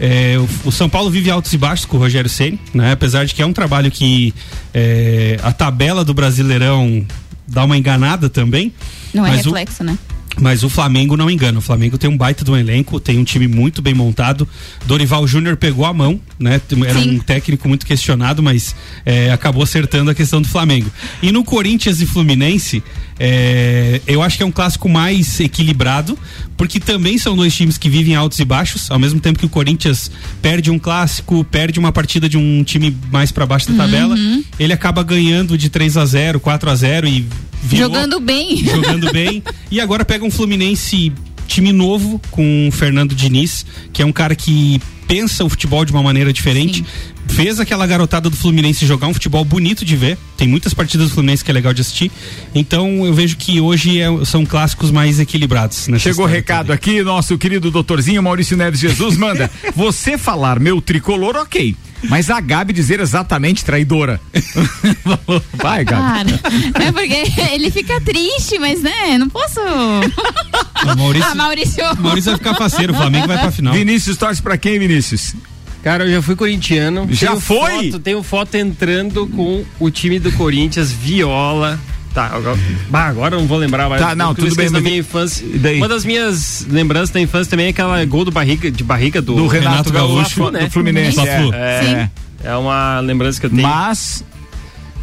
É, 0.00 0.36
o, 0.38 0.68
o 0.68 0.72
São 0.72 0.88
Paulo 0.88 1.10
vive 1.10 1.30
altos 1.30 1.52
e 1.52 1.58
baixos 1.58 1.84
com 1.84 1.96
o 1.98 2.00
Rogério 2.00 2.30
Ceni, 2.30 2.58
né? 2.72 2.92
Apesar 2.92 3.26
de 3.26 3.34
que 3.34 3.42
é 3.42 3.46
um 3.46 3.52
trabalho 3.52 3.90
que 3.90 4.32
é, 4.72 5.38
a 5.42 5.52
tabela 5.52 6.02
do 6.04 6.14
Brasileirão 6.14 7.04
dá 7.46 7.64
uma 7.64 7.76
enganada 7.76 8.30
também. 8.30 8.72
Não 9.12 9.26
é 9.26 9.30
mas 9.32 9.44
o- 9.44 9.50
reflexo, 9.50 9.84
né? 9.84 9.98
Mas 10.38 10.62
o 10.62 10.68
Flamengo 10.68 11.16
não 11.16 11.30
engana. 11.30 11.58
O 11.58 11.62
Flamengo 11.62 11.98
tem 11.98 12.08
um 12.08 12.16
baita 12.16 12.44
de 12.44 12.50
um 12.50 12.56
elenco, 12.56 13.00
tem 13.00 13.18
um 13.18 13.24
time 13.24 13.46
muito 13.48 13.82
bem 13.82 13.92
montado. 13.94 14.48
Dorival 14.86 15.26
Júnior 15.26 15.56
pegou 15.56 15.84
a 15.84 15.92
mão, 15.92 16.20
né? 16.38 16.60
Era 16.86 17.00
Sim. 17.02 17.16
um 17.16 17.18
técnico 17.18 17.68
muito 17.68 17.84
questionado, 17.84 18.42
mas 18.42 18.74
é, 19.04 19.30
acabou 19.32 19.62
acertando 19.62 20.10
a 20.10 20.14
questão 20.14 20.40
do 20.40 20.48
Flamengo. 20.48 20.90
E 21.22 21.30
no 21.32 21.44
Corinthians 21.44 22.00
e 22.00 22.06
Fluminense, 22.06 22.82
é, 23.18 24.00
eu 24.06 24.22
acho 24.22 24.36
que 24.36 24.42
é 24.42 24.46
um 24.46 24.50
clássico 24.52 24.88
mais 24.88 25.38
equilibrado, 25.40 26.18
porque 26.56 26.80
também 26.80 27.18
são 27.18 27.36
dois 27.36 27.54
times 27.54 27.76
que 27.76 27.90
vivem 27.90 28.14
altos 28.14 28.38
e 28.38 28.44
baixos, 28.44 28.90
ao 28.90 28.98
mesmo 28.98 29.20
tempo 29.20 29.38
que 29.38 29.46
o 29.46 29.48
Corinthians 29.48 30.10
perde 30.40 30.70
um 30.70 30.78
clássico, 30.78 31.44
perde 31.44 31.78
uma 31.78 31.92
partida 31.92 32.28
de 32.28 32.38
um 32.38 32.62
time 32.64 32.96
mais 33.12 33.30
para 33.30 33.44
baixo 33.44 33.70
da 33.72 33.84
tabela, 33.84 34.14
Uhum. 34.14 34.42
ele 34.58 34.72
acaba 34.72 35.02
ganhando 35.02 35.58
de 35.58 35.68
3 35.68 35.96
a 35.96 36.06
0 36.06 36.40
4 36.40 36.70
a 36.70 36.74
0 36.74 37.06
e 37.08 37.26
Jogando 37.68 38.20
bem. 38.20 38.56
jogando 38.64 39.12
bem. 39.12 39.42
E 39.70 39.80
agora 39.80 40.04
pega 40.04 40.24
um 40.24 40.30
Fluminense 40.30 41.12
time 41.46 41.72
novo 41.72 42.20
com 42.30 42.68
o 42.68 42.72
Fernando 42.72 43.14
Diniz, 43.14 43.66
que 43.92 44.02
é 44.02 44.06
um 44.06 44.12
cara 44.12 44.34
que 44.36 44.80
pensa 45.08 45.44
o 45.44 45.48
futebol 45.48 45.84
de 45.84 45.90
uma 45.90 46.02
maneira 46.02 46.32
diferente. 46.32 46.84
Fez 47.28 47.58
aquela 47.58 47.86
garotada 47.86 48.30
do 48.30 48.36
Fluminense 48.36 48.86
jogar 48.86 49.08
um 49.08 49.14
futebol 49.14 49.44
bonito 49.44 49.84
de 49.84 49.96
ver. 49.96 50.16
Tem 50.36 50.46
muitas 50.46 50.72
partidas 50.72 51.08
do 51.08 51.14
Fluminense 51.14 51.44
que 51.44 51.50
é 51.50 51.54
legal 51.54 51.72
de 51.74 51.80
assistir. 51.80 52.10
Então 52.54 53.04
eu 53.04 53.12
vejo 53.12 53.36
que 53.36 53.60
hoje 53.60 54.00
é- 54.00 54.24
são 54.24 54.46
clássicos 54.46 54.90
mais 54.92 55.18
equilibrados. 55.18 55.88
Chegou 55.98 56.24
o 56.24 56.28
recado 56.28 56.72
aqui, 56.72 57.02
nosso 57.02 57.36
querido 57.38 57.70
doutorzinho 57.70 58.22
Maurício 58.22 58.56
Neves 58.56 58.80
Jesus 58.80 59.16
manda. 59.16 59.50
Você 59.74 60.16
falar 60.16 60.60
meu 60.60 60.80
tricolor, 60.80 61.36
ok. 61.36 61.74
Mas 62.08 62.30
a 62.30 62.40
Gabi 62.40 62.72
dizer 62.72 63.00
exatamente 63.00 63.64
traidora. 63.64 64.20
Vai, 65.54 65.84
Gabi. 65.84 66.38
Cara, 66.38 66.86
é 66.86 66.92
porque 66.92 67.32
ele 67.52 67.70
fica 67.70 68.00
triste, 68.00 68.58
mas 68.58 68.82
né, 68.82 69.18
não 69.18 69.28
posso. 69.28 69.60
O 69.60 70.96
Maurício, 70.96 71.28
Ah, 71.30 71.34
Maurício. 71.34 71.84
Maurício 71.98 72.30
vai 72.30 72.38
ficar 72.38 72.54
faceiro, 72.54 72.92
o 72.92 72.96
Flamengo 72.96 73.26
vai 73.26 73.38
pra 73.38 73.50
final. 73.52 73.74
Vinícius 73.74 74.16
torce 74.16 74.40
pra 74.40 74.56
quem, 74.56 74.78
Vinícius? 74.78 75.34
Cara, 75.82 76.04
eu 76.04 76.12
já 76.12 76.22
fui 76.22 76.36
corintiano. 76.36 77.06
Já 77.10 77.28
Tenho 77.28 77.40
foi? 77.40 77.84
Foto, 77.86 77.98
tenho 78.00 78.22
foto 78.22 78.54
entrando 78.56 79.26
com 79.28 79.64
o 79.78 79.90
time 79.90 80.18
do 80.18 80.30
Corinthians, 80.32 80.92
Viola. 80.92 81.78
Tá, 82.12 82.26
agora, 82.32 82.58
bah, 82.88 83.06
agora 83.06 83.36
eu 83.36 83.40
não 83.40 83.46
vou 83.46 83.56
lembrar 83.56 83.88
mais. 83.88 84.02
Tá, 84.02 84.14
não, 84.16 84.34
tudo 84.34 84.54
bem, 84.56 84.70
Da 84.70 84.80
minha 84.80 84.98
infância. 84.98 85.46
daí? 85.54 85.76
Uma 85.78 85.88
das 85.88 86.04
minhas 86.04 86.66
lembranças 86.68 87.10
da 87.10 87.20
infância 87.20 87.48
também 87.50 87.66
é 87.66 87.68
aquela 87.68 88.04
gol 88.04 88.24
do 88.24 88.32
barriga, 88.32 88.68
de 88.70 88.82
barriga 88.82 89.22
do, 89.22 89.34
Do 89.36 89.46
Renato 89.46 89.92
Gaúcho, 89.92 90.30
Fla-Flu, 90.34 90.58
do 90.60 90.70
Fluminense, 90.70 91.20
é. 91.20 91.48
É, 91.54 92.08
é 92.44 92.56
uma 92.56 92.98
lembrança 93.00 93.38
que 93.38 93.46
eu 93.46 93.50
tenho. 93.50 93.62
Mas. 93.62 94.24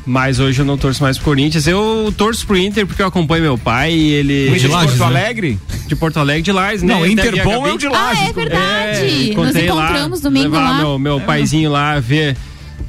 Mas 0.06 0.40
hoje 0.40 0.62
eu 0.62 0.66
não 0.66 0.78
torço 0.78 1.04
mais 1.04 1.18
pro 1.18 1.26
Corinthians. 1.26 1.68
Eu 1.68 2.14
torço 2.16 2.48
pro 2.48 2.56
Inter 2.58 2.88
porque 2.88 3.02
eu 3.02 3.08
acompanho 3.08 3.44
meu 3.44 3.58
pai 3.58 3.92
e 3.92 4.12
ele. 4.14 4.50
O 4.50 4.56
Inter 4.56 4.70
de 4.70 4.70
Porto 4.70 5.04
Alegre? 5.04 5.60
De 5.86 5.96
Porto 5.98 6.18
Alegre 6.18 6.42
de 6.44 6.52
Lages, 6.54 6.82
né? 6.84 6.94
Não, 6.94 7.06
Inter 7.06 7.44
bom 7.44 7.68
é 7.68 7.74
o 7.74 7.78
de 7.78 7.88
Ah, 7.88 7.92
Lages. 7.92 8.30
é 8.30 8.34
verdade. 8.34 9.00
É, 9.00 9.26
Nos 9.26 9.36
contei 9.36 9.70
lá, 9.70 9.84
encontramos 9.86 10.22
domingo 10.22 10.46
levar 10.56 10.70
lá. 10.72 10.78
Meu, 10.78 10.98
meu 10.98 11.20
paizinho 11.20 11.70
lá 11.72 12.00
ver. 12.00 12.38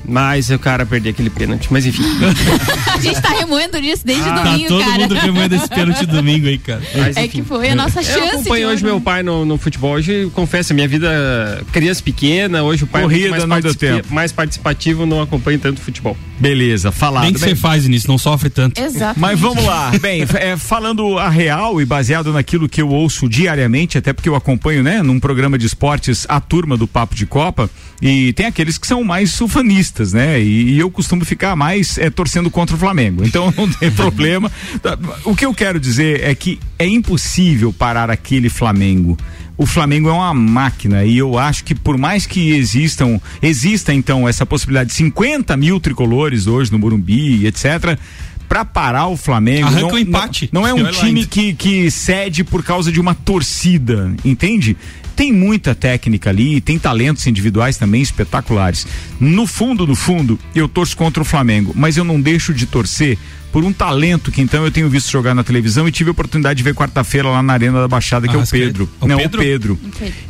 Mas 0.09 0.48
o 0.50 0.59
cara 0.59 0.86
perdeu 0.86 1.11
aquele 1.11 1.28
pênalti. 1.30 1.68
Mas 1.70 1.84
enfim. 1.86 2.02
A 2.92 2.98
gente 3.00 3.20
tá 3.20 3.28
remoendo 3.28 3.80
disso 3.80 4.04
desde 4.04 4.24
Tá 4.24 4.42
domingo, 4.42 4.68
todo 4.68 4.84
cara. 4.84 4.98
mundo 4.98 5.14
remoendo 5.14 5.54
esse 5.54 5.68
pênalti 5.68 6.06
domingo 6.06 6.46
aí, 6.48 6.59
cara. 6.59 6.82
Mas, 6.96 7.16
É 7.16 7.24
enfim. 7.26 7.42
que 7.42 7.48
foi 7.48 7.68
a 7.68 7.74
nossa 7.74 8.02
chance. 8.02 8.18
Eu 8.18 8.26
acompanho 8.26 8.68
hoje 8.70 8.82
meu 8.82 9.00
pai 9.00 9.22
no, 9.22 9.44
no 9.44 9.59
futebol. 9.59 9.92
Hoje, 9.92 10.30
confesso, 10.34 10.72
minha 10.74 10.88
vida 10.88 11.62
criança 11.72 12.02
pequena, 12.02 12.62
hoje 12.62 12.84
o 12.84 12.86
pai 12.86 13.02
Corrida, 13.02 13.26
é 13.26 13.30
muito 13.30 13.40
não 13.42 13.48
mais, 13.48 13.64
participa- 13.64 13.94
tempo. 13.96 14.14
mais 14.14 14.32
participativo, 14.32 15.06
não 15.06 15.20
acompanho 15.22 15.59
tanto 15.59 15.80
futebol. 15.80 16.16
Beleza, 16.38 16.90
falado. 16.90 17.24
Bem 17.24 17.32
que 17.32 17.40
você 17.40 17.54
faz 17.54 17.86
nisso, 17.86 18.09
não 18.09 18.18
sofre 18.18 18.48
tanto. 18.50 18.80
Exato. 18.80 19.18
Mas 19.20 19.38
vamos 19.38 19.64
lá. 19.64 19.92
Bem, 20.00 20.24
é, 20.34 20.56
falando 20.56 21.18
a 21.18 21.28
real 21.28 21.80
e 21.80 21.84
baseado 21.84 22.32
naquilo 22.32 22.68
que 22.68 22.80
eu 22.80 22.88
ouço 22.88 23.28
diariamente, 23.28 23.98
até 23.98 24.12
porque 24.12 24.28
eu 24.28 24.34
acompanho, 24.34 24.82
né, 24.82 25.02
num 25.02 25.20
programa 25.20 25.59
de 25.59 25.66
esportes, 25.66 26.24
a 26.28 26.40
turma 26.40 26.76
do 26.76 26.86
Papo 26.86 27.14
de 27.14 27.26
Copa, 27.26 27.68
e 28.01 28.32
tem 28.32 28.46
aqueles 28.46 28.78
que 28.78 28.86
são 28.86 29.03
mais 29.03 29.30
sufanistas, 29.32 30.12
né? 30.12 30.40
E, 30.40 30.74
e 30.74 30.78
eu 30.78 30.90
costumo 30.90 31.24
ficar 31.24 31.57
mais 31.57 31.99
é, 31.99 32.09
torcendo 32.09 32.51
contra 32.51 32.76
o 32.76 32.78
Flamengo. 32.78 33.24
Então 33.24 33.53
não 33.57 33.68
tem 33.68 33.90
problema. 33.90 34.51
O 35.24 35.34
que 35.34 35.44
eu 35.44 35.53
quero 35.53 35.80
dizer 35.80 36.22
é 36.22 36.34
que 36.34 36.61
é 36.78 36.86
impossível 36.86 37.72
parar 37.72 38.11
aquele 38.11 38.49
Flamengo. 38.49 39.16
O 39.57 39.66
Flamengo 39.66 40.09
é 40.09 40.12
uma 40.12 40.32
máquina 40.32 41.05
e 41.05 41.18
eu 41.18 41.36
acho 41.36 41.64
que 41.64 41.74
por 41.74 41.99
mais 41.99 42.24
que 42.24 42.53
existam, 42.53 43.20
exista 43.42 43.92
então 43.92 44.28
essa 44.28 44.46
possibilidade 44.46 44.90
de 44.90 44.94
50 44.94 45.57
mil 45.57 45.80
tricolores 45.80 46.46
hoje 46.46 46.70
no 46.70 46.78
Morumbi, 46.78 47.44
etc. 47.44 47.99
Pra 48.49 48.64
parar 48.64 49.09
o 49.09 49.16
Flamengo. 49.16 49.66
Arranca 49.66 49.82
não, 49.82 49.94
o 49.94 49.99
empate. 49.99 50.49
Não, 50.53 50.61
não 50.61 50.68
é 50.68 50.72
um 50.72 50.90
time 50.92 51.26
que, 51.26 51.53
que 51.55 51.90
cede 51.90 52.44
por 52.44 52.62
causa 52.62 52.92
de 52.92 53.01
uma 53.01 53.14
torcida, 53.14 54.14
entende? 54.24 54.76
Tem 55.19 55.33
muita 55.33 55.75
técnica 55.75 56.31
ali, 56.31 56.61
tem 56.61 56.79
talentos 56.79 57.27
individuais 57.27 57.77
também 57.77 58.01
espetaculares. 58.01 58.87
No 59.19 59.49
fundo, 59.49 59.85
no 59.85 59.97
fundo, 59.97 60.39
eu 60.55 60.69
torço 60.69 60.97
contra 60.97 61.21
o 61.21 61.27
Flamengo, 61.27 61.73
mas 61.75 61.97
eu 61.97 62.05
não 62.05 62.21
deixo 62.21 62.55
de 62.55 62.66
torcer 62.66 63.19
por 63.59 63.64
um 63.64 63.72
talento 63.72 64.30
que 64.30 64.40
então 64.40 64.64
eu 64.64 64.70
tenho 64.70 64.88
visto 64.88 65.11
jogar 65.11 65.34
na 65.34 65.42
televisão 65.42 65.88
e 65.88 65.90
tive 65.90 66.11
a 66.11 66.12
oportunidade 66.12 66.59
de 66.59 66.62
ver 66.62 66.76
quarta-feira 66.76 67.28
lá 67.28 67.42
na 67.42 67.54
Arena 67.54 67.80
da 67.80 67.88
Baixada, 67.88 68.28
que 68.28 68.36
é 68.36 68.38
o. 68.38 68.46
Pedro. 68.46 68.88
O 69.00 69.09
não, 69.09 69.16
Pedro? 69.16 69.40
o 69.40 69.44
Pedro. 69.44 69.78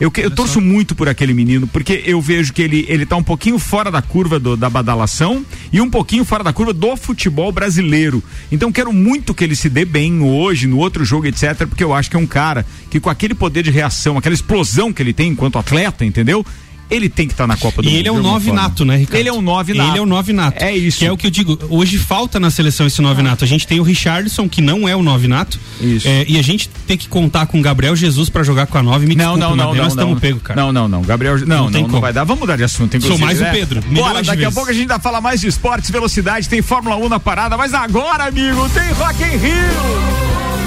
Eu, 0.00 0.10
que- 0.10 0.22
eu 0.22 0.30
torço 0.30 0.62
muito 0.62 0.94
por 0.94 1.10
aquele 1.10 1.34
menino, 1.34 1.66
porque 1.66 2.02
eu 2.06 2.22
vejo 2.22 2.54
que 2.54 2.62
ele, 2.62 2.86
ele 2.88 3.04
tá 3.04 3.16
um 3.16 3.22
pouquinho 3.22 3.58
fora 3.58 3.90
da 3.90 4.00
curva 4.00 4.38
do- 4.40 4.56
da 4.56 4.70
badalação 4.70 5.44
e 5.70 5.78
um 5.78 5.90
pouquinho 5.90 6.24
fora 6.24 6.42
da 6.42 6.54
curva 6.54 6.72
do 6.72 6.96
futebol 6.96 7.52
brasileiro. 7.52 8.24
Então 8.50 8.72
quero 8.72 8.94
muito 8.94 9.34
que 9.34 9.44
ele 9.44 9.54
se 9.54 9.68
dê 9.68 9.84
bem 9.84 10.22
hoje, 10.22 10.66
no 10.66 10.78
outro 10.78 11.04
jogo, 11.04 11.26
etc., 11.26 11.66
porque 11.68 11.84
eu 11.84 11.92
acho 11.92 12.08
que 12.08 12.16
é 12.16 12.18
um 12.18 12.26
cara 12.26 12.64
que 12.90 12.98
com 12.98 13.10
aquele 13.10 13.34
poder 13.34 13.62
de 13.62 13.70
reação, 13.70 14.16
aquela 14.16 14.34
explosão 14.34 14.90
que 14.90 15.02
ele 15.02 15.12
tem 15.12 15.28
enquanto 15.32 15.58
atleta, 15.58 16.02
entendeu? 16.02 16.46
Ele 16.91 17.09
tem 17.09 17.26
que 17.26 17.34
estar 17.34 17.47
na 17.47 17.57
Copa 17.57 17.82
do 17.82 17.89
E 17.89 17.91
Mundo. 17.93 17.99
ele 17.99 18.09
é 18.09 18.12
um 18.12 18.20
nove 18.22 18.51
nato, 18.53 18.84
né, 18.84 18.97
Ricardo? 18.97 19.20
Ele 19.20 19.28
é 19.28 19.32
um 19.32 19.43
nove 19.43 19.74
nato. 19.74 19.91
Ele 19.91 19.99
é 19.99 20.01
o 20.01 20.07
nove 20.07 20.32
nato. 20.32 20.62
É 20.62 20.76
isso. 20.76 20.99
Que 20.99 21.07
é 21.07 21.12
o 21.12 21.16
que 21.16 21.26
eu 21.26 21.30
digo. 21.30 21.59
Hoje 21.68 21.99
falta 21.99 22.41
na 22.41 22.51
seleção 22.51 22.86
esse 22.86 23.01
nove 23.03 23.22
nato. 23.22 23.45
A 23.45 23.47
gente 23.47 23.66
tem 23.66 23.78
o 23.78 23.82
Richardson, 23.82 24.49
que 24.49 24.61
não 24.62 24.89
é 24.89 24.97
o 24.97 25.03
nove 25.03 25.28
nato. 25.28 25.59
Isso. 25.80 26.09
É, 26.09 26.24
e 26.28 26.39
a 26.39 26.43
gente 26.43 26.68
tem 26.86 26.97
que 26.97 27.09
contar 27.09 27.47
com 27.47 27.59
o 27.59 27.62
Gabriel 27.62 27.95
Jesus 27.95 28.28
pra 28.28 28.43
jogar 28.43 28.66
com 28.66 28.78
a 28.78 28.82
nove. 28.82 29.07
Me 29.07 29.14
Não, 29.14 29.34
desculpa, 29.34 29.49
não, 29.49 29.57
não, 29.57 29.74
não, 29.74 29.82
nós 29.82 29.93
estamos 29.93 30.18
pego, 30.20 30.41
cara. 30.41 30.61
Não, 30.61 30.72
não, 30.72 30.89
não. 30.89 31.03
Gabriel, 31.03 31.39
não, 31.41 31.47
Não 31.47 31.64
não, 31.64 31.72
tem 31.72 31.82
não, 31.82 31.91
como. 31.91 32.01
vai 32.01 32.12
dar. 32.12 32.24
Vamos 32.24 32.41
mudar 32.41 32.57
de 32.57 32.64
assunto, 32.64 33.01
Sou 33.03 33.18
mais 33.18 33.39
o 33.39 33.43
né? 33.45 33.51
Pedro, 33.53 33.82
Bora, 33.82 34.22
daqui 34.22 34.45
a 34.45 34.51
pouco 34.51 34.70
a 34.70 34.72
gente 34.72 34.82
ainda 34.82 34.99
fala 34.99 35.20
mais 35.20 35.41
de 35.41 35.47
esportes, 35.47 35.91
velocidade, 35.91 36.49
tem 36.49 36.62
Fórmula 36.62 36.97
1 36.97 37.09
na 37.09 37.20
parada, 37.20 37.57
mas 37.57 37.74
agora, 37.74 38.24
amigo, 38.24 38.68
tem 38.70 38.91
Rock 38.93 39.22
in 39.22 39.36
Rio. 39.36 40.57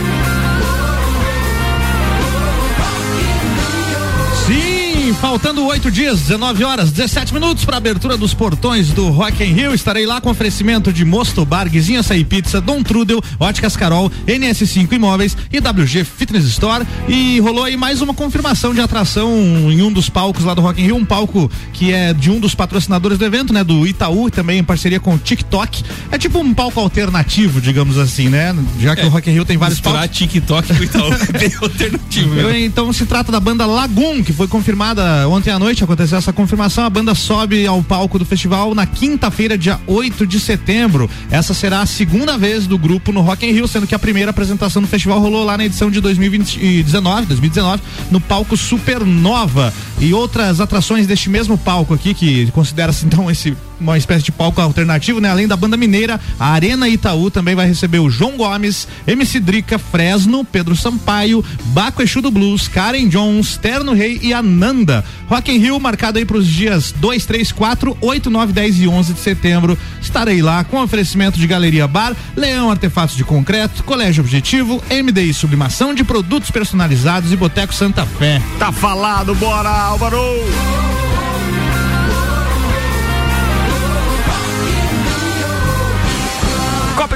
Faltando 5.19 5.65
oito 5.65 5.91
dias, 5.91 6.19
19 6.21 6.63
horas, 6.63 6.91
17 6.91 7.33
minutos 7.33 7.65
para 7.65 7.77
abertura 7.77 8.17
dos 8.17 8.33
portões 8.33 8.89
do 8.89 9.09
Rock 9.09 9.43
in 9.43 9.53
Rio. 9.53 9.73
Estarei 9.73 10.05
lá 10.05 10.21
com 10.21 10.29
oferecimento 10.29 10.91
de 10.91 11.03
Mosto 11.03 11.45
Bar, 11.45 11.69
Guizinho 11.69 11.99
Açaí 11.99 12.23
Pizza, 12.23 12.61
Dom 12.61 12.81
Trudel, 12.81 13.21
Óticas 13.39 13.75
Carol, 13.75 14.11
NS5 14.27 14.91
Imóveis 14.93 15.35
e 15.51 15.59
WG 15.59 16.03
Fitness 16.03 16.45
Store. 16.45 16.85
E 17.07 17.39
rolou 17.39 17.63
aí 17.63 17.75
mais 17.75 18.01
uma 18.01 18.13
confirmação 18.13 18.73
de 18.73 18.81
atração 18.81 19.31
em 19.71 19.81
um 19.81 19.91
dos 19.91 20.09
palcos 20.09 20.43
lá 20.43 20.53
do 20.53 20.61
Rock 20.61 20.81
in 20.81 20.85
Rio, 20.85 20.95
um 20.95 21.05
palco 21.05 21.51
que 21.73 21.91
é 21.91 22.13
de 22.13 22.29
um 22.29 22.39
dos 22.39 22.55
patrocinadores 22.55 23.17
do 23.17 23.25
evento, 23.25 23.53
né, 23.53 23.63
do 23.63 23.85
Itaú, 23.85 24.29
também 24.29 24.59
em 24.59 24.63
parceria 24.63 24.99
com 24.99 25.15
o 25.15 25.17
TikTok. 25.17 25.83
É 26.11 26.17
tipo 26.17 26.39
um 26.39 26.53
palco 26.53 26.79
alternativo, 26.79 27.59
digamos 27.59 27.97
assim, 27.97 28.29
né? 28.29 28.55
Já 28.79 28.95
que 28.95 29.05
o 29.05 29.09
Rock 29.09 29.29
in 29.29 29.33
Rio 29.33 29.45
tem 29.45 29.57
vários 29.57 29.79
palcos. 29.79 30.17
TikTok 30.17 30.75
com 30.75 30.83
Itaú 30.83 31.13
é 31.33 31.37
bem 31.37 31.51
alternativo. 31.61 32.35
Eu, 32.35 32.49
né? 32.49 32.61
então 32.61 32.91
se 32.93 33.05
trata 33.05 33.31
da 33.31 33.39
banda 33.39 33.65
Lagoon, 33.65 34.23
que 34.23 34.33
foi 34.33 34.47
confirmada 34.47 35.00
ontem 35.29 35.51
à 35.51 35.59
noite, 35.59 35.83
aconteceu 35.83 36.17
essa 36.17 36.33
confirmação. 36.33 36.83
A 36.83 36.89
banda 36.89 37.15
sobe 37.15 37.65
ao 37.65 37.81
palco 37.81 38.19
do 38.19 38.25
festival 38.25 38.73
na 38.75 38.85
quinta-feira, 38.85 39.57
dia 39.57 39.79
8 39.87 40.25
de 40.25 40.39
setembro. 40.39 41.09
Essa 41.29 41.53
será 41.53 41.81
a 41.81 41.85
segunda 41.85 42.37
vez 42.37 42.67
do 42.67 42.77
grupo 42.77 43.11
no 43.11 43.21
Rock 43.21 43.45
in 43.45 43.51
Rio, 43.51 43.67
sendo 43.67 43.87
que 43.87 43.95
a 43.95 43.99
primeira 43.99 44.31
apresentação 44.31 44.81
do 44.81 44.87
festival 44.87 45.19
rolou 45.19 45.43
lá 45.43 45.57
na 45.57 45.65
edição 45.65 45.89
de 45.89 45.99
2019, 46.01 47.25
2019, 47.27 47.81
no 48.09 48.19
palco 48.19 48.55
Supernova. 48.55 49.73
e 49.99 50.13
outras 50.13 50.59
atrações 50.59 51.05
deste 51.07 51.29
mesmo 51.29 51.57
palco 51.57 51.93
aqui, 51.93 52.13
que 52.13 52.49
considera-se 52.51 53.05
então 53.05 53.29
esse 53.29 53.55
uma 53.81 53.97
espécie 53.97 54.23
de 54.23 54.31
palco 54.31 54.61
alternativo, 54.61 55.19
né? 55.19 55.29
Além 55.29 55.47
da 55.47 55.57
banda 55.57 55.75
mineira, 55.75 56.19
a 56.39 56.51
Arena 56.51 56.87
Itaú 56.87 57.29
também 57.31 57.55
vai 57.55 57.67
receber 57.67 57.99
o 57.99 58.09
João 58.09 58.37
Gomes, 58.37 58.87
MC 59.07 59.39
Drica, 59.39 59.77
Fresno, 59.79 60.45
Pedro 60.45 60.75
Sampaio, 60.75 61.43
Baco 61.65 62.01
Exu 62.01 62.21
do 62.21 62.31
Blues, 62.31 62.67
Karen 62.67 63.07
Jones, 63.07 63.57
Terno 63.57 63.93
Rei 63.93 64.19
e 64.21 64.33
Ananda. 64.33 65.03
Rock 65.27 65.51
in 65.51 65.57
Rio 65.57 65.79
marcado 65.79 66.17
aí 66.17 66.25
para 66.25 66.37
os 66.37 66.47
dias 66.47 66.93
2, 66.97 67.25
3, 67.25 67.51
4, 67.51 67.97
8, 67.99 68.29
9, 68.29 68.53
10 68.53 68.79
e 68.79 68.87
11 68.87 69.13
de 69.13 69.19
setembro. 69.19 69.77
Estarei 70.01 70.41
lá 70.41 70.63
com 70.63 70.81
oferecimento 70.81 71.39
de 71.39 71.47
Galeria 71.47 71.87
Bar, 71.87 72.15
Leão 72.35 72.69
Artefatos 72.69 73.15
de 73.15 73.23
Concreto, 73.23 73.83
Colégio 73.83 74.23
Objetivo, 74.23 74.81
MDI 74.89 75.33
Sublimação 75.33 75.93
de 75.93 76.03
Produtos 76.03 76.51
Personalizados 76.51 77.31
e 77.31 77.35
Boteco 77.35 77.73
Santa 77.73 78.05
Fé. 78.05 78.41
Tá 78.59 78.71
falado, 78.71 79.33
bora, 79.35 79.69
Álvaro! 79.69 81.00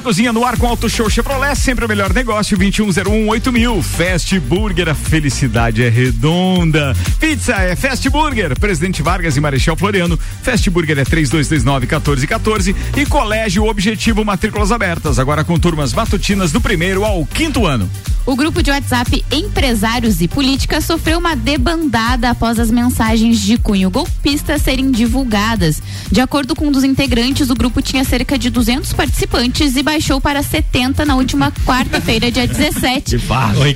Cozinha 0.06 0.32
no 0.32 0.45
ar 0.45 0.56
com 0.56 0.68
Auto 0.68 0.88
Show 0.88 1.10
Chevrolet, 1.10 1.56
sempre 1.56 1.84
o 1.84 1.88
melhor 1.88 2.14
negócio, 2.14 2.56
2101 2.56 3.51
mil. 3.51 3.82
Fast 3.82 4.39
Burger, 4.39 4.89
a 4.89 4.93
felicidade 4.93 5.84
é 5.84 5.89
redonda. 5.89 6.95
Pizza 7.20 7.56
é 7.56 7.76
Fast 7.76 8.08
Burger, 8.12 8.56
Presidente 8.60 9.01
Vargas 9.01 9.36
e 9.36 9.41
Marechal 9.41 9.76
Floriano. 9.76 10.16
Fast 10.43 10.70
Burger 10.70 10.99
é 10.99 11.03
3229 11.03 11.88
1414 11.88 12.76
e 12.95 13.06
Colégio 13.08 13.66
Objetivo 13.66 14.24
Matrículas 14.24 14.72
Abertas, 14.72 15.18
agora 15.18 15.43
com 15.43 15.58
turmas 15.58 15.91
matutinas 15.91 16.51
do 16.51 16.62
primeiro 16.62 17.03
ao 17.03 17.26
quinto 17.26 17.66
ano. 17.66 17.89
O 18.26 18.36
grupo 18.36 18.64
de 18.64 18.72
WhatsApp 18.72 19.24
Empresários 19.32 20.20
e 20.20 20.28
Política 20.28 20.82
sofreu 20.82 21.20
uma 21.20 21.36
debandada 21.36 22.32
após 22.32 22.60
as 22.60 22.72
mensagens 22.72 23.39
de 23.39 23.56
cunho 23.56 23.91
golpista 23.91 24.58
serem 24.58 24.89
divulgadas. 24.89 25.80
De 26.12 26.20
acordo 26.20 26.56
com 26.56 26.68
um 26.68 26.72
dos 26.72 26.84
integrantes, 26.84 27.51
o 27.51 27.53
grupo 27.53 27.84
tinha 27.84 28.03
cerca 28.03 28.36
de 28.36 28.49
200 28.49 28.93
participantes 28.93 29.76
e 29.76 29.84
baixou 29.95 30.19
para 30.19 30.43
70 30.43 31.05
na 31.05 31.15
última 31.15 31.53
quarta-feira, 31.65 32.29
dia 32.29 32.45
17. 32.45 33.17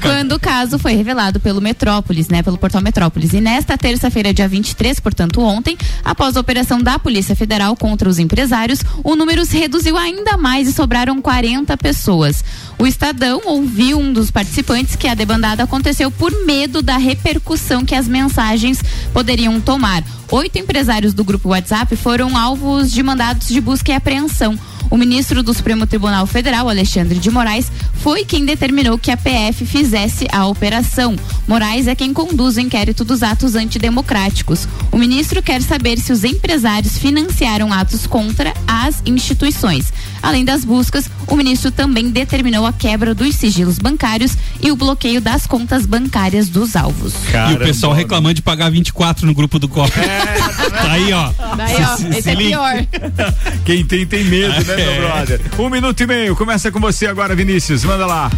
quando 0.02 0.34
o 0.34 0.40
caso 0.40 0.78
foi 0.78 0.94
revelado 0.94 1.40
pelo 1.40 1.62
Metrópolis, 1.62 2.28
né, 2.28 2.44
pelo 2.44 2.58
portal 2.58 2.82
Metrópolis. 2.82 3.32
E 3.32 3.40
nesta 3.40 3.78
terça-feira, 3.78 4.34
dia 4.34 4.46
23, 4.46 5.00
portanto 5.00 5.40
ontem, 5.40 5.78
após 6.04 6.36
a 6.36 6.42
operação 6.42 6.82
da 6.82 7.00
Polícia 7.00 7.38
Federal 7.38 7.74
contra 7.78 8.10
os 8.10 8.20
empresários, 8.20 8.82
o 9.02 9.16
número 9.16 9.46
se 9.46 9.58
reduziu 9.58 9.98
ainda 9.98 10.36
mais 10.36 10.68
e 10.68 10.74
sobraram 10.74 11.22
40 11.22 11.78
pessoas. 11.78 12.44
O 12.78 12.86
Estadão 12.86 13.40
ouviu 13.46 13.98
um 13.98 14.12
dos 14.12 14.30
participantes 14.30 14.98
que 14.98 15.08
a 15.08 15.14
debandada 15.14 15.64
aconteceu 15.64 16.12
por 16.12 16.34
medo 16.46 16.82
da 16.82 16.98
repercussão 16.98 17.86
que 17.86 17.96
as 17.96 18.10
mensagens 18.10 18.84
poderiam 19.14 19.62
tomar. 19.62 20.04
Oito 20.32 20.60
empresários 20.60 21.12
do 21.12 21.24
grupo 21.24 21.50
WhatsApp 21.50 21.96
foram 21.96 22.38
alvos 22.38 22.92
de 22.92 23.02
mandados 23.02 23.48
de 23.48 23.60
busca 23.60 23.92
e 23.92 23.96
apreensão. 23.96 24.56
O 24.92 24.96
ministro 24.96 25.42
do 25.42 25.54
Supremo 25.56 25.88
Tribunal 25.88 26.28
Federal, 26.28 26.70
Alexandre 26.70 27.18
de 27.18 27.32
Moraes, 27.32 27.72
foi 27.96 28.24
quem 28.24 28.46
determinou 28.46 28.98
que 28.98 29.10
a 29.10 29.18
PF 29.18 29.66
fizesse 29.66 30.28
a 30.32 30.46
operação. 30.46 31.16
Moraes 31.48 31.88
é 31.88 31.96
quem 31.96 32.14
conduz 32.14 32.58
o 32.58 32.60
inquérito 32.60 33.04
dos 33.04 33.24
atos 33.24 33.56
antidemocráticos. 33.56 34.68
O 34.92 34.98
ministro 34.98 35.42
quer 35.42 35.64
saber 35.64 35.98
se 35.98 36.12
os 36.12 36.24
empresários 36.24 36.98
financiaram 36.98 37.74
atos 37.74 38.06
contra 38.06 38.54
as 38.68 39.02
instituições. 39.08 39.92
Além 40.22 40.44
das 40.46 40.64
buscas, 40.66 41.10
o 41.28 41.36
ministro 41.36 41.72
também 41.72 42.10
determinou 42.10 42.66
a 42.66 42.74
quebra 42.74 43.14
dos 43.16 43.36
sigilos 43.36 43.78
bancários 43.80 44.38
e 44.62 44.72
o 44.72 44.76
bloqueio 44.76 45.22
das 45.22 45.48
contas 45.48 45.86
bancárias 45.86 46.50
dos 46.50 46.76
alvos. 46.76 47.14
e 47.52 47.54
o 47.54 47.58
pessoal 47.60 47.94
reclamando 47.94 48.36
de 48.36 48.42
pagar 48.42 48.70
24 48.70 49.26
no 49.26 49.34
grupo 49.34 49.58
do 49.60 49.68
COP. 49.68 49.92
tá 50.72 50.92
aí, 50.92 51.12
ó. 51.14 51.32
Daí, 51.56 51.76
ó, 51.84 51.96
Se- 51.96 52.02
se- 52.04 52.10
esse 52.10 52.22
se 52.24 52.30
é 52.30 52.34
liga. 52.36 52.50
pior. 52.50 52.86
Quem 53.66 53.86
tem, 53.86 54.06
tem 54.06 54.24
medo, 54.26 54.54
né, 54.66 54.76
meu 54.76 54.92
É. 54.92 55.00
brother? 55.00 55.42
Um 55.58 55.70
minuto 55.70 56.02
e 56.02 56.08
meio, 56.08 56.36
começa 56.36 56.72
com 56.72 56.80
você 56.80 57.08
agora, 57.08 57.36
Vinícius, 57.36 57.84
manda 57.84 58.06
lá. 58.06 58.30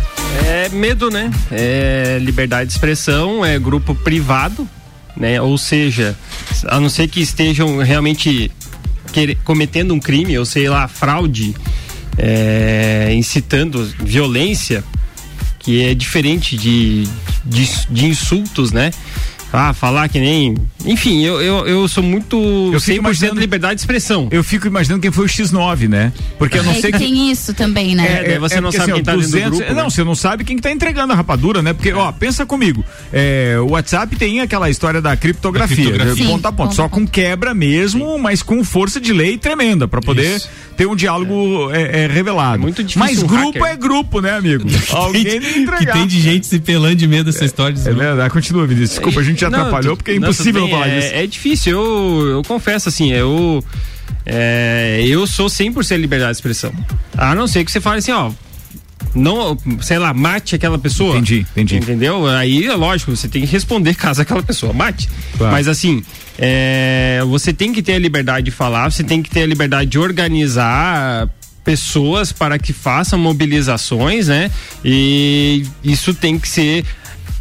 É 0.45 0.69
medo, 0.69 1.09
né? 1.09 1.31
É 1.51 2.17
liberdade 2.21 2.67
de 2.67 2.73
expressão, 2.73 3.43
é 3.45 3.57
grupo 3.59 3.93
privado, 3.95 4.67
né? 5.17 5.41
Ou 5.41 5.57
seja, 5.57 6.15
a 6.67 6.79
não 6.79 6.89
ser 6.89 7.07
que 7.07 7.21
estejam 7.21 7.77
realmente 7.79 8.51
cometendo 9.43 9.93
um 9.93 9.99
crime, 9.99 10.37
ou 10.37 10.45
sei 10.45 10.69
lá, 10.69 10.87
fraude, 10.87 11.53
é, 12.17 13.13
incitando 13.13 13.83
violência, 13.99 14.83
que 15.59 15.83
é 15.83 15.93
diferente 15.93 16.57
de, 16.57 17.03
de, 17.45 17.69
de 17.89 18.05
insultos, 18.07 18.71
né? 18.71 18.91
Ah, 19.53 19.73
falar 19.73 20.07
que 20.09 20.19
nem. 20.19 20.55
Enfim, 20.85 21.21
eu, 21.23 21.41
eu, 21.41 21.67
eu 21.67 21.87
sou 21.87 22.01
muito. 22.03 22.37
Eu 22.73 22.79
fico 22.79 22.97
100% 22.97 22.99
imaginando- 22.99 23.39
liberdade 23.39 23.75
de 23.75 23.81
expressão. 23.81 24.27
Eu 24.31 24.43
fico 24.43 24.65
imaginando 24.65 25.01
quem 25.01 25.11
foi 25.11 25.25
o 25.25 25.27
X9, 25.27 25.87
né? 25.89 26.13
Porque 26.39 26.57
eu 26.57 26.63
não 26.63 26.71
é 26.71 26.75
sei 26.75 26.91
que 26.91 26.97
que. 26.99 27.03
tem 27.03 27.29
isso 27.31 27.53
também, 27.53 27.93
né? 27.95 28.07
É, 28.07 28.23
daí 28.29 28.39
você 28.39 28.55
não 28.61 28.69
porque, 28.71 28.77
sabe 28.77 28.93
quem 28.93 29.03
tá 29.03 29.15
dentro 29.15 29.29
do 29.29 29.57
grupo, 29.57 29.73
né? 29.73 29.81
Não, 29.81 29.89
você 29.89 30.03
não 30.03 30.15
sabe 30.15 30.43
quem 30.43 30.55
que 30.55 30.61
tá 30.61 30.71
entregando 30.71 31.11
a 31.13 31.15
rapadura, 31.15 31.61
né? 31.61 31.73
Porque, 31.73 31.91
ó, 31.93 32.11
pensa 32.11 32.45
comigo. 32.45 32.83
é, 33.11 33.57
o 33.59 33.71
WhatsApp 33.71 34.15
tem 34.15 34.39
aquela 34.41 34.69
história 34.69 35.01
da 35.01 35.15
criptografia, 35.17 35.75
Da 35.75 35.83
criptografia. 35.83 36.25
de 36.25 36.31
ponta 36.31 36.47
a 36.47 36.51
Sim, 36.51 36.55
ponta, 36.57 36.63
ponta 36.69 36.75
só 36.75 36.87
com 36.89 37.05
quebra 37.05 37.53
mesmo, 37.53 38.17
mas 38.17 38.41
com 38.41 38.63
força 38.63 38.99
de 39.01 39.11
lei 39.13 39.37
tremenda, 39.37 39.87
pra 39.87 39.99
poder 40.01 40.37
Isso. 40.37 40.49
ter 40.77 40.85
um 40.87 40.95
diálogo 40.95 41.69
é, 41.71 42.03
é, 42.03 42.07
revelado. 42.07 42.61
muito 42.61 42.83
difícil 42.83 42.99
mas 42.99 43.21
um 43.21 43.27
grupo 43.27 43.59
hacker. 43.59 43.65
é 43.73 43.75
grupo, 43.75 44.21
né, 44.21 44.31
amigo? 44.31 44.63
Alguém 44.91 45.23
tem 45.25 45.39
que 45.41 45.53
que 45.53 45.59
entregar. 45.59 45.93
tem 45.93 46.07
de 46.07 46.19
gente 46.21 46.47
se 46.47 46.59
pelando 46.59 46.95
de 46.95 47.07
medo 47.07 47.25
dessa 47.31 47.43
história. 47.45 47.75
É 47.85 47.93
verdade, 47.93 48.33
continua, 48.33 48.65
Vinícius. 48.65 48.91
Desculpa, 48.91 49.19
a 49.19 49.23
gente 49.23 49.40
Não, 49.49 49.59
atrapalhou, 49.59 49.95
tu- 49.95 49.97
porque 49.97 50.11
é 50.11 50.19
não, 50.19 50.29
impossível 50.29 50.61
não 50.61 50.67
bem, 50.67 50.75
falar 50.79 50.87
é, 50.89 50.99
disso. 50.99 51.13
É 51.13 51.27
difícil, 51.27 51.71
eu, 51.73 52.27
eu 52.29 52.43
confesso 52.43 52.89
assim, 52.89 53.11
eu. 53.11 53.63
é, 54.25 55.03
eu 55.07 55.25
sou 55.27 55.47
100% 55.47 55.97
liberdade 55.97 56.31
de 56.33 56.37
expressão. 56.37 56.73
A 57.17 57.33
não 57.35 57.47
ser 57.47 57.63
que 57.65 57.71
você 57.71 57.81
fale 57.81 57.99
assim, 57.99 58.11
ó. 58.11 58.31
Não, 59.13 59.57
sei 59.81 59.97
lá, 59.97 60.13
mate 60.13 60.55
aquela 60.55 60.77
pessoa. 60.77 61.17
Entendi, 61.17 61.45
entendi. 61.51 61.75
Entendeu? 61.77 62.27
Aí 62.27 62.65
é 62.65 62.73
lógico, 62.75 63.13
você 63.13 63.27
tem 63.27 63.41
que 63.41 63.47
responder 63.51 63.93
caso 63.93 64.21
aquela 64.21 64.41
pessoa 64.41 64.71
mate. 64.71 65.09
Claro. 65.37 65.51
Mas 65.51 65.67
assim, 65.67 66.01
é, 66.39 67.19
você 67.27 67.51
tem 67.51 67.73
que 67.73 67.81
ter 67.81 67.93
a 67.93 67.99
liberdade 67.99 68.45
de 68.45 68.51
falar, 68.51 68.89
você 68.89 69.03
tem 69.03 69.21
que 69.21 69.29
ter 69.29 69.41
a 69.41 69.45
liberdade 69.45 69.89
de 69.89 69.99
organizar 69.99 71.27
pessoas 71.63 72.31
para 72.31 72.57
que 72.57 72.71
façam 72.73 73.19
mobilizações, 73.19 74.27
né? 74.27 74.49
E 74.83 75.65
isso 75.83 76.13
tem 76.13 76.39
que 76.39 76.47
ser 76.47 76.85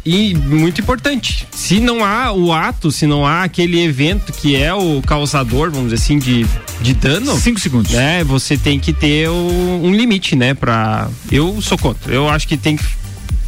e 0.05 0.33
muito 0.35 0.81
importante. 0.81 1.47
Se 1.51 1.79
não 1.79 2.03
há 2.03 2.31
o 2.31 2.51
ato, 2.51 2.91
se 2.91 3.05
não 3.05 3.25
há 3.25 3.43
aquele 3.43 3.79
evento 3.81 4.31
que 4.33 4.55
é 4.55 4.73
o 4.73 5.01
causador, 5.01 5.69
vamos 5.71 5.91
dizer 5.91 6.03
assim, 6.03 6.17
de, 6.19 6.45
de 6.81 6.93
dano. 6.93 7.35
Cinco 7.39 7.59
segundos. 7.59 7.91
Né, 7.91 8.23
você 8.23 8.57
tem 8.57 8.79
que 8.79 8.93
ter 8.93 9.29
o- 9.29 9.81
um 9.83 9.93
limite, 9.93 10.35
né? 10.35 10.53
Pra. 10.53 11.07
Eu 11.31 11.61
sou 11.61 11.77
contra. 11.77 12.13
Eu 12.13 12.27
acho 12.29 12.47
que 12.47 12.57
tem 12.57 12.75
que 12.77 12.83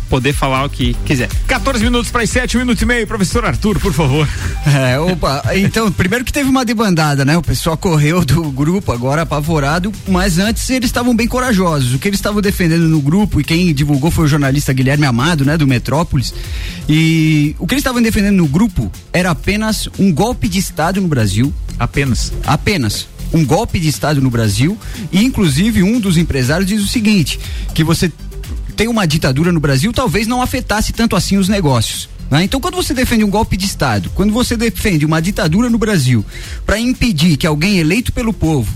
poder 0.10 0.34
falar 0.34 0.66
o 0.66 0.70
que 0.70 0.94
quiser. 1.06 1.30
14 1.48 1.84
minutos 1.84 2.12
para 2.12 2.24
as 2.24 2.30
7, 2.30 2.58
um 2.58 2.62
minuto 2.62 2.82
e 2.82 2.86
meio. 2.86 3.08
Professor 3.08 3.46
Arthur, 3.46 3.80
por 3.80 3.94
favor. 3.94 4.28
É, 4.66 4.98
opa, 4.98 5.44
então, 5.56 5.92
primeiro 5.92 6.24
que 6.24 6.32
teve 6.32 6.50
uma 6.50 6.64
debandada, 6.64 7.26
né? 7.26 7.38
O 7.38 7.42
pessoal 7.42 7.76
correu 7.76 8.24
do 8.24 8.50
grupo 8.50 8.94
agora 8.94 9.24
apavorado, 9.24 9.92
mas 10.08 10.40
antes 10.40 10.70
eles 10.70 10.88
estavam 10.88 11.14
bem 11.14 11.28
corajosos. 11.28 11.94
O 11.94 12.00
que 12.00 12.08
eles 12.08 12.18
estavam 12.18 12.42
defendendo 12.42 12.88
no 12.88 13.02
grupo 13.02 13.42
e 13.42 13.44
quem 13.44 13.74
divulgou 13.74 14.10
foi 14.10 14.24
o 14.26 14.28
jornalista 14.28 14.72
Guilherme 14.72 15.06
Amado, 15.06 15.44
né, 15.44 15.58
do 15.58 15.68
Metrópolis. 15.68 16.34
E 16.88 17.56
o 17.60 17.68
que 17.68 17.74
eles 17.74 17.82
estavam 17.82 18.02
defendendo 18.02 18.38
no 18.38 18.48
grupo 18.48 18.92
era 19.12 19.32
apenas 19.32 19.90
um 20.00 20.14
golpe 20.14 20.48
de 20.48 20.60
Estado 20.60 21.02
no 21.02 21.08
Brasil. 21.08 21.54
Apenas. 21.78 22.32
Apenas. 22.46 23.08
Um 23.34 23.46
golpe 23.46 23.80
de 23.80 23.88
Estado 23.88 24.22
no 24.22 24.30
Brasil. 24.30 24.78
E, 25.12 25.24
inclusive, 25.24 25.84
um 25.84 26.00
dos 26.00 26.18
empresários 26.18 26.68
diz 26.68 26.84
o 26.84 26.88
seguinte: 26.88 27.40
que 27.74 27.84
você 27.84 28.12
tem 28.84 28.90
uma 28.90 29.08
ditadura 29.08 29.50
no 29.50 29.62
Brasil, 29.62 29.94
talvez 29.94 30.28
não 30.28 30.42
afetasse 30.42 30.92
tanto 30.92 31.16
assim 31.16 31.38
os 31.38 31.48
negócios. 31.48 32.10
né? 32.30 32.44
Então, 32.44 32.60
quando 32.60 32.76
você 32.76 32.94
defende 32.94 33.24
um 33.24 33.30
golpe 33.30 33.56
de 33.56 33.66
Estado, 33.66 34.12
quando 34.14 34.34
você 34.34 34.58
defende 34.58 35.06
uma 35.06 35.22
ditadura 35.22 35.70
no 35.70 35.78
Brasil, 35.78 36.26
para 36.66 36.78
impedir 36.78 37.38
que 37.38 37.48
alguém 37.48 37.78
eleito 37.78 38.12
pelo 38.12 38.34
povo, 38.34 38.70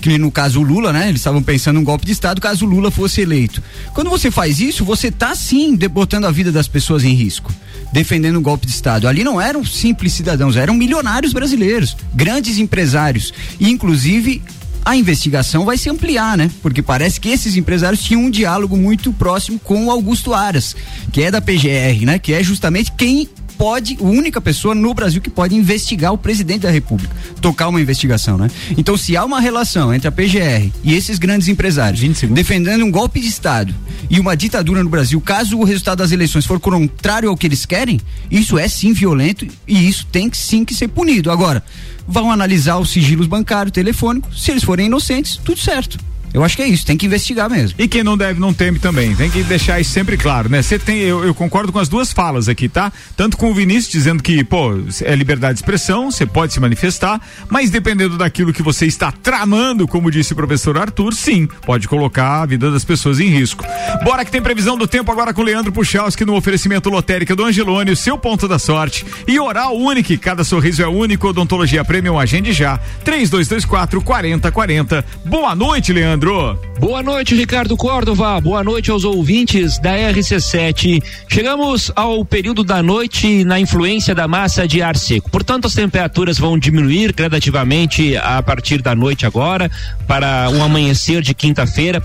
que 0.00 0.18
no 0.18 0.32
caso 0.32 0.58
o 0.58 0.64
Lula, 0.64 0.92
né? 0.92 1.08
Eles 1.08 1.20
estavam 1.20 1.40
pensando 1.40 1.78
um 1.78 1.84
golpe 1.84 2.04
de 2.04 2.10
Estado 2.10 2.40
caso 2.40 2.66
o 2.66 2.68
Lula 2.68 2.90
fosse 2.90 3.20
eleito. 3.20 3.62
Quando 3.94 4.10
você 4.10 4.28
faz 4.28 4.58
isso, 4.58 4.84
você 4.84 5.08
tá 5.08 5.32
sim 5.36 5.76
botando 5.88 6.24
a 6.24 6.32
vida 6.32 6.50
das 6.50 6.66
pessoas 6.66 7.04
em 7.04 7.14
risco, 7.14 7.52
defendendo 7.92 8.40
um 8.40 8.42
golpe 8.42 8.66
de 8.66 8.72
Estado. 8.72 9.06
Ali 9.06 9.22
não 9.22 9.40
eram 9.40 9.64
simples 9.64 10.14
cidadãos, 10.14 10.56
eram 10.56 10.74
milionários 10.74 11.32
brasileiros, 11.32 11.96
grandes 12.12 12.58
empresários. 12.58 13.32
E, 13.60 13.70
inclusive, 13.70 14.42
a 14.88 14.96
investigação 14.96 15.66
vai 15.66 15.76
se 15.76 15.90
ampliar, 15.90 16.34
né? 16.34 16.50
Porque 16.62 16.80
parece 16.80 17.20
que 17.20 17.28
esses 17.28 17.56
empresários 17.56 18.02
tinham 18.02 18.22
um 18.22 18.30
diálogo 18.30 18.74
muito 18.74 19.12
próximo 19.12 19.58
com 19.58 19.84
o 19.84 19.90
Augusto 19.90 20.32
Aras, 20.32 20.74
que 21.12 21.22
é 21.22 21.30
da 21.30 21.42
PGR, 21.42 22.06
né? 22.06 22.18
Que 22.18 22.32
é 22.32 22.42
justamente 22.42 22.90
quem 22.92 23.28
pode, 23.58 23.98
a 24.00 24.04
única 24.04 24.40
pessoa 24.40 24.74
no 24.74 24.94
Brasil 24.94 25.20
que 25.20 25.28
pode 25.28 25.54
investigar 25.54 26.10
o 26.14 26.16
presidente 26.16 26.60
da 26.60 26.70
República, 26.70 27.14
tocar 27.42 27.68
uma 27.68 27.82
investigação, 27.82 28.38
né? 28.38 28.48
Então, 28.78 28.96
se 28.96 29.14
há 29.14 29.26
uma 29.26 29.40
relação 29.40 29.92
entre 29.92 30.08
a 30.08 30.12
PGR 30.12 30.72
e 30.82 30.94
esses 30.94 31.18
grandes 31.18 31.48
empresários 31.48 32.00
defendendo 32.30 32.82
um 32.82 32.90
golpe 32.90 33.20
de 33.20 33.26
Estado 33.26 33.74
e 34.08 34.18
uma 34.18 34.34
ditadura 34.34 34.82
no 34.82 34.88
Brasil, 34.88 35.20
caso 35.20 35.58
o 35.58 35.64
resultado 35.64 35.98
das 35.98 36.12
eleições 36.12 36.46
for 36.46 36.58
contrário 36.58 37.28
ao 37.28 37.36
que 37.36 37.46
eles 37.46 37.66
querem, 37.66 38.00
isso 38.30 38.58
é 38.58 38.66
sim 38.68 38.94
violento 38.94 39.46
e 39.66 39.86
isso 39.86 40.06
tem 40.06 40.30
que 40.30 40.38
sim 40.38 40.64
que 40.64 40.72
ser 40.72 40.88
punido. 40.88 41.30
Agora, 41.30 41.62
vão 42.08 42.32
analisar 42.32 42.78
os 42.78 42.90
sigilos 42.90 43.26
bancários, 43.26 43.72
telefônicos, 43.72 44.42
se 44.42 44.50
eles 44.50 44.64
forem 44.64 44.86
inocentes, 44.86 45.36
tudo 45.44 45.60
certo. 45.60 45.98
Eu 46.32 46.44
acho 46.44 46.56
que 46.56 46.62
é 46.62 46.68
isso, 46.68 46.84
tem 46.84 46.96
que 46.96 47.06
investigar 47.06 47.48
mesmo. 47.48 47.76
E 47.78 47.88
quem 47.88 48.04
não 48.04 48.16
deve 48.16 48.38
não 48.38 48.52
teme 48.52 48.78
também. 48.78 49.14
Tem 49.14 49.30
que 49.30 49.42
deixar 49.42 49.80
isso 49.80 49.90
sempre 49.90 50.16
claro, 50.16 50.48
né? 50.48 50.62
Você 50.62 50.78
tem, 50.78 50.98
eu, 50.98 51.24
eu, 51.24 51.34
concordo 51.34 51.72
com 51.72 51.78
as 51.78 51.88
duas 51.88 52.12
falas 52.12 52.48
aqui, 52.48 52.68
tá? 52.68 52.92
Tanto 53.16 53.36
com 53.36 53.50
o 53.50 53.54
Vinícius 53.54 53.90
dizendo 53.90 54.22
que, 54.22 54.44
pô, 54.44 54.72
é 55.02 55.14
liberdade 55.14 55.54
de 55.54 55.60
expressão, 55.60 56.10
você 56.10 56.26
pode 56.26 56.52
se 56.52 56.60
manifestar, 56.60 57.20
mas 57.48 57.70
dependendo 57.70 58.18
daquilo 58.18 58.52
que 58.52 58.62
você 58.62 58.86
está 58.86 59.10
tramando, 59.10 59.88
como 59.88 60.10
disse 60.10 60.32
o 60.32 60.36
professor 60.36 60.76
Arthur, 60.76 61.14
sim, 61.14 61.48
pode 61.64 61.88
colocar 61.88 62.42
a 62.42 62.46
vida 62.46 62.70
das 62.70 62.84
pessoas 62.84 63.20
em 63.20 63.28
risco. 63.28 63.64
Bora 64.04 64.24
que 64.24 64.30
tem 64.30 64.42
previsão 64.42 64.76
do 64.76 64.86
tempo 64.86 65.10
agora 65.10 65.32
com 65.32 65.42
Leandro 65.42 65.72
Puchalski 65.72 66.24
no 66.24 66.36
oferecimento 66.36 66.90
lotérica 66.90 67.34
do 67.34 67.44
Angelone, 67.44 67.92
o 67.92 67.96
seu 67.96 68.18
ponto 68.18 68.46
da 68.46 68.58
sorte. 68.58 69.04
E 69.26 69.38
Oral 69.40 69.76
Único, 69.76 70.16
cada 70.18 70.44
sorriso 70.44 70.82
é 70.82 70.86
único, 70.86 71.28
odontologia 71.28 71.84
premium, 71.84 72.18
agende 72.18 72.52
já. 72.52 72.78
3224 73.04 74.00
4040. 74.02 75.04
Boa 75.24 75.54
noite, 75.54 75.92
Leandro. 75.92 76.17
Leandro. 76.18 76.58
Boa 76.78 77.02
noite, 77.02 77.34
Ricardo 77.34 77.76
Córdova. 77.76 78.40
Boa 78.40 78.62
noite 78.62 78.88
aos 78.88 79.02
ouvintes 79.02 79.80
da 79.80 79.96
RC7. 79.96 81.02
Chegamos 81.28 81.90
ao 81.96 82.24
período 82.24 82.62
da 82.62 82.80
noite 82.80 83.44
na 83.44 83.58
influência 83.58 84.14
da 84.14 84.28
massa 84.28 84.66
de 84.66 84.80
ar 84.80 84.96
seco. 84.96 85.28
Portanto, 85.28 85.66
as 85.66 85.74
temperaturas 85.74 86.38
vão 86.38 86.56
diminuir 86.56 87.12
gradativamente 87.12 88.16
a 88.16 88.40
partir 88.42 88.80
da 88.80 88.94
noite 88.94 89.26
agora 89.26 89.68
para 90.06 90.48
um 90.50 90.62
amanhecer 90.62 91.20
de 91.20 91.34
quinta-feira 91.34 92.00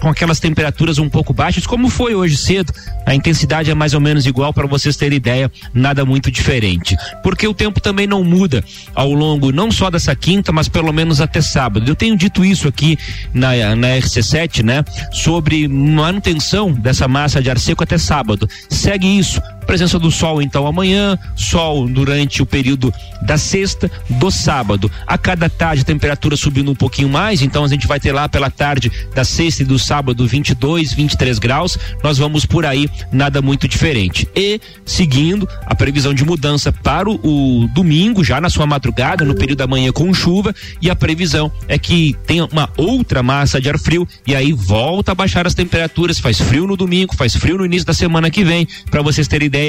com 0.00 0.08
aquelas 0.08 0.40
temperaturas 0.40 0.98
um 0.98 1.08
pouco 1.08 1.32
baixas, 1.32 1.64
como 1.64 1.88
foi 1.88 2.14
hoje 2.14 2.36
cedo. 2.36 2.72
A 3.06 3.14
intensidade 3.14 3.70
é 3.70 3.74
mais 3.74 3.94
ou 3.94 4.00
menos 4.00 4.26
igual 4.26 4.52
para 4.52 4.66
vocês 4.66 4.96
terem 4.96 5.16
ideia, 5.16 5.50
nada 5.72 6.04
muito 6.04 6.28
diferente. 6.28 6.96
Porque 7.22 7.46
o 7.46 7.54
tempo 7.54 7.80
também 7.80 8.06
não 8.08 8.24
muda 8.24 8.64
ao 8.96 9.12
longo 9.12 9.52
não 9.52 9.70
só 9.70 9.90
dessa 9.90 10.14
quinta, 10.16 10.50
mas 10.50 10.68
pelo 10.68 10.92
menos 10.92 11.20
até 11.20 11.40
sábado. 11.40 11.88
Eu 11.88 11.94
tenho 11.94 12.16
dito 12.16 12.44
isso 12.44 12.66
aqui 12.66 12.98
na, 13.32 13.76
na 13.76 13.88
RC7, 13.88 14.62
né? 14.62 14.84
Sobre 15.12 15.68
manutenção 15.68 16.72
dessa 16.72 17.08
massa 17.08 17.42
de 17.42 17.50
ar 17.50 17.58
seco 17.58 17.82
até 17.82 17.98
sábado. 17.98 18.48
Segue 18.68 19.18
isso. 19.18 19.40
Presença 19.72 19.98
do 19.98 20.10
sol 20.10 20.42
então 20.42 20.66
amanhã, 20.66 21.18
sol 21.34 21.88
durante 21.88 22.42
o 22.42 22.46
período 22.46 22.92
da 23.22 23.38
sexta, 23.38 23.90
do 24.06 24.30
sábado. 24.30 24.90
A 25.06 25.16
cada 25.16 25.48
tarde 25.48 25.80
a 25.80 25.84
temperatura 25.86 26.36
subindo 26.36 26.70
um 26.70 26.74
pouquinho 26.74 27.08
mais, 27.08 27.40
então 27.40 27.64
a 27.64 27.68
gente 27.68 27.86
vai 27.86 27.98
ter 27.98 28.12
lá 28.12 28.28
pela 28.28 28.50
tarde 28.50 28.92
da 29.14 29.24
sexta 29.24 29.62
e 29.62 29.64
do 29.64 29.78
sábado 29.78 30.26
22, 30.26 30.92
23 30.92 31.38
graus. 31.38 31.78
Nós 32.02 32.18
vamos 32.18 32.44
por 32.44 32.66
aí, 32.66 32.86
nada 33.10 33.40
muito 33.40 33.66
diferente. 33.66 34.28
E 34.36 34.60
seguindo 34.84 35.48
a 35.64 35.74
previsão 35.74 36.12
de 36.12 36.22
mudança 36.22 36.70
para 36.70 37.08
o, 37.08 37.62
o 37.62 37.68
domingo, 37.68 38.22
já 38.22 38.42
na 38.42 38.50
sua 38.50 38.66
madrugada, 38.66 39.24
no 39.24 39.34
período 39.34 39.60
da 39.60 39.66
manhã 39.66 39.90
com 39.90 40.12
chuva, 40.12 40.54
e 40.82 40.90
a 40.90 40.96
previsão 40.96 41.50
é 41.66 41.78
que 41.78 42.14
tenha 42.26 42.44
uma 42.44 42.68
outra 42.76 43.22
massa 43.22 43.58
de 43.58 43.70
ar 43.70 43.78
frio 43.78 44.06
e 44.26 44.34
aí 44.34 44.52
volta 44.52 45.12
a 45.12 45.14
baixar 45.14 45.46
as 45.46 45.54
temperaturas, 45.54 46.18
faz 46.18 46.38
frio 46.38 46.66
no 46.66 46.76
domingo, 46.76 47.16
faz 47.16 47.34
frio 47.34 47.56
no 47.56 47.64
início 47.64 47.86
da 47.86 47.94
semana 47.94 48.30
que 48.30 48.44
vem, 48.44 48.68
para 48.90 49.00
vocês 49.00 49.26
terem 49.26 49.46
ideia, 49.46 49.61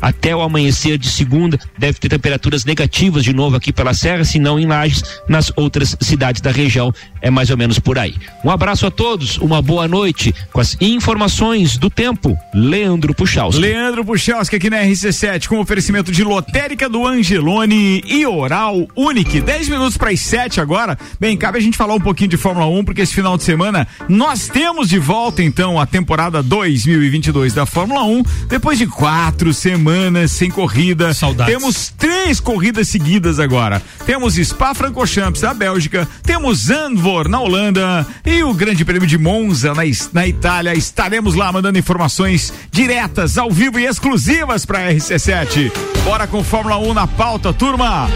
até 0.00 0.34
o 0.34 0.40
amanhecer 0.40 0.98
de 0.98 1.08
segunda. 1.08 1.58
Deve 1.78 1.98
ter 1.98 2.08
temperaturas 2.08 2.64
negativas 2.64 3.24
de 3.24 3.32
novo 3.32 3.56
aqui 3.56 3.72
pela 3.72 3.94
Serra, 3.94 4.24
se 4.24 4.38
não 4.38 4.58
em 4.58 4.66
Lages, 4.66 5.02
nas 5.28 5.52
outras 5.56 5.96
cidades 6.00 6.40
da 6.40 6.50
região, 6.50 6.92
é 7.20 7.30
mais 7.30 7.50
ou 7.50 7.56
menos 7.56 7.78
por 7.78 7.98
aí. 7.98 8.14
Um 8.44 8.50
abraço 8.50 8.86
a 8.86 8.90
todos, 8.90 9.38
uma 9.38 9.60
boa 9.60 9.86
noite 9.86 10.34
com 10.52 10.60
as 10.60 10.76
informações 10.80 11.76
do 11.76 11.90
tempo. 11.90 12.36
Leandro 12.54 13.14
Puchalski. 13.14 13.60
Leandro 13.60 14.04
Puchalski 14.04 14.56
aqui 14.56 14.70
na 14.70 14.82
RC7 14.82 15.46
com 15.46 15.58
oferecimento 15.58 16.10
de 16.10 16.24
lotérica 16.24 16.88
do 16.88 17.06
Angelone 17.06 18.02
e 18.06 18.26
Oral 18.26 18.86
Unique. 18.96 19.40
10 19.40 19.68
minutos 19.68 19.96
para 19.96 20.10
as 20.10 20.20
7 20.20 20.60
agora. 20.60 20.98
Bem, 21.18 21.36
cabe 21.36 21.58
a 21.58 21.60
gente 21.60 21.76
falar 21.76 21.94
um 21.94 22.00
pouquinho 22.00 22.30
de 22.30 22.36
Fórmula 22.36 22.66
1 22.66 22.84
porque 22.84 23.02
esse 23.02 23.14
final 23.14 23.36
de 23.36 23.42
semana 23.42 23.86
nós 24.08 24.48
temos 24.48 24.88
de 24.88 24.98
volta 24.98 25.42
então 25.42 25.78
a 25.78 25.86
temporada 25.86 26.42
2022 26.42 27.54
da 27.54 27.66
Fórmula 27.66 28.04
1 28.04 28.22
depois 28.48 28.78
de 28.78 28.86
quatro 28.86 29.52
semanas 29.52 30.32
sem 30.32 30.50
corrida. 30.50 31.12
Saudades. 31.14 31.54
Temos 31.54 31.94
três 31.96 32.40
corridas 32.40 32.88
seguidas 32.88 33.38
agora. 33.38 33.82
Temos 34.06 34.34
Spa-Francorchamps 34.34 35.40
da 35.40 35.54
Bélgica, 35.54 36.08
temos 36.22 36.70
Na 37.10 37.40
Holanda 37.40 38.06
e 38.24 38.44
o 38.44 38.54
Grande 38.54 38.84
Prêmio 38.84 39.06
de 39.06 39.18
Monza 39.18 39.74
na, 39.74 39.82
na 40.12 40.28
Itália. 40.28 40.74
Estaremos 40.74 41.34
lá 41.34 41.50
mandando 41.50 41.76
informações 41.76 42.52
diretas, 42.70 43.36
ao 43.36 43.50
vivo 43.50 43.80
e 43.80 43.84
exclusivas 43.84 44.64
para 44.64 44.92
RC7. 44.92 45.72
Bora 46.04 46.28
com 46.28 46.44
Fórmula 46.44 46.78
1 46.78 46.94
na 46.94 47.08
pauta, 47.08 47.52
turma. 47.52 48.08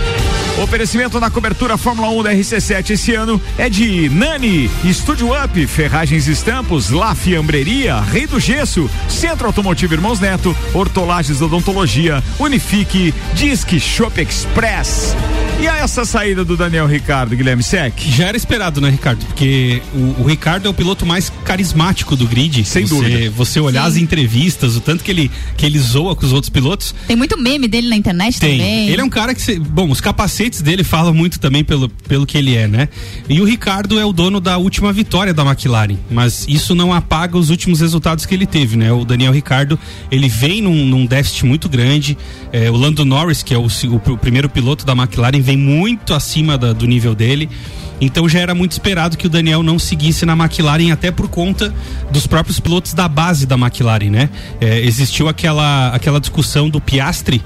Oferecimento 0.62 1.18
na 1.18 1.28
cobertura 1.28 1.76
Fórmula 1.76 2.09
1 2.11 2.22
da 2.22 2.32
RC7 2.32 2.90
esse 2.90 3.12
ano 3.12 3.42
é 3.59 3.68
de 3.68 4.09
Nani, 4.09 4.70
Estúdio 4.84 5.30
Up, 5.32 5.66
Ferragens 5.66 6.28
Estampos, 6.28 6.90
La 6.90 7.12
Fiambreria, 7.14 8.01
Rei 8.01 8.26
do 8.26 8.38
Gesso, 8.38 8.88
Centro 9.09 9.49
Automotivo 9.49 9.95
Irmãos 9.95 10.20
Neto, 10.20 10.57
Hortolagens 10.72 11.42
Odontologia, 11.42 12.22
Unifique, 12.38 13.12
Disque 13.34 13.80
Shop 13.80 14.18
Express. 14.20 15.16
E 15.61 15.66
a 15.66 15.78
essa 15.78 16.05
saída 16.05 16.45
do 16.45 16.57
Daniel 16.57 16.86
Ricardo, 16.86 17.36
Guilherme 17.36 17.62
Sec? 17.62 17.99
Já 17.99 18.26
era 18.26 18.36
esperado, 18.36 18.80
né, 18.80 18.84
Ricardo? 18.91 19.24
Porque 19.26 19.82
o, 19.95 20.22
o 20.22 20.24
Ricardo 20.26 20.66
é 20.66 20.70
o 20.70 20.74
piloto 20.74 21.05
mais 21.07 21.30
carismático 21.45 22.16
do 22.16 22.26
grid. 22.26 22.64
Sem 22.64 22.85
você, 22.87 22.95
dúvida. 22.95 23.30
Você 23.30 23.61
olhar 23.61 23.82
Sim. 23.82 23.89
as 23.89 23.97
entrevistas, 23.97 24.76
o 24.76 24.80
tanto 24.80 25.03
que 25.05 25.11
ele, 25.11 25.30
que 25.57 25.64
ele 25.66 25.78
zoa 25.78 26.14
com 26.16 26.24
os 26.26 26.32
outros 26.32 26.51
pilotos. 26.51 26.95
Tem 27.07 27.16
muito 27.16 27.39
meme 27.39 27.68
dele 27.68 27.89
na 27.89 27.97
internet 27.97 28.39
Tem. 28.41 28.59
também. 28.59 28.89
Ele 28.89 29.01
é 29.01 29.05
um 29.05 29.09
cara 29.11 29.35
que. 29.35 29.43
cê- 29.43 29.59
bom, 29.59 29.91
os 29.91 30.01
capacetes 30.01 30.61
dele 30.62 30.82
falam 30.85 31.12
muito 31.14 31.39
também 31.41 31.62
pelo, 31.64 31.89
pelo 31.89 32.26
que 32.26 32.37
ele 32.39 32.57
é, 32.57 32.66
né? 32.66 32.89
E 33.28 33.41
o 33.41 33.45
Ricardo 33.45 33.99
é 33.99 34.05
o 34.05 34.12
dono 34.12 34.41
da 34.41 34.57
última 34.59 34.93
vitória 34.93 35.32
da 35.35 35.45
McLaren. 35.45 35.97
Mas 36.11 36.45
isso 36.49 36.74
não 36.74 36.93
apaga 36.93 37.37
os 37.39 37.51
últimos 37.51 37.80
resultados 37.80 38.26
que 38.26 38.35
ele 38.35 38.47
teve, 38.47 38.76
né? 38.76 38.93
O 38.93 39.05
Daniel 39.05 39.32
Ricardo, 39.32 39.78
ele 40.11 40.28
vem 40.28 40.61
num, 40.62 40.85
num 40.87 41.07
déficit 41.07 41.45
muito 41.47 41.68
grande. 41.68 42.16
É, 42.53 42.70
o 42.70 42.76
Lando 42.76 43.05
Norris, 43.05 43.43
que 43.43 43.53
é 43.55 43.59
o, 43.59 43.66
o 43.66 44.14
o 44.14 44.18
primeiro 44.18 44.49
piloto 44.49 44.85
da 44.85 44.93
McLaren, 44.93 45.41
vem 45.41 45.57
muito 45.57 46.14
acima 46.14 46.57
da- 46.59 46.72
do 46.72 46.87
nível 46.87 47.14
dele. 47.14 47.49
Então 48.01 48.28
já 48.28 48.40
era 48.40 48.55
muito 48.55 48.72
esperado 48.72 49.16
que 49.16 49.26
o 49.26 49.30
Daniel 49.30 49.62
não 49.62 49.78
seguisse 49.78 50.26
na 50.26 50.34
McLaren, 50.34 50.90
até 50.90 51.11
por 51.11 51.28
conta 51.28 51.72
dos 52.11 52.26
próprios 52.26 52.59
pilotos 52.61 52.92
da 52.92 53.09
base 53.09 53.47
da 53.47 53.57
McLaren, 53.57 54.11
né? 54.11 54.30
É, 54.61 54.80
existiu 54.80 55.28
aquela, 55.28 55.88
aquela 55.88 56.20
discussão 56.20 56.68
do 56.68 56.80
Piastri, 56.80 57.42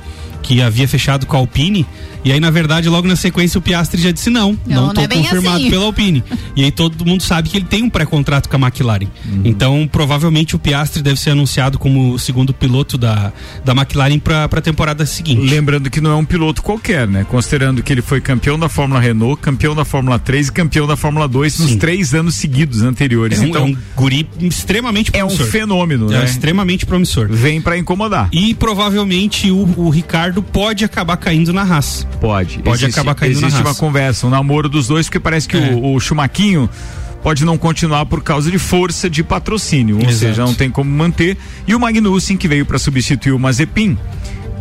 que 0.49 0.62
havia 0.62 0.88
fechado 0.88 1.26
com 1.26 1.36
a 1.36 1.40
Alpine, 1.40 1.84
e 2.24 2.32
aí, 2.32 2.40
na 2.40 2.51
verdade, 2.51 2.88
logo 2.88 3.07
na 3.07 3.16
sequência, 3.16 3.59
o 3.59 3.62
Piastri 3.62 4.01
já 4.03 4.11
disse 4.11 4.30
não, 4.30 4.53
Não, 4.66 4.76
não, 4.76 4.86
não 4.88 4.94
tô 4.94 5.01
é 5.03 5.07
bem 5.07 5.22
confirmado 5.22 5.59
assim. 5.59 5.70
pela 5.70 5.84
Alpine. 5.84 6.24
E 6.57 6.64
aí 6.64 6.72
todo 6.72 7.07
mundo 7.07 7.22
sabe 7.22 7.49
que 7.49 7.57
ele 7.57 7.66
tem 7.66 7.84
um 7.84 7.90
pré-contrato 7.90 8.49
com 8.49 8.57
a 8.57 8.59
McLaren. 8.59 9.07
Uhum. 9.26 9.42
Então, 9.44 9.88
provavelmente 9.90 10.57
o 10.57 10.59
Piastri 10.59 11.01
deve 11.03 11.20
ser 11.20 11.30
anunciado 11.30 11.78
como 11.78 12.14
o 12.14 12.18
segundo 12.18 12.53
piloto 12.53 12.99
da, 12.99 13.32
da 13.64 13.72
McLaren 13.72 14.18
para 14.18 14.44
a 14.46 14.61
temporada 14.61 15.07
seguinte. 15.07 15.49
Lembrando 15.49 15.88
que 15.88 16.01
não 16.01 16.11
é 16.11 16.14
um 16.16 16.24
piloto 16.24 16.61
qualquer, 16.61 17.07
né? 17.07 17.24
Considerando 17.30 17.80
que 17.80 17.92
ele 17.92 18.03
foi 18.03 18.20
campeão 18.20 18.59
da 18.59 18.68
Fórmula 18.68 18.99
Renault, 18.99 19.40
campeão 19.40 19.72
da 19.72 19.84
Fórmula 19.84 20.18
3 20.18 20.49
e 20.49 20.53
campeão 20.53 20.84
da 20.84 20.96
Fórmula 20.96 21.28
2 21.28 21.61
nos 21.61 21.70
Sim. 21.70 21.78
três 21.78 22.12
anos 22.12 22.34
seguidos 22.34 22.82
anteriores. 22.82 23.38
É 23.38 23.42
um, 23.42 23.46
então, 23.46 23.62
é 23.62 23.64
um 23.66 23.76
guri 23.94 24.28
extremamente 24.40 25.12
é 25.14 25.22
um 25.22 25.28
promissor. 25.28 25.46
fenômeno, 25.53 26.12
É 26.12 26.18
né? 26.18 26.24
extremamente 26.24 26.84
promissor. 26.84 27.28
Vem 27.30 27.61
pra 27.61 27.78
incomodar. 27.78 28.28
E 28.32 28.53
provavelmente 28.55 29.49
o, 29.53 29.68
o 29.76 29.90
Ricardo 29.90 30.38
pode 30.43 30.84
acabar 30.84 31.16
caindo 31.16 31.53
na 31.53 31.62
Haas. 31.62 32.07
Pode. 32.20 32.59
Pode 32.59 32.84
Existe- 32.84 32.99
acabar 33.01 33.14
caindo 33.14 33.41
na 33.41 33.47
Existe 33.49 33.62
uma 33.62 33.74
conversa, 33.74 34.26
um 34.26 34.30
namoro 34.30 34.68
dos 34.68 34.86
dois, 34.89 35.07
porque 35.07 35.20
parece 35.20 35.47
que 35.49 35.57
É. 35.57 35.72
o, 35.74 35.95
o 35.95 36.01
Chumaquinho 36.01 36.68
pode 37.22 37.45
não 37.45 37.59
continuar 37.59 38.07
por 38.07 38.22
causa 38.22 38.51
de 38.51 38.59
força 38.59 39.11
de 39.11 39.22
patrocínio, 39.24 39.97
ou 39.97 40.03
Exato. 40.03 40.16
seja, 40.18 40.45
não 40.45 40.55
tem 40.55 40.70
como 40.70 40.91
manter. 40.91 41.36
E 41.66 41.74
o 41.74 41.80
Magnussen, 41.80 42.36
que 42.36 42.47
veio 42.49 42.64
para 42.64 42.78
substituir 42.78 43.32
o 43.32 43.39
Mazepin. 43.39 43.99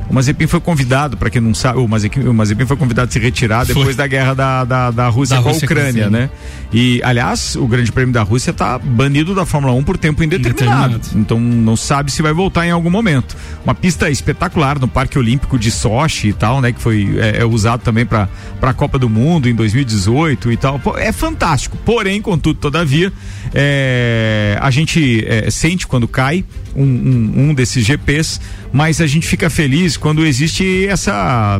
O 0.10 0.14
Mazepin 0.14 0.48
foi 0.48 0.60
convidado, 0.60 1.18
para 1.18 1.30
quem 1.30 1.42
não 1.42 1.54
sabe, 1.54 1.80
o 1.80 1.88
Mazepin, 1.88 2.22
o 2.22 2.34
Mazepin 2.34 2.66
foi 2.66 2.78
convidado 2.78 3.10
a 3.10 3.12
se 3.12 3.20
retirar 3.20 3.66
Foi. 3.66 3.76
depois 3.76 3.96
da 3.96 4.08
guerra 4.08 4.34
da, 4.34 4.64
da, 4.64 4.92
da 4.92 5.08
Rússia 5.10 5.36
Da 5.36 5.42
com 5.42 5.50
a 5.50 5.52
Rússia 5.52 5.66
Ucrânia, 5.66 6.10
né? 6.10 6.30
E, 6.72 7.02
aliás, 7.04 7.56
o 7.56 7.68
Grande 7.68 7.92
Prêmio 7.92 8.14
da 8.14 8.24
Rússia 8.24 8.52
está 8.52 8.78
banido 8.78 9.36
da 9.36 9.46
Fórmula 9.46 9.74
1 9.74 9.84
por 9.84 9.98
tempo 9.98 10.24
indeterminado. 10.24 10.96
Indeterminado. 10.96 11.20
Então 11.20 11.40
não 11.40 11.76
sabe 11.76 12.12
se 12.12 12.22
vai 12.22 12.34
voltar 12.34 12.66
em 12.66 12.72
algum 12.72 12.90
momento. 12.90 13.36
Uma 13.64 13.76
pista 13.76 14.10
espetacular 14.10 14.80
no 14.80 14.88
Parque 14.88 15.18
Olímpico 15.18 15.60
de 15.60 15.72
Sochi 15.72 16.30
e 16.30 16.34
tal, 16.34 16.62
né? 16.62 16.72
Que 16.72 16.82
foi 16.82 17.18
é, 17.20 17.42
é 17.42 17.46
usado 17.46 17.82
também 17.82 18.06
para 18.06 18.30
a 18.62 18.74
Copa 18.74 18.98
do 18.98 19.10
Mundo 19.10 19.50
em 19.50 19.56
2018 19.56 20.52
e 20.52 20.58
tal. 20.58 20.80
Pô, 20.80 20.98
é 20.98 21.12
fantástico. 21.12 21.78
Porém, 21.86 22.22
contudo, 22.22 22.60
todavia, 22.60 23.12
é, 23.54 24.58
a 24.62 24.72
gente 24.72 25.26
é, 25.28 25.50
sente 25.50 25.88
quando 25.88 26.08
cai 26.08 26.46
um, 26.76 26.84
um, 26.84 27.50
um 27.50 27.54
desses 27.54 27.84
GPs, 27.86 28.40
mas 28.72 29.02
a 29.02 29.08
gente 29.08 29.28
fica 29.28 29.50
feliz 29.50 29.97
quando 30.00 30.26
existe 30.26 30.88
essa 30.88 31.60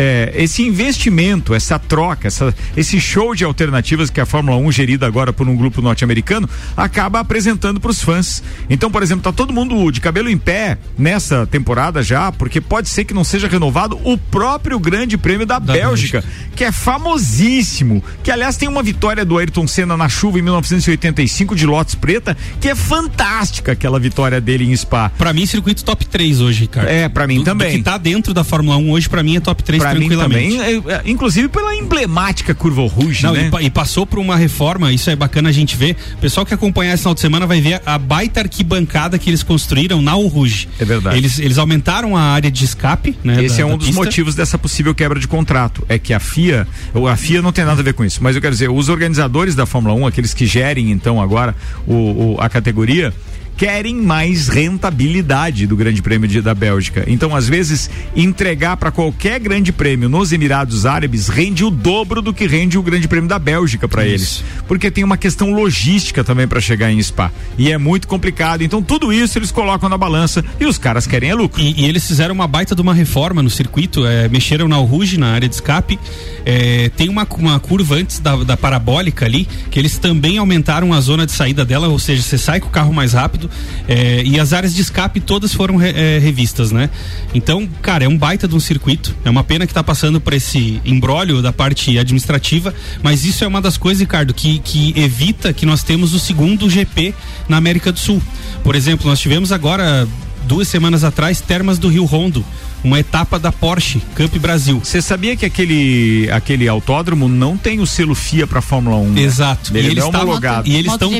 é, 0.00 0.32
esse 0.36 0.62
investimento, 0.62 1.52
essa 1.52 1.76
troca, 1.76 2.28
essa, 2.28 2.54
esse 2.76 3.00
show 3.00 3.34
de 3.34 3.42
alternativas 3.42 4.10
que 4.10 4.20
a 4.20 4.24
Fórmula 4.26 4.56
1, 4.56 4.70
gerida 4.70 5.04
agora 5.08 5.32
por 5.32 5.48
um 5.48 5.56
grupo 5.56 5.82
norte-americano, 5.82 6.48
acaba 6.76 7.18
apresentando 7.18 7.80
para 7.80 7.90
os 7.90 8.00
fãs. 8.00 8.40
Então, 8.70 8.92
por 8.92 9.02
exemplo, 9.02 9.24
tá 9.24 9.32
todo 9.32 9.52
mundo 9.52 9.90
de 9.90 10.00
cabelo 10.00 10.30
em 10.30 10.38
pé 10.38 10.78
nessa 10.96 11.48
temporada 11.48 12.00
já, 12.00 12.30
porque 12.30 12.60
pode 12.60 12.88
ser 12.88 13.04
que 13.06 13.12
não 13.12 13.24
seja 13.24 13.48
renovado 13.48 13.98
o 14.04 14.16
próprio 14.16 14.78
Grande 14.78 15.18
Prêmio 15.18 15.44
da, 15.44 15.58
Da 15.58 15.72
Bélgica, 15.72 16.22
que 16.54 16.62
é 16.62 16.70
famosíssimo. 16.70 18.00
Que, 18.22 18.30
aliás, 18.30 18.56
tem 18.56 18.68
uma 18.68 18.84
vitória 18.84 19.24
do 19.24 19.36
Ayrton 19.36 19.66
Senna 19.66 19.96
na 19.96 20.08
chuva 20.08 20.38
em 20.38 20.42
1985 20.42 21.56
de 21.56 21.66
Lotus 21.66 21.96
Preta, 21.96 22.36
que 22.60 22.68
é 22.68 22.74
fantástica 22.76 23.72
aquela 23.72 23.98
vitória 23.98 24.40
dele 24.40 24.64
em 24.64 24.76
Spa. 24.76 25.10
Pra 25.18 25.32
mim, 25.32 25.44
circuito 25.44 25.82
top 25.82 26.06
3 26.06 26.40
hoje, 26.40 26.60
Ricardo. 26.60 26.88
É, 26.88 27.08
pra 27.08 27.26
mim 27.26 27.38
Do- 27.38 27.44
também. 27.44 27.72
Do 27.72 27.78
que 27.78 27.82
tá 27.82 27.98
dentro 27.98 28.32
da 28.32 28.44
Fórmula 28.44 28.76
1 28.76 28.92
hoje, 28.92 29.08
pra 29.08 29.24
mim 29.24 29.36
é 29.36 29.40
top 29.40 29.60
3 29.64 29.87
Pra 29.90 30.00
mim 30.00 30.08
tranquilamente. 30.08 30.56
também, 30.56 30.92
é, 30.92 30.94
é, 30.94 31.02
inclusive 31.06 31.48
pela 31.48 31.74
emblemática 31.74 32.54
curva 32.54 32.82
Rouge, 32.88 33.22
Não, 33.24 33.32
né? 33.34 33.50
e, 33.60 33.66
e 33.66 33.70
passou 33.70 34.06
por 34.06 34.18
uma 34.18 34.36
reforma, 34.36 34.92
isso 34.92 35.08
é 35.10 35.16
bacana 35.16 35.48
a 35.48 35.52
gente 35.52 35.76
ver. 35.76 35.96
O 36.14 36.18
pessoal 36.18 36.44
que 36.46 36.54
acompanhar 36.54 36.94
esse 36.94 37.02
final 37.02 37.14
de 37.14 37.20
semana 37.20 37.46
vai 37.46 37.60
ver 37.60 37.80
a 37.84 37.98
baita 37.98 38.40
arquibancada 38.40 39.18
que 39.18 39.28
eles 39.30 39.42
construíram 39.42 40.00
na 40.02 40.12
Rouge. 40.12 40.68
É 40.78 40.84
verdade. 40.84 41.16
Eles, 41.16 41.38
eles 41.38 41.58
aumentaram 41.58 42.16
a 42.16 42.20
área 42.22 42.50
de 42.50 42.64
escape, 42.64 43.16
né? 43.22 43.44
Esse 43.44 43.56
da- 43.58 43.62
é 43.62 43.66
um 43.66 43.76
dos 43.76 43.86
pista. 43.88 44.02
motivos 44.02 44.34
dessa 44.34 44.58
possível 44.58 44.94
quebra 44.94 45.18
de 45.20 45.28
contrato. 45.28 45.84
É 45.88 45.98
que 45.98 46.12
a 46.12 46.20
FIA, 46.20 46.66
ou 46.94 47.06
a 47.08 47.16
FIA 47.16 47.40
não 47.42 47.52
tem 47.52 47.64
nada 47.64 47.80
a 47.80 47.84
ver 47.84 47.94
com 47.94 48.04
isso, 48.04 48.22
mas 48.22 48.34
eu 48.36 48.42
quero 48.42 48.52
dizer, 48.52 48.68
os 48.70 48.88
organizadores 48.88 49.54
da 49.54 49.64
Fórmula 49.66 49.94
1, 49.94 50.06
aqueles 50.06 50.34
que 50.34 50.46
gerem 50.46 50.90
então 50.90 51.20
agora 51.20 51.54
o, 51.86 51.92
o- 52.34 52.36
a 52.40 52.48
categoria, 52.48 53.12
querem 53.58 53.96
mais 53.96 54.48
rentabilidade 54.48 55.66
do 55.66 55.76
Grande 55.76 56.00
Prêmio 56.00 56.28
de- 56.28 56.40
da 56.40 56.54
Bélgica. 56.54 57.04
Então, 57.08 57.34
às 57.34 57.48
vezes, 57.48 57.90
entregar 58.14 58.76
para 58.76 58.90
qualquer 58.92 59.40
Grande 59.40 59.72
Prêmio 59.72 60.08
nos 60.08 60.32
Emirados 60.32 60.86
Árabes 60.86 61.28
rende 61.28 61.64
o 61.64 61.70
dobro 61.70 62.22
do 62.22 62.32
que 62.32 62.46
rende 62.46 62.78
o 62.78 62.82
Grande 62.82 63.08
Prêmio 63.08 63.28
da 63.28 63.38
Bélgica 63.38 63.88
para 63.88 64.06
eles, 64.06 64.44
porque 64.68 64.90
tem 64.90 65.02
uma 65.04 65.16
questão 65.16 65.52
logística 65.52 66.22
também 66.22 66.46
para 66.46 66.60
chegar 66.60 66.90
em 66.92 67.02
Spa 67.02 67.30
e 67.58 67.70
é 67.72 67.76
muito 67.76 68.06
complicado. 68.08 68.62
Então, 68.62 68.80
tudo 68.80 69.12
isso 69.12 69.36
eles 69.38 69.50
colocam 69.50 69.88
na 69.88 69.98
balança 69.98 70.44
e 70.60 70.64
os 70.64 70.78
caras 70.78 71.06
querem 71.06 71.30
é 71.30 71.34
lucro. 71.34 71.60
E, 71.60 71.82
e 71.82 71.84
eles 71.84 72.06
fizeram 72.06 72.34
uma 72.34 72.46
baita 72.46 72.74
de 72.76 72.80
uma 72.80 72.94
reforma 72.94 73.42
no 73.42 73.50
circuito, 73.50 74.06
é, 74.06 74.28
mexeram 74.28 74.68
na 74.68 74.76
Rouge, 74.76 75.18
na 75.18 75.32
área 75.32 75.48
de 75.48 75.54
escape. 75.56 75.98
é, 76.46 76.88
tem 76.96 77.08
uma, 77.08 77.26
uma 77.38 77.58
curva 77.60 77.96
antes 77.96 78.20
da, 78.20 78.36
da 78.36 78.56
parabólica 78.56 79.26
ali, 79.26 79.46
que 79.70 79.78
eles 79.78 79.98
também 79.98 80.38
aumentaram 80.38 80.92
a 80.94 81.00
zona 81.00 81.26
de 81.26 81.32
saída 81.32 81.64
dela, 81.64 81.88
ou 81.88 81.98
seja, 81.98 82.22
você 82.22 82.38
sai 82.38 82.60
com 82.60 82.68
o 82.68 82.70
carro 82.70 82.92
mais 82.94 83.12
rápido. 83.12 83.47
É, 83.86 84.22
e 84.24 84.38
as 84.38 84.52
áreas 84.52 84.74
de 84.74 84.82
escape 84.82 85.20
todas 85.20 85.52
foram 85.54 85.76
re- 85.76 85.92
é, 85.94 86.18
revistas, 86.18 86.70
né? 86.72 86.90
Então, 87.34 87.68
cara, 87.82 88.04
é 88.04 88.08
um 88.08 88.16
baita 88.16 88.46
de 88.48 88.54
um 88.54 88.60
circuito. 88.60 89.14
É 89.24 89.30
uma 89.30 89.44
pena 89.44 89.66
que 89.66 89.74
tá 89.74 89.82
passando 89.82 90.20
por 90.20 90.32
esse 90.32 90.80
embrólio 90.84 91.40
da 91.42 91.52
parte 91.52 91.98
administrativa, 91.98 92.74
mas 93.02 93.24
isso 93.24 93.44
é 93.44 93.46
uma 93.46 93.60
das 93.60 93.76
coisas, 93.76 94.00
Ricardo, 94.00 94.32
que, 94.34 94.58
que 94.60 94.92
evita 94.96 95.52
que 95.52 95.64
nós 95.66 95.82
temos 95.82 96.14
o 96.14 96.18
segundo 96.18 96.68
GP 96.68 97.14
na 97.48 97.56
América 97.56 97.92
do 97.92 97.98
Sul. 97.98 98.22
Por 98.62 98.74
exemplo, 98.74 99.08
nós 99.08 99.20
tivemos 99.20 99.52
agora 99.52 100.06
duas 100.46 100.68
semanas 100.68 101.04
atrás, 101.04 101.40
Termas 101.40 101.78
do 101.78 101.88
Rio 101.88 102.04
Rondo, 102.04 102.44
uma 102.84 102.98
etapa 103.00 103.38
da 103.38 103.50
Porsche 103.50 104.00
Cup 104.16 104.34
Brasil. 104.36 104.80
Você 104.82 105.02
sabia 105.02 105.34
que 105.36 105.44
aquele, 105.44 106.28
aquele 106.32 106.68
autódromo 106.68 107.28
não 107.28 107.56
tem 107.56 107.80
o 107.80 107.86
selo 107.86 108.14
FIA 108.14 108.46
para 108.46 108.60
Fórmula 108.60 108.96
1? 108.96 109.10
né? 109.12 109.20
Exato. 109.22 109.76
Ele 109.76 109.88
e 109.88 109.90
eles 109.92 110.04
não 110.04 110.12
é 110.12 110.16
homologado. 110.22 110.68
E 110.68 110.74
eles 110.76 110.92
estão 110.92 111.12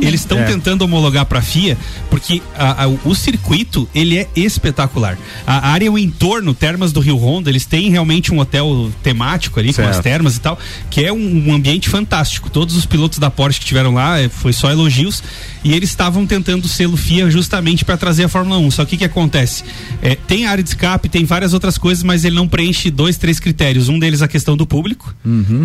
eles 0.00 0.20
estão 0.20 0.38
É. 0.38 0.44
tentando 0.44 0.82
homologar 0.82 1.26
para 1.26 1.40
a 1.40 1.42
FIA 1.42 1.76
porque 2.08 2.40
a- 2.56 2.84
a- 2.84 2.88
o 2.88 3.14
circuito 3.14 3.88
ele 3.94 4.16
é 4.18 4.28
espetacular. 4.36 5.18
A 5.46 5.68
área 5.70 5.90
o 5.90 5.98
entorno, 5.98 6.54
Termas 6.54 6.92
do 6.92 7.00
Rio 7.00 7.16
Honda, 7.16 7.50
eles 7.50 7.64
têm 7.66 7.90
realmente 7.90 8.32
um 8.32 8.38
hotel 8.38 8.90
temático 9.02 9.58
ali 9.58 9.68
com 9.68 9.74
Certo. 9.82 9.90
as 9.90 9.98
termas 10.00 10.36
e 10.36 10.40
tal, 10.40 10.58
que 10.90 11.04
é 11.04 11.12
um, 11.12 11.48
um 11.48 11.52
ambiente 11.54 11.88
fantástico. 11.88 12.48
Todos 12.50 12.76
os 12.76 12.86
pilotos 12.86 13.18
da 13.18 13.30
Porsche 13.30 13.58
que 13.60 13.66
tiveram 13.66 13.94
lá 13.94 14.20
eh, 14.20 14.28
foi 14.28 14.52
só 14.52 14.70
elogios 14.70 15.22
e 15.64 15.72
eles 15.72 15.90
estavam 15.90 16.26
tentando 16.26 16.64
o 16.64 16.68
selo 16.68 16.96
FIA 16.96 17.30
justamente 17.30 17.84
para 17.84 17.96
trazer 17.96 18.24
a 18.24 18.28
Fórmula 18.28 18.58
1. 18.58 18.70
Só 18.70 18.84
que 18.84 18.94
o 18.94 18.98
que 18.98 19.04
acontece? 19.04 19.64
É, 20.00 20.14
tem 20.14 20.46
área 20.46 20.62
de 20.62 20.68
escape, 20.70 20.91
tem 20.98 21.24
várias 21.24 21.52
outras 21.54 21.76
coisas, 21.78 22.02
mas 22.04 22.24
ele 22.24 22.34
não 22.36 22.46
preenche 22.48 22.90
dois, 22.90 23.16
três 23.16 23.38
critérios. 23.40 23.88
Um 23.88 23.98
deles 23.98 24.22
a 24.22 24.28
questão 24.28 24.56
do 24.56 24.66
público. 24.66 25.14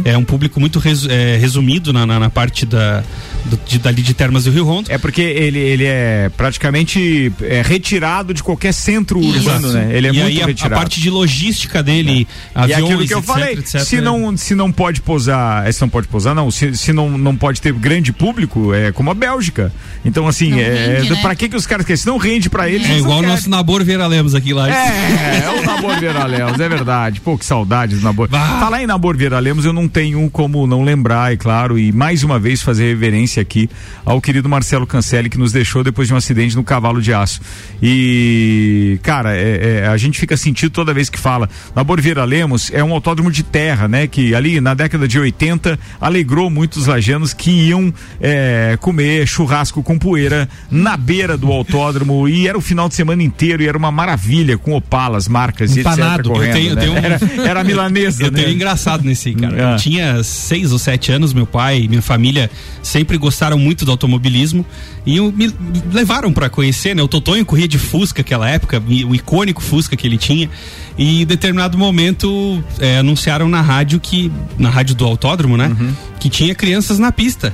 É 0.06 0.18
um 0.18 0.24
público 0.24 0.60
muito 0.60 0.80
resu- 0.80 1.10
é, 1.10 1.38
resumido 1.38 1.92
na, 1.94 2.06
na, 2.06 2.20
na 2.20 2.30
parte 2.30 2.66
da, 2.66 3.04
do, 3.46 3.60
de, 3.66 3.80
dali 3.80 4.02
de 4.02 4.14
Termas 4.14 4.44
do 4.46 4.52
Rio 4.52 4.64
Rondo. 4.66 4.92
É 4.92 4.98
porque 4.98 5.22
ele, 5.22 5.60
ele 5.60 5.84
é 5.86 6.30
praticamente 6.36 7.32
é, 7.42 7.62
retirado 7.62 8.34
de 8.34 8.44
qualquer 8.44 8.74
centro 8.74 9.20
urbano, 9.20 9.72
né? 9.72 9.90
Ele 9.94 10.08
é 10.08 10.10
e 10.12 10.14
muito 10.14 10.28
aí 10.28 10.42
a, 10.42 10.44
a 10.44 10.48
retirado. 10.48 10.76
parte 10.76 11.00
de 11.00 11.10
logística 11.10 11.82
dele, 11.84 12.28
e 12.28 12.28
aviões, 12.54 12.84
aquilo 12.84 13.08
que 13.08 13.14
eu 13.14 13.20
etc, 13.20 13.28
falei, 13.34 13.54
etc, 13.54 13.80
se 13.82 14.02
não, 14.02 14.36
se 14.38 14.56
não 14.56 14.72
pode 14.72 15.02
posar, 15.02 15.68
é, 15.68 15.72
se 15.72 15.82
não 15.82 15.90
pode 15.90 16.08
posar, 16.08 16.34
não, 16.36 16.50
se, 16.52 16.76
se 16.76 16.92
não, 16.94 17.18
não 17.18 17.36
pode 17.36 17.62
ter 17.62 17.74
grande 17.74 18.12
público, 18.12 18.74
é 18.74 18.92
como 18.92 19.12
a 19.12 19.14
Bélgica. 19.14 19.72
Então, 20.06 20.28
assim, 20.28 20.52
Não 20.52 20.60
é, 20.60 20.98
rende, 20.98 21.10
né? 21.12 21.20
pra 21.22 21.36
que 21.36 21.50
que 21.50 21.56
os 21.56 21.66
caras 21.66 21.86
querem? 21.86 21.98
Se 21.98 22.08
não 22.08 22.18
rende 22.18 22.50
pra 22.50 22.70
eles, 22.70 22.88
É 22.88 22.92
eles 22.92 23.04
igual 23.04 23.20
o 23.20 23.22
nosso 23.22 23.50
Nabor 23.50 23.84
Vera 23.84 24.08
Lemos 24.08 24.34
aqui 24.36 24.54
lá. 24.54 24.70
É, 24.70 25.17
é 25.18 25.50
o 25.50 25.66
Nabor 25.66 26.00
Vieira 26.00 26.26
Lemos, 26.26 26.60
é 26.60 26.70
verdade. 26.70 27.20
Pô, 27.22 27.38
que 27.38 27.46
saudades 27.46 28.00
do 28.00 28.04
Nabor. 28.04 28.30
Falar 28.30 28.82
em 28.82 28.88
Nabor 28.88 29.18
Vieira 29.18 29.40
Lemos, 29.40 29.66
eu 29.66 29.74
não 29.74 29.88
tenho 29.88 30.30
como 30.30 30.66
não 30.68 30.84
lembrar, 30.84 31.34
é 31.34 31.38
claro, 31.38 31.78
e 31.78 31.92
mais 31.92 32.24
uma 32.24 32.40
vez 32.40 32.62
fazer 32.62 32.86
reverência 32.88 33.42
aqui 33.42 33.70
ao 34.06 34.22
querido 34.22 34.48
Marcelo 34.50 34.86
Cancelli, 34.88 35.30
que 35.30 35.38
nos 35.38 35.52
deixou 35.52 35.84
depois 35.84 36.08
de 36.08 36.14
um 36.14 36.18
acidente 36.18 36.56
no 36.56 36.64
cavalo 36.64 37.02
de 37.02 37.14
aço. 37.14 37.42
E, 37.82 39.00
cara, 39.04 39.36
é- 39.36 39.82
é, 39.84 39.88
a 39.88 39.98
gente 39.98 40.20
fica 40.20 40.38
sentido 40.38 40.72
toda 40.72 40.94
vez 40.94 41.10
que 41.10 41.20
fala. 41.20 41.50
Nabor 41.76 42.00
Vieira 42.02 42.24
Lemos 42.24 42.72
é 42.74 42.84
um 42.84 42.94
autódromo 42.94 43.32
de 43.32 43.44
terra, 43.44 43.88
né? 43.88 44.08
Que 44.08 44.36
ali 44.36 44.60
na 44.62 44.74
década 44.74 45.08
de 45.08 45.20
80 45.20 45.80
alegrou 46.00 46.50
muitos 46.50 46.88
lajanos 46.88 47.34
que 47.34 47.50
iam 47.50 47.94
é, 48.22 48.78
comer 48.80 49.28
churrasco 49.28 49.82
com 49.82 49.98
poeira 49.98 50.48
na 50.70 50.96
beira 50.98 51.38
do 51.38 51.52
autódromo 51.52 52.28
e 52.28 52.48
era 52.48 52.58
o 52.58 52.62
final 52.62 52.88
de 52.90 52.96
semana 52.96 53.24
inteiro 53.24 53.64
e 53.64 53.68
era 53.68 53.78
uma 53.78 53.92
maravilha 53.92 54.58
com 54.58 54.74
opalas, 55.08 55.28
marcas 55.28 55.76
e 55.76 55.80
etc. 55.80 55.94
Empanado. 55.94 56.30
correndo, 56.30 56.48
eu 56.50 56.54
tenho, 56.54 56.70
eu 56.70 56.76
né? 56.76 56.82
tenho 56.82 56.94
um- 56.94 56.98
era, 56.98 57.50
era 57.50 57.64
milanesa, 57.64 58.24
Eu 58.24 58.32
né? 58.32 58.42
tenho 58.42 58.54
engraçado 58.54 59.04
nesse, 59.04 59.34
cara. 59.34 59.70
Ah. 59.70 59.72
Eu 59.74 59.78
tinha 59.78 60.24
seis 60.24 60.72
ou 60.72 60.80
sete 60.80 61.12
anos, 61.12 61.34
meu 61.34 61.46
pai 61.46 61.82
e 61.82 61.88
minha 61.88 62.02
família 62.02 62.50
sempre 62.84 63.18
gostaram 63.18 63.58
muito 63.58 63.86
do 63.86 63.92
automobilismo 63.92 64.66
e 65.06 65.18
eu- 65.18 65.32
me 65.32 65.52
levaram 65.92 66.32
pra 66.34 66.50
conhecer, 66.50 66.96
né? 66.96 67.02
O 67.02 67.08
Totonho 67.08 67.46
corria 67.46 67.68
de 67.68 67.78
Fusca 67.78 68.20
naquela 68.22 68.50
época, 68.50 68.82
o 69.08 69.16
icônico 69.16 69.62
Fusca 69.62 69.96
que 69.96 70.06
ele 70.06 70.18
tinha. 70.18 70.50
E 70.98 71.22
em 71.22 71.26
determinado 71.26 71.78
momento 71.78 72.62
é, 72.80 72.98
anunciaram 72.98 73.48
na 73.48 73.62
rádio 73.62 74.00
que, 74.00 74.32
na 74.58 74.70
rádio 74.70 74.96
do 74.96 75.06
autódromo, 75.06 75.56
né? 75.56 75.68
Uhum. 75.68 75.94
Que 76.20 76.28
tinha 76.30 76.56
crianças 76.56 76.98
na 76.98 77.12
pista. 77.12 77.54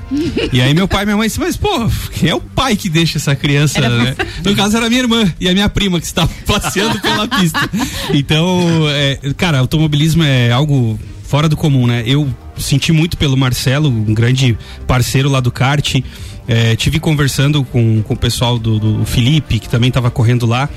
E 0.53 0.61
aí 0.61 0.73
meu 0.73 0.87
pai 0.87 1.03
e 1.03 1.05
minha 1.05 1.17
mãe 1.17 1.27
disse, 1.27 1.39
mas 1.41 1.57
pô, 1.57 1.89
quem 2.13 2.29
é 2.29 2.35
o 2.35 2.39
pai 2.39 2.77
que 2.77 2.87
deixa 2.87 3.17
essa 3.17 3.35
criança, 3.35 3.81
né? 3.81 4.15
No 4.45 4.55
caso 4.55 4.77
era 4.77 4.87
minha 4.87 5.01
irmã 5.01 5.31
e 5.41 5.49
a 5.49 5.53
minha 5.53 5.67
prima 5.67 5.99
que 5.99 6.05
estava 6.05 6.29
passeando 6.47 6.99
pela 7.01 7.27
pista. 7.27 7.42
Então, 8.13 8.87
é, 8.89 9.19
cara, 9.35 9.59
automobilismo 9.59 10.23
é 10.23 10.51
algo 10.51 10.99
fora 11.23 11.49
do 11.49 11.57
comum, 11.57 11.87
né? 11.87 12.03
Eu 12.05 12.27
senti 12.57 12.91
muito 12.91 13.17
pelo 13.17 13.35
Marcelo, 13.35 13.89
um 13.89 14.13
grande 14.13 14.57
parceiro 14.85 15.29
lá 15.29 15.39
do 15.39 15.51
kart. 15.51 15.95
É, 16.47 16.75
tive 16.75 16.99
conversando 16.99 17.63
com, 17.63 18.01
com 18.03 18.13
o 18.13 18.17
pessoal 18.17 18.59
do, 18.59 18.77
do 18.77 19.05
Felipe, 19.05 19.59
que 19.59 19.69
também 19.69 19.87
estava 19.87 20.11
correndo 20.11 20.45
lá. 20.45 20.69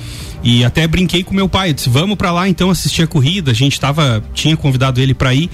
E 0.42 0.64
até 0.64 0.86
brinquei 0.86 1.24
com 1.24 1.34
meu 1.34 1.48
pai, 1.48 1.70
eu 1.70 1.74
disse, 1.74 1.88
vamos 1.88 2.16
para 2.16 2.30
lá 2.30 2.48
então 2.48 2.70
assistir 2.70 3.02
a 3.02 3.06
corrida. 3.06 3.50
A 3.50 3.54
gente 3.54 3.80
tava, 3.80 4.22
tinha 4.32 4.56
convidado 4.56 5.00
ele 5.00 5.14
para 5.14 5.34
ir. 5.34 5.50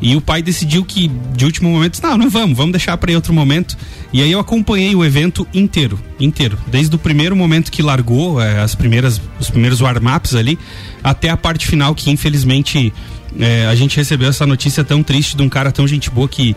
E 0.00 0.14
o 0.14 0.20
pai 0.20 0.42
decidiu 0.42 0.84
que, 0.84 1.10
de 1.34 1.44
último 1.44 1.70
momento, 1.70 1.92
disse, 1.92 2.02
não, 2.02 2.18
não 2.18 2.28
vamos, 2.28 2.56
vamos 2.56 2.72
deixar 2.72 2.96
para 2.96 3.12
outro 3.14 3.32
momento. 3.32 3.76
E 4.12 4.22
aí 4.22 4.30
eu 4.30 4.38
acompanhei 4.38 4.94
o 4.94 5.04
evento 5.04 5.46
inteiro, 5.54 5.98
inteiro. 6.20 6.58
Desde 6.66 6.94
o 6.94 6.98
primeiro 6.98 7.34
momento 7.34 7.72
que 7.72 7.82
largou, 7.82 8.40
eh, 8.40 8.60
as 8.60 8.74
primeiras, 8.74 9.20
os 9.40 9.48
primeiros 9.48 9.80
warm-ups 9.80 10.34
ali, 10.34 10.58
até 11.02 11.30
a 11.30 11.36
parte 11.36 11.66
final 11.66 11.94
que, 11.94 12.10
infelizmente, 12.10 12.92
eh, 13.38 13.66
a 13.66 13.74
gente 13.74 13.96
recebeu 13.96 14.28
essa 14.28 14.46
notícia 14.46 14.84
tão 14.84 15.02
triste 15.02 15.36
de 15.36 15.42
um 15.42 15.48
cara 15.48 15.72
tão 15.72 15.88
gente 15.88 16.10
boa 16.10 16.28
que, 16.28 16.54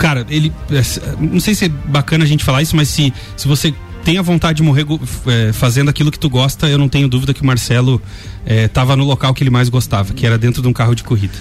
cara, 0.00 0.26
ele, 0.30 0.50
eh, 0.70 0.82
não 1.20 1.38
sei 1.38 1.54
se 1.54 1.66
é 1.66 1.68
bacana 1.68 2.24
a 2.24 2.26
gente 2.26 2.42
falar 2.42 2.62
isso, 2.62 2.74
mas 2.74 2.88
se, 2.88 3.12
se 3.36 3.46
você 3.46 3.72
tem 4.02 4.16
a 4.16 4.22
vontade 4.22 4.56
de 4.56 4.62
morrer 4.62 4.86
eh, 5.26 5.52
fazendo 5.52 5.90
aquilo 5.90 6.10
que 6.10 6.18
tu 6.18 6.30
gosta, 6.30 6.66
eu 6.66 6.78
não 6.78 6.88
tenho 6.88 7.06
dúvida 7.06 7.34
que 7.34 7.42
o 7.42 7.46
Marcelo 7.46 8.00
estava 8.46 8.96
no 8.96 9.04
local 9.04 9.34
que 9.34 9.42
ele 9.42 9.50
mais 9.50 9.68
gostava, 9.68 10.14
que 10.14 10.26
era 10.26 10.38
dentro 10.38 10.62
de 10.62 10.68
um 10.68 10.72
carro 10.72 10.94
de 10.94 11.04
corrida. 11.04 11.34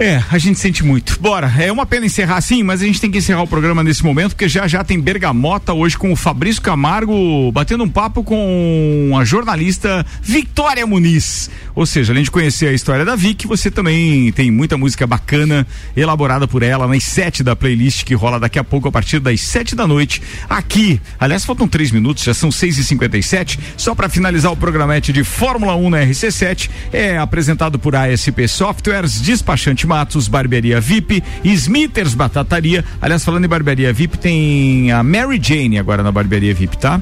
É, 0.00 0.22
a 0.30 0.38
gente 0.38 0.60
sente 0.60 0.84
muito. 0.84 1.18
Bora, 1.20 1.52
é 1.58 1.72
uma 1.72 1.84
pena 1.84 2.06
encerrar 2.06 2.36
assim, 2.36 2.62
mas 2.62 2.80
a 2.80 2.84
gente 2.84 3.00
tem 3.00 3.10
que 3.10 3.18
encerrar 3.18 3.42
o 3.42 3.48
programa 3.48 3.82
nesse 3.82 4.04
momento, 4.04 4.30
porque 4.30 4.48
já 4.48 4.68
já 4.68 4.84
tem 4.84 5.00
Bergamota 5.00 5.72
hoje 5.72 5.98
com 5.98 6.12
o 6.12 6.16
Fabrício 6.16 6.62
Camargo 6.62 7.50
batendo 7.50 7.82
um 7.82 7.88
papo 7.88 8.22
com 8.22 9.10
a 9.18 9.24
jornalista 9.24 10.06
Victoria 10.22 10.86
Muniz. 10.86 11.50
Ou 11.74 11.84
seja, 11.84 12.12
além 12.12 12.22
de 12.22 12.30
conhecer 12.30 12.68
a 12.68 12.72
história 12.72 13.04
da 13.04 13.16
Vic, 13.16 13.44
você 13.48 13.72
também 13.72 14.30
tem 14.30 14.52
muita 14.52 14.76
música 14.78 15.04
bacana 15.04 15.66
elaborada 15.96 16.46
por 16.46 16.62
ela 16.62 16.86
nas 16.86 17.02
sete 17.02 17.42
da 17.42 17.56
playlist 17.56 18.04
que 18.04 18.14
rola 18.14 18.38
daqui 18.38 18.58
a 18.58 18.64
pouco 18.64 18.86
a 18.86 18.92
partir 18.92 19.18
das 19.18 19.40
sete 19.40 19.74
da 19.74 19.86
noite 19.86 20.22
aqui. 20.48 21.00
Aliás, 21.18 21.44
faltam 21.44 21.66
três 21.66 21.90
minutos, 21.90 22.22
já 22.22 22.34
são 22.34 22.52
seis 22.52 22.78
e 22.78 22.84
cinquenta 22.84 23.18
e 23.18 23.22
sete. 23.22 23.58
Só 23.76 23.96
para 23.96 24.08
finalizar 24.08 24.52
o 24.52 24.56
programete 24.56 25.12
de 25.12 25.24
Fórmula 25.24 25.74
1 25.74 25.90
na 25.90 25.98
RC7 26.02 26.70
é 26.92 27.18
apresentado 27.18 27.80
por 27.80 27.96
ASP 27.96 28.46
Softwares, 28.46 29.20
Despachante 29.20 29.87
Matos, 29.88 30.28
Barbearia 30.28 30.80
VIP, 30.80 31.22
Smithers 31.42 32.14
Batataria. 32.14 32.84
Aliás, 33.00 33.24
falando 33.24 33.44
em 33.44 33.48
Barbearia 33.48 33.92
VIP, 33.92 34.18
tem 34.18 34.92
a 34.92 35.02
Mary 35.02 35.40
Jane 35.42 35.78
agora 35.78 36.02
na 36.02 36.12
Barbearia 36.12 36.54
VIP, 36.54 36.78
tá? 36.78 37.00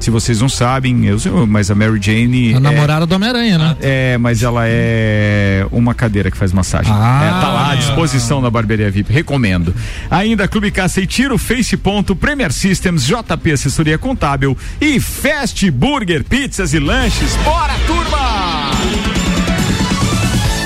Se 0.00 0.10
vocês 0.10 0.38
não 0.38 0.50
sabem, 0.50 1.06
eu 1.06 1.18
sei, 1.18 1.32
mas 1.48 1.70
a 1.70 1.74
Mary 1.74 1.98
Jane. 2.00 2.52
A 2.52 2.56
é- 2.58 2.60
namorada 2.60 3.06
do 3.06 3.14
Homem-Aranha, 3.14 3.56
né? 3.56 3.76
É, 3.80 4.18
mas 4.18 4.42
ela 4.42 4.64
é 4.66 5.66
uma 5.72 5.94
cadeira 5.94 6.30
que 6.30 6.36
faz 6.36 6.52
massagem. 6.52 6.92
Ah. 6.94 7.24
É, 7.24 7.40
tá 7.40 7.48
lá 7.48 7.72
à 7.72 7.74
disposição 7.74 8.42
na 8.42 8.50
Barbearia 8.50 8.90
VIP. 8.90 9.10
Recomendo. 9.10 9.74
Ainda 10.10 10.46
Clube 10.46 10.70
Caça 10.70 11.00
e 11.00 11.06
Tiro, 11.06 11.38
Face 11.38 11.74
Ponto, 11.78 12.14
Premier 12.14 12.52
Systems, 12.52 13.06
JP 13.06 13.52
Assessoria 13.52 13.96
Contábil 13.96 14.56
e 14.78 15.00
Fast 15.00 15.70
Burger, 15.70 16.22
Pizzas 16.22 16.74
e 16.74 16.78
Lanches. 16.78 17.34
Bora, 17.36 17.72
turma! 17.86 19.23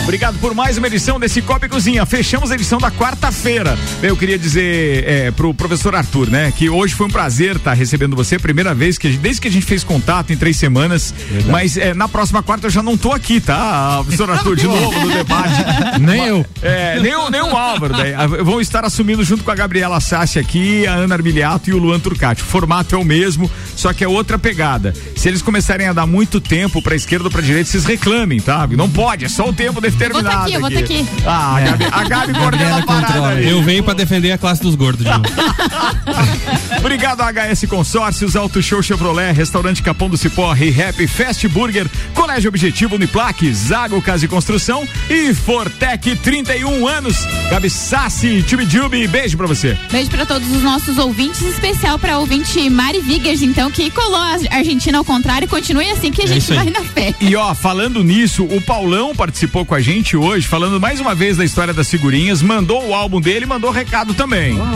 Obrigado 0.09 0.39
por 0.39 0.55
mais 0.55 0.79
uma 0.79 0.87
edição 0.87 1.21
desse 1.21 1.43
Copa 1.43 1.69
Cozinha. 1.69 2.07
Fechamos 2.07 2.51
a 2.51 2.55
edição 2.55 2.79
da 2.79 2.91
quarta-feira. 2.91 3.77
Eu 4.03 4.17
queria 4.17 4.39
dizer 4.39 5.05
é, 5.07 5.31
pro 5.31 5.53
professor 5.53 5.95
Arthur, 5.95 6.31
né, 6.31 6.51
que 6.51 6.71
hoje 6.71 6.95
foi 6.95 7.09
um 7.09 7.11
prazer 7.11 7.57
estar 7.57 7.75
recebendo 7.75 8.17
você, 8.17 8.39
primeira 8.39 8.75
vez 8.75 8.97
que 8.97 9.07
desde 9.11 9.43
que 9.43 9.49
a 9.49 9.51
gente 9.51 9.67
fez 9.67 9.85
contato 9.85 10.33
em 10.33 10.37
três 10.39 10.57
semanas. 10.57 11.13
Mas 11.51 11.77
é, 11.77 11.93
na 11.93 12.09
próxima 12.09 12.43
quarta 12.43 12.69
eu 12.69 12.71
já 12.71 12.83
não 12.83 12.97
tô 12.97 13.13
aqui, 13.13 13.39
tá, 13.39 13.99
professor 14.03 14.31
Arthur, 14.31 14.57
de 14.57 14.65
novo 14.67 14.99
no 14.99 15.13
debate. 15.13 16.01
Nem 16.01 16.25
eu. 16.25 16.47
É, 16.63 16.99
nem, 17.01 17.15
o, 17.15 17.29
nem 17.29 17.43
o 17.43 17.55
Álvaro, 17.55 17.93
daí. 17.93 18.15
Ah, 18.15 18.27
Vão 18.27 18.63
estar 18.63 18.87
assumindo 18.87 19.23
junto 19.23 19.45
com 19.45 19.51
a 19.51 19.55
Gabriela 19.55 20.01
Sassi 20.01 20.39
aqui, 20.39 20.87
a 20.87 20.95
Ana 20.95 21.17
Armiliato 21.17 21.69
e 21.69 21.75
o 21.75 21.79
Luan 21.79 22.01
Turcati. 22.01 22.41
O 22.41 22.47
formato 22.47 22.95
é 22.95 22.99
o 22.99 23.05
mesmo, 23.05 23.51
só 23.77 23.93
que 23.93 24.03
é 24.05 24.09
outra 24.09 24.39
pegada. 24.39 24.95
Se 25.15 25.29
eles 25.29 25.43
começarem 25.43 25.87
a 25.87 25.93
dar 25.93 26.07
muito 26.07 26.41
tempo 26.41 26.81
pra 26.81 26.97
esquerda 26.97 27.27
ou 27.27 27.31
pra 27.31 27.43
direita, 27.43 27.69
vocês 27.69 27.85
reclamem, 27.85 28.41
tá? 28.41 28.67
Não 28.69 28.89
pode, 28.89 29.27
é 29.27 29.29
só 29.29 29.47
o 29.47 29.53
tempo 29.53 29.83
determinado. 29.99 30.29
Vou 30.29 30.39
tá 30.39 30.43
aqui, 30.45 30.53
eu 30.55 30.61
vou 30.61 30.71
tá 30.71 30.79
aqui. 30.81 31.09
Ah, 31.27 31.57
a 31.57 31.61
Gabi, 31.61 31.85
a 31.91 32.05
Gabi 32.05 32.33
coordena 32.35 32.79
a 32.79 32.83
parada 32.83 33.27
aí. 33.29 33.49
Eu 33.49 33.63
venho 33.63 33.83
pra 33.83 33.95
defender 33.95 34.33
a 34.33 34.39
classe 34.39 34.63
dos 34.63 34.75
gordos 34.75 35.05
de 35.05 35.11
novo. 35.11 35.25
Obrigado 36.79 37.21
HS 37.23 37.67
Consórcios, 37.69 38.37
Auto 38.37 38.63
Show 38.63 38.83
Chevrolet, 38.83 39.33
Restaurante 39.33 39.83
Capão 39.83 40.09
do 40.09 40.17
Cipó, 40.17 40.53
Rap 40.53 41.07
Fast 41.07 41.47
Burger, 41.49 41.87
Colégio 42.15 42.49
Objetivo 42.49 42.95
Uniplaque, 42.97 43.53
Zago 43.53 44.01
Casa 44.01 44.25
e 44.25 44.29
Construção 44.29 44.87
e 45.11 45.35
Fortec 45.35 46.17
31 46.17 46.87
anos. 46.87 47.17
Gabi 47.51 47.69
Sassi, 47.71 48.43
Tchubijubi, 48.43 49.07
beijo 49.09 49.37
pra 49.37 49.47
você. 49.47 49.77
Beijo 49.91 50.11
pra 50.11 50.25
todos 50.25 50.51
os 50.51 50.63
nossos 50.63 50.99
ouvintes, 50.99 51.43
em 51.43 51.49
especial 51.49 51.99
pra 51.99 52.19
ouvinte 52.19 52.69
Mari 52.71 53.01
Vigas, 53.01 53.43
então, 53.43 53.71
que 53.71 53.91
colou 53.91 54.17
a 54.21 54.37
Argentina 54.51 54.99
ao 54.99 55.05
contrário 55.05 55.47
e 55.47 55.49
continue 55.49 55.89
assim 55.91 56.11
que 56.13 56.23
a 56.23 56.25
É 56.25 56.29
gente 56.29 56.53
aí. 56.53 56.59
vai 56.59 56.71
na 56.71 56.83
fé. 56.83 57.15
E 57.21 57.35
ó, 57.37 57.55
falando 57.55 58.03
nisso, 58.05 58.45
o 58.45 58.61
Paulão 58.61 59.15
participou 59.15 59.65
com 59.65 59.75
a 59.75 59.81
gente 59.81 59.88
hoje, 60.19 60.47
falando 60.47 60.79
mais 60.79 61.01
uma 61.01 61.15
vez 61.15 61.39
da 61.39 61.45
história 61.47 61.73
das 61.73 61.89
figurinhas, 61.89 62.43
mandou 62.43 62.89
o 62.89 62.95
álbum 62.95 63.23
dele 63.23 63.47
e 63.47 63.49
mandou 63.49 63.71
recado 63.71 64.13
também. 64.13 64.55
Foi 64.55 64.67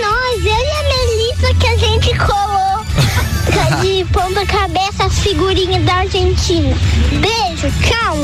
nós, 0.00 0.42
eu 0.42 0.46
e 0.46 0.70
a 0.70 0.82
Melissa 0.88 1.52
que 1.60 1.66
a 1.66 1.76
gente 1.76 2.14
colou 2.16 2.82
de 3.82 4.06
ponta 4.06 4.46
cabeça 4.46 5.04
as 5.04 5.18
figurinhas 5.18 5.84
da 5.84 5.96
Argentina. 5.96 6.74
Beijo, 7.10 7.70
tchau. 7.82 8.16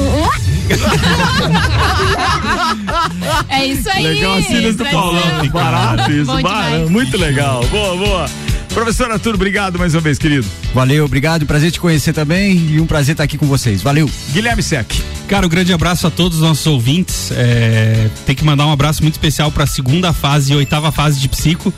É 3.51 3.67
isso 3.67 3.91
aí. 3.91 4.03
Legal, 4.03 4.39
as 4.39 4.47
filhas 4.47 4.77
do 4.77 4.85
Isso 4.85 4.97
aí. 4.97 5.03
Paulão. 5.03 5.49
Barato 5.53 6.11
isso, 6.13 6.33
Bom 6.33 6.41
barato, 6.41 6.91
muito 6.91 7.19
legal. 7.19 7.63
Boa, 7.67 7.97
boa. 7.97 8.31
Professor 8.75 9.11
Arthur, 9.11 9.35
obrigado 9.35 9.79
mais 9.79 9.95
uma 9.95 10.01
vez, 10.01 10.19
querido. 10.19 10.47
Valeu, 10.73 11.05
obrigado. 11.05 11.45
Prazer 11.45 11.73
te 11.73 11.81
conhecer 11.81 12.13
também 12.13 12.57
e 12.57 12.81
um 12.81 12.87
prazer 12.87 13.13
estar 13.13 13.25
aqui 13.25 13.37
com 13.37 13.47
vocês. 13.47 13.83
Valeu. 13.83 14.09
Guilherme 14.33 14.63
Sec. 14.63 14.93
Cara, 15.29 15.47
um 15.47 15.49
grande 15.49 15.73
abraço 15.73 16.07
a 16.07 16.11
todos 16.11 16.39
os 16.39 16.45
nossos 16.45 16.67
ouvintes. 16.67 17.31
É, 17.33 18.09
tem 18.25 18.35
que 18.35 18.45
mandar 18.45 18.67
um 18.67 18.73
abraço 18.73 19.03
muito 19.03 19.15
especial 19.15 19.51
para 19.51 19.65
a 19.65 19.67
segunda 19.67 20.13
fase 20.13 20.53
e 20.53 20.57
oitava 20.57 20.91
fase 20.93 21.21
de 21.21 21.29
psico. 21.29 21.73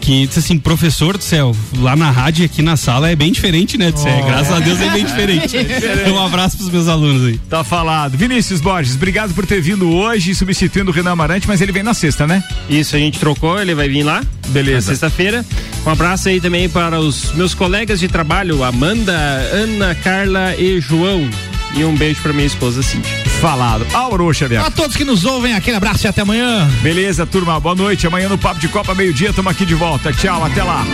Que 0.00 0.26
disse 0.26 0.38
assim, 0.38 0.58
professor 0.58 1.18
do 1.18 1.22
céu, 1.24 1.54
lá 1.78 1.94
na 1.94 2.10
rádio 2.10 2.42
e 2.42 2.44
aqui 2.46 2.62
na 2.62 2.76
sala 2.78 3.10
é 3.10 3.16
bem 3.16 3.30
diferente, 3.30 3.76
né? 3.76 3.92
Disse, 3.92 4.06
Oh. 4.08 4.24
graças 4.26 4.52
a 4.52 4.58
Deus 4.60 4.80
é 4.80 4.88
bem 4.90 5.04
diferente. 5.04 5.56
É 5.58 5.62
diferente. 5.64 6.00
Então, 6.02 6.14
um 6.14 6.24
abraço 6.26 6.56
pros 6.56 6.70
meus 6.70 6.88
alunos 6.88 7.26
aí. 7.26 7.38
Tá 7.50 7.62
falado. 7.62 8.16
Vinícius 8.16 8.60
Borges, 8.60 8.94
obrigado 8.94 9.34
por 9.34 9.44
ter 9.46 9.60
vindo 9.60 9.90
hoje, 9.90 10.34
substituindo 10.34 10.90
o 10.90 10.94
Renan 10.94 11.10
Amarante, 11.12 11.46
mas 11.46 11.60
ele 11.60 11.72
vem 11.72 11.82
na 11.82 11.92
sexta, 11.92 12.26
né? 12.26 12.42
Isso, 12.70 12.96
a 12.96 12.98
gente 12.98 13.18
trocou, 13.18 13.60
ele 13.60 13.74
vai 13.74 13.88
vir 13.88 14.02
lá. 14.02 14.22
Beleza. 14.48 14.76
Na 14.76 14.92
sexta-feira. 14.96 15.44
Um 15.86 15.90
abraço 15.90 16.28
aí 16.28 16.40
também 16.40 16.68
para 16.68 16.98
os 17.00 17.32
meus 17.34 17.52
colegas 17.52 18.00
de 18.00 18.08
trabalho, 18.08 18.64
Amanda, 18.64 19.12
Ana, 19.52 19.94
Carla 19.94 20.54
e 20.56 20.80
João. 20.80 21.28
E 21.74 21.84
um 21.84 21.94
beijo 21.94 22.20
para 22.22 22.32
minha 22.32 22.46
esposa 22.46 22.82
Cintia. 22.82 23.16
Falado. 23.40 23.86
Auro 23.92 24.32
Xavier. 24.32 24.64
A 24.64 24.70
todos 24.70 24.96
que 24.96 25.04
nos 25.04 25.24
ouvem, 25.24 25.54
aquele 25.54 25.76
abraço 25.76 26.06
e 26.06 26.08
até 26.08 26.22
amanhã. 26.22 26.68
Beleza, 26.82 27.26
turma. 27.26 27.58
Boa 27.60 27.74
noite. 27.74 28.06
Amanhã 28.06 28.28
no 28.28 28.38
Papo 28.38 28.60
de 28.60 28.68
Copa, 28.68 28.94
meio-dia, 28.94 29.30
estamos 29.30 29.50
aqui 29.50 29.64
de 29.64 29.74
volta. 29.74 30.12
Tchau, 30.12 30.44
até 30.44 30.62
lá. 30.62 30.84